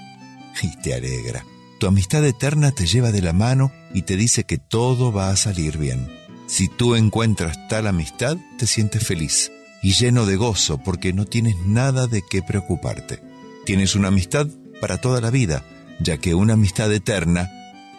[0.61, 1.45] y te alegra.
[1.79, 5.35] Tu amistad eterna te lleva de la mano y te dice que todo va a
[5.35, 6.07] salir bien.
[6.47, 9.51] Si tú encuentras tal amistad, te sientes feliz
[9.81, 13.21] y lleno de gozo porque no tienes nada de qué preocuparte.
[13.65, 14.47] Tienes una amistad
[14.79, 15.65] para toda la vida,
[15.99, 17.49] ya que una amistad eterna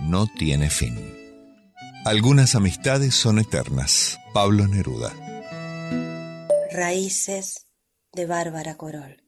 [0.01, 0.97] no tiene fin.
[2.05, 4.19] Algunas amistades son eternas.
[4.33, 5.26] Pablo Neruda.
[6.79, 7.69] Raíces
[8.13, 9.25] de Bárbara Corol.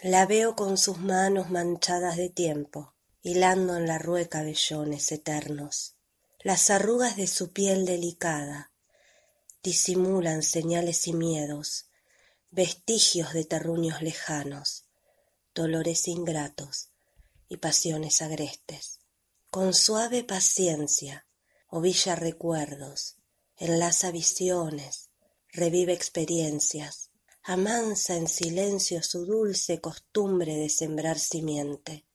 [0.00, 5.94] La veo con sus manos manchadas de tiempo, hilando en la rueca vellones eternos
[6.40, 8.72] las arrugas de su piel delicada
[9.62, 11.86] disimulan señales y miedos,
[12.50, 14.86] vestigios de terruños lejanos,
[15.54, 16.88] dolores ingratos
[17.48, 18.98] y pasiones agrestes.
[19.52, 21.28] Con suave paciencia
[21.68, 23.18] ovilla recuerdos,
[23.56, 25.11] enlaza visiones,
[25.52, 27.10] revive experiencias,
[27.42, 32.06] amansa en silencio su dulce costumbre de sembrar simiente.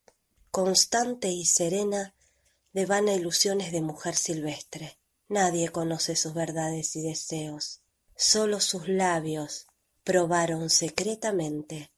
[0.50, 2.16] Constante y serena
[2.74, 4.98] devana ilusiones de mujer silvestre.
[5.30, 7.82] Nadie conoce sus verdades y deseos.
[8.16, 9.68] Sólo sus labios
[10.04, 11.92] probaron secretamente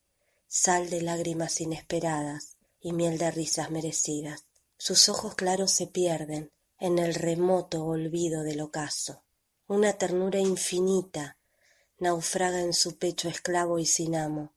[0.48, 4.46] sal de lágrimas inesperadas y miel de risas merecidas.
[4.78, 9.24] Sus ojos claros se pierden en el remoto olvido del ocaso.
[9.72, 11.38] Una ternura infinita
[12.00, 14.56] naufraga en su pecho esclavo y sin amo.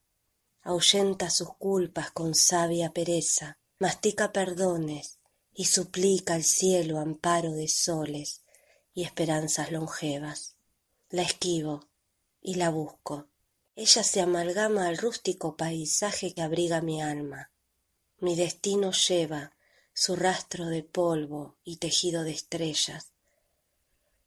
[0.62, 5.18] Ahuyenta sus culpas con sabia pereza, mastica perdones
[5.52, 8.40] y suplica al cielo amparo de soles
[8.94, 10.56] y esperanzas longevas.
[11.10, 11.90] La esquivo
[12.40, 13.28] y la busco.
[13.76, 17.50] Ella se amalgama al rústico paisaje que abriga mi alma.
[18.16, 19.52] Mi destino lleva
[19.92, 23.11] su rastro de polvo y tejido de estrellas,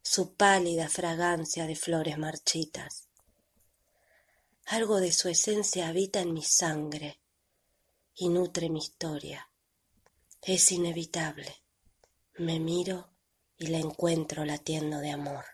[0.08, 3.08] su pálida fragancia de flores marchitas.
[4.66, 7.18] Algo de su esencia habita en mi sangre
[8.14, 9.50] y nutre mi historia.
[10.40, 11.56] Es inevitable.
[12.38, 13.08] Me miro
[13.58, 15.44] y la encuentro latiendo de amor.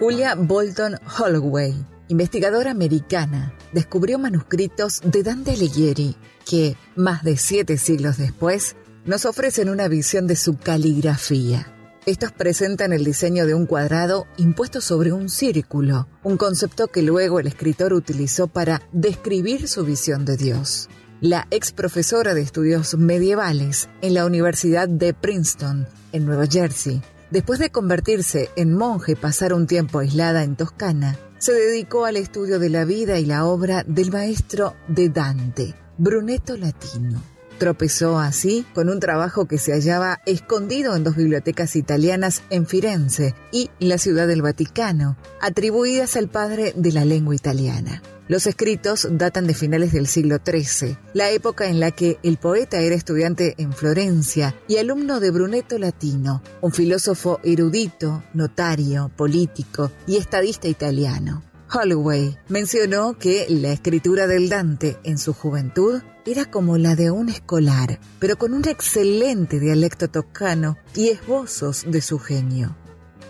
[0.00, 1.72] Julia Bolton Holloway,
[2.08, 9.68] investigadora americana, descubrió manuscritos de Dante Alighieri que, más de siete siglos después, nos ofrecen
[9.68, 11.66] una visión de su caligrafía.
[12.06, 17.40] Estos presentan el diseño de un cuadrado impuesto sobre un círculo, un concepto que luego
[17.40, 20.88] el escritor utilizó para describir su visión de Dios.
[21.20, 27.00] La ex profesora de estudios medievales en la Universidad de Princeton, en Nueva Jersey,
[27.30, 32.16] después de convertirse en monje y pasar un tiempo aislada en Toscana, se dedicó al
[32.16, 37.31] estudio de la vida y la obra del maestro de Dante, Brunetto Latino.
[37.62, 43.36] Tropezó así con un trabajo que se hallaba escondido en dos bibliotecas italianas en Firenze
[43.52, 48.02] y la Ciudad del Vaticano, atribuidas al padre de la lengua italiana.
[48.26, 52.80] Los escritos datan de finales del siglo XIII, la época en la que el poeta
[52.80, 60.16] era estudiante en Florencia y alumno de Brunetto Latino, un filósofo erudito, notario, político y
[60.16, 61.44] estadista italiano.
[61.72, 67.30] Holloway mencionó que la escritura del Dante en su juventud era como la de un
[67.30, 72.76] escolar, pero con un excelente dialecto toscano y esbozos de su genio.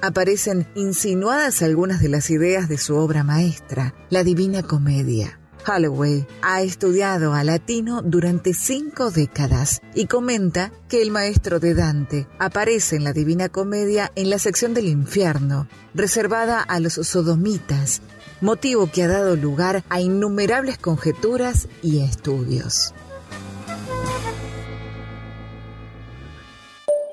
[0.01, 5.39] Aparecen insinuadas algunas de las ideas de su obra maestra, la Divina Comedia.
[5.65, 12.27] Holloway ha estudiado a latino durante cinco décadas y comenta que el maestro de Dante
[12.41, 18.03] aparece en la Divina Comedia en la sección del infierno, reservada a los sodomitas,
[18.43, 22.93] motivo que ha dado lugar a innumerables conjeturas y estudios.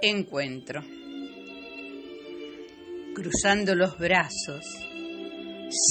[0.01, 0.84] Encuentro.
[3.14, 4.65] Cruzando los brazos,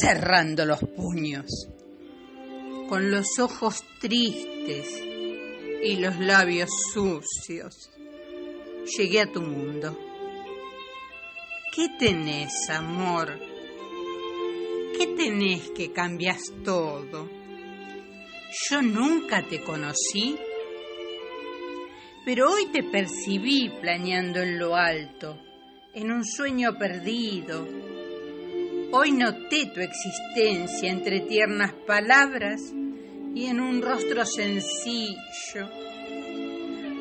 [0.01, 1.69] cerrando los puños,
[2.89, 4.89] con los ojos tristes
[5.85, 7.91] y los labios sucios,
[8.97, 9.97] llegué a tu mundo.
[11.75, 13.48] ¿Qué tenés, amor?
[14.99, 17.31] ¿Qué tenés que cambias todo?
[18.69, 20.37] Yo nunca te conocí,
[22.25, 25.41] pero hoy te percibí planeando en lo alto,
[25.95, 27.65] en un sueño perdido.
[28.91, 32.61] Hoy noté tu existencia entre tiernas palabras
[33.37, 35.71] y en un rostro sencillo.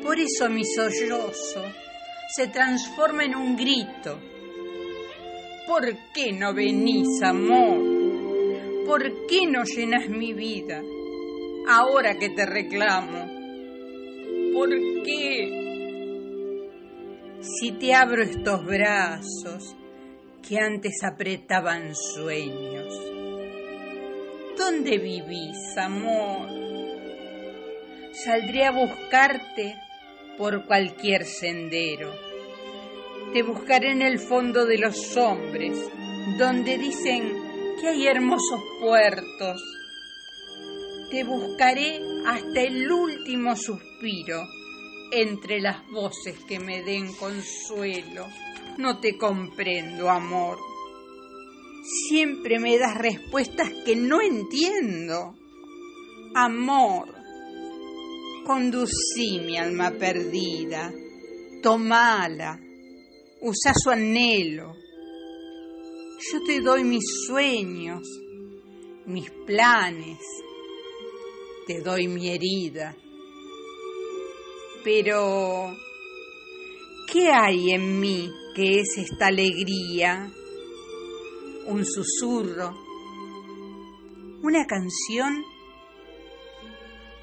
[0.04, 1.64] Por eso mi sollozo
[2.32, 4.20] se transforma en un grito
[5.68, 5.84] ¿Por
[6.14, 8.86] qué no venís, amor?
[8.86, 10.82] ¿Por qué no llenas mi vida
[11.68, 13.28] ahora que te reclamo?
[14.54, 14.70] ¿Por
[15.04, 16.70] qué?
[17.42, 19.76] Si te abro estos brazos
[20.48, 22.98] que antes apretaban sueños,
[24.56, 26.48] ¿dónde vivís, amor?
[28.12, 29.76] Saldré a buscarte
[30.38, 32.27] por cualquier sendero
[33.32, 35.78] te buscaré en el fondo de los hombres,
[36.38, 39.62] donde dicen que hay hermosos puertos.
[41.10, 44.46] Te buscaré hasta el último suspiro,
[45.12, 48.26] entre las voces que me den consuelo.
[48.78, 50.58] No te comprendo, amor.
[52.08, 55.34] Siempre me das respuestas que no entiendo.
[56.34, 57.14] Amor,
[58.44, 60.92] conducí mi alma perdida,
[61.62, 62.60] tomala
[63.40, 64.74] usa su anhelo.
[66.32, 68.02] Yo te doy mis sueños,
[69.06, 70.18] mis planes,
[71.66, 72.96] te doy mi herida.
[74.82, 75.76] Pero,
[77.12, 80.32] ¿qué hay en mí que es esta alegría?
[81.66, 82.74] Un susurro,
[84.42, 85.44] una canción,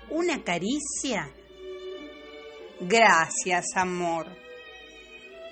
[0.10, 1.34] una caricia.
[2.80, 4.45] Gracias, amor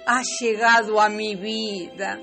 [0.06, 2.20] has llegado a mi vida.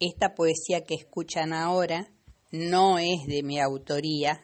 [0.00, 2.08] Esta poesía que escuchan ahora
[2.50, 4.40] no es de mi autoría,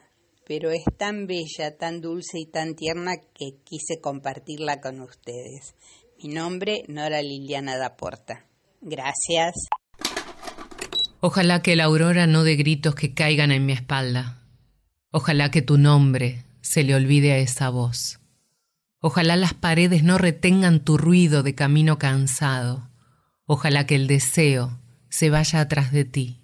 [0.47, 5.75] pero es tan bella, tan dulce y tan tierna que quise compartirla con ustedes.
[6.21, 8.45] Mi nombre, Nora Liliana Daporta.
[8.81, 9.53] Gracias.
[11.19, 14.41] Ojalá que la aurora no dé gritos que caigan en mi espalda.
[15.11, 18.20] Ojalá que tu nombre se le olvide a esa voz.
[19.03, 22.87] Ojalá las paredes no retengan tu ruido de camino cansado.
[23.45, 24.79] Ojalá que el deseo
[25.09, 26.39] se vaya atrás de ti.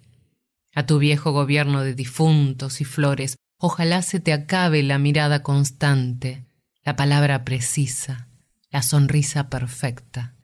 [0.74, 6.46] A tu viejo gobierno de difuntos y flores, ojalá se te acabe la mirada constante,
[6.84, 8.26] la palabra precisa,
[8.70, 10.34] la sonrisa perfecta.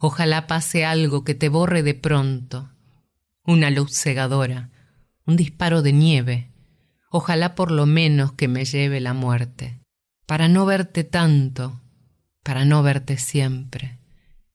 [0.00, 2.72] Ojalá pase algo que te borre de pronto,
[3.44, 4.70] una luz cegadora,
[5.26, 6.50] un disparo de nieve,
[7.10, 9.82] ojalá por lo menos que me lleve la muerte
[10.28, 11.80] para no verte tanto,
[12.42, 13.98] para no verte siempre,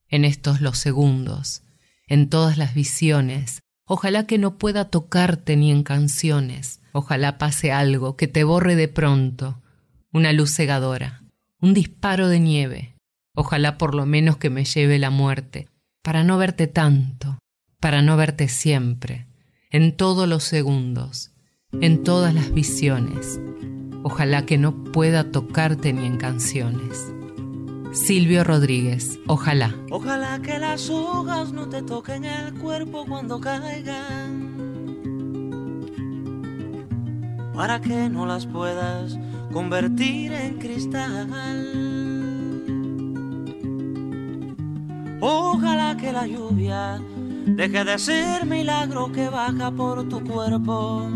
[0.08, 1.64] en estos los segundos,
[2.06, 8.16] en todas las visiones, ojalá que no pueda tocarte ni en canciones, ojalá pase algo
[8.18, 9.64] que te borre de pronto,
[10.12, 11.24] una luz cegadora,
[11.60, 12.95] un disparo de nieve,
[13.34, 15.70] ojalá por lo menos que me lleve la muerte,
[16.04, 17.40] para no verte tanto,
[17.80, 19.26] para no verte siempre,
[19.72, 21.32] en todos los segundos,
[21.82, 23.40] en todas las visiones,
[24.03, 27.13] Ojalá que no pueda tocarte ni en canciones.
[27.93, 29.75] Silvio Rodríguez, ojalá.
[29.91, 34.51] Ojalá que las hojas no te toquen el cuerpo cuando caigan.
[37.53, 39.17] Para que no las puedas
[39.53, 41.30] convertir en cristal.
[45.21, 46.99] Ojalá que la lluvia
[47.45, 51.07] deje de ser milagro que baja por tu cuerpo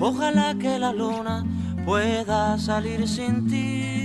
[0.00, 1.44] Ojalá que la luna
[1.84, 4.00] pueda salir sin ti.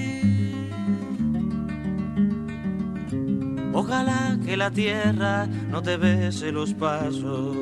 [3.73, 7.55] Ojalá que la tierra no te bese los pasos.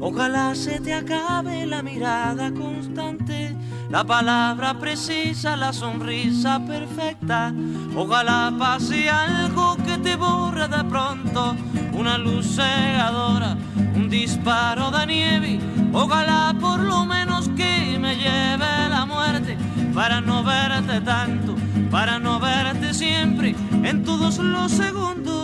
[0.00, 3.54] Ojalá se te acabe la mirada constante,
[3.90, 7.52] la palabra precisa, la sonrisa perfecta.
[7.94, 11.54] Ojalá pase algo que te borre de pronto,
[11.92, 13.56] una luz cegadora,
[14.08, 15.60] disparo de nieve.
[15.92, 19.56] Ojalá por lo menos que me lleve la muerte
[19.94, 21.54] para no verte tanto,
[21.90, 25.36] para no verte siempre en todos los segundos,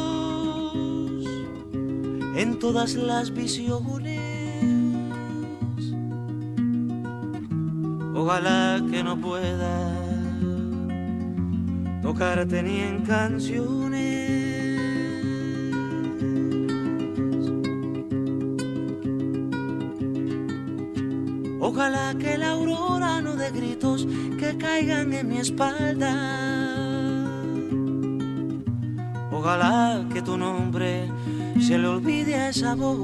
[2.36, 4.20] en todas las visiones.
[8.14, 9.92] Ojalá que no pueda
[12.02, 14.43] tocarte ni en canciones.
[21.84, 24.06] Ojalá que la aurora no dé gritos
[24.38, 26.14] que caigan en mi espalda.
[29.30, 31.12] Ojalá que tu nombre
[31.60, 32.96] se le olvide a esa voz.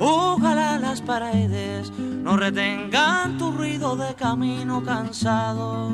[0.00, 5.92] Ojalá las paredes no retengan tu ruido de camino cansado.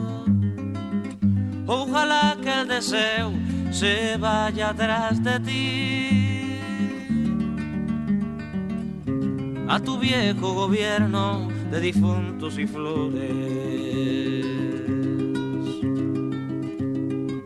[1.66, 3.32] Ojalá que el deseo
[3.70, 6.28] se vaya atrás de ti.
[9.69, 14.47] A tu viejo gobierno de difuntos y flores.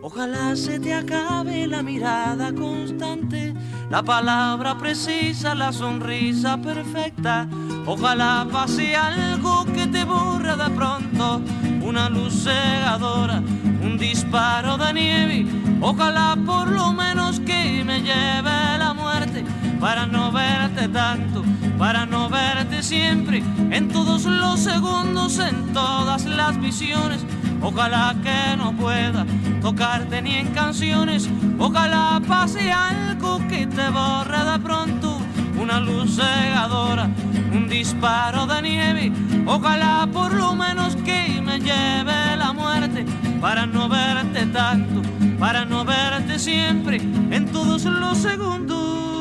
[0.01, 3.53] Ojalá se te acabe la mirada constante
[3.93, 7.47] la palabra precisa, la sonrisa perfecta.
[7.85, 11.39] Ojalá pase algo que te borre de pronto,
[11.83, 13.43] una luz cegadora,
[13.83, 15.45] un disparo de nieve.
[15.79, 19.43] Ojalá por lo menos que me lleve la muerte
[19.83, 21.43] para no verte tanto,
[21.77, 27.25] para no verte siempre, en todos los segundos, en todas las visiones.
[27.61, 29.25] Ojalá que no pueda
[29.61, 31.29] tocarte ni en canciones.
[31.59, 35.19] Ojalá pase algo que te borre de pronto.
[35.61, 37.09] Una luz cegadora,
[37.51, 39.11] un disparo de nieve.
[39.45, 43.05] Ojalá por lo menos que me lleve la muerte
[43.41, 45.01] para no verte tanto,
[45.37, 47.01] para no verte siempre
[47.31, 49.12] en todos los segundos,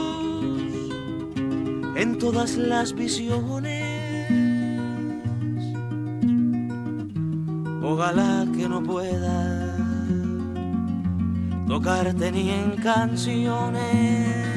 [1.96, 3.92] en todas las visiones.
[7.82, 9.76] Ojalá que no pueda
[11.66, 14.52] tocarte ni en canciones.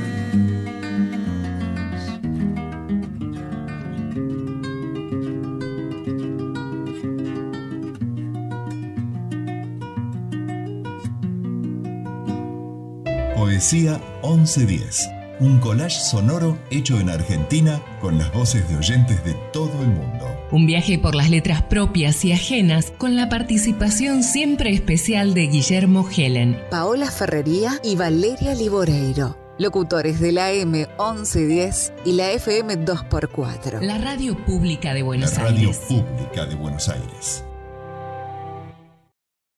[13.36, 15.15] Poesía 1110.
[15.40, 20.26] Un collage sonoro hecho en Argentina con las voces de oyentes de todo el mundo.
[20.52, 26.08] Un viaje por las letras propias y ajenas con la participación siempre especial de Guillermo
[26.16, 29.38] Helen, Paola Ferrería y Valeria Liboreiro.
[29.58, 33.82] Locutores de la M1110 y la FM 2x4.
[33.82, 37.44] La radio pública de Buenos la radio pública de Buenos Aires.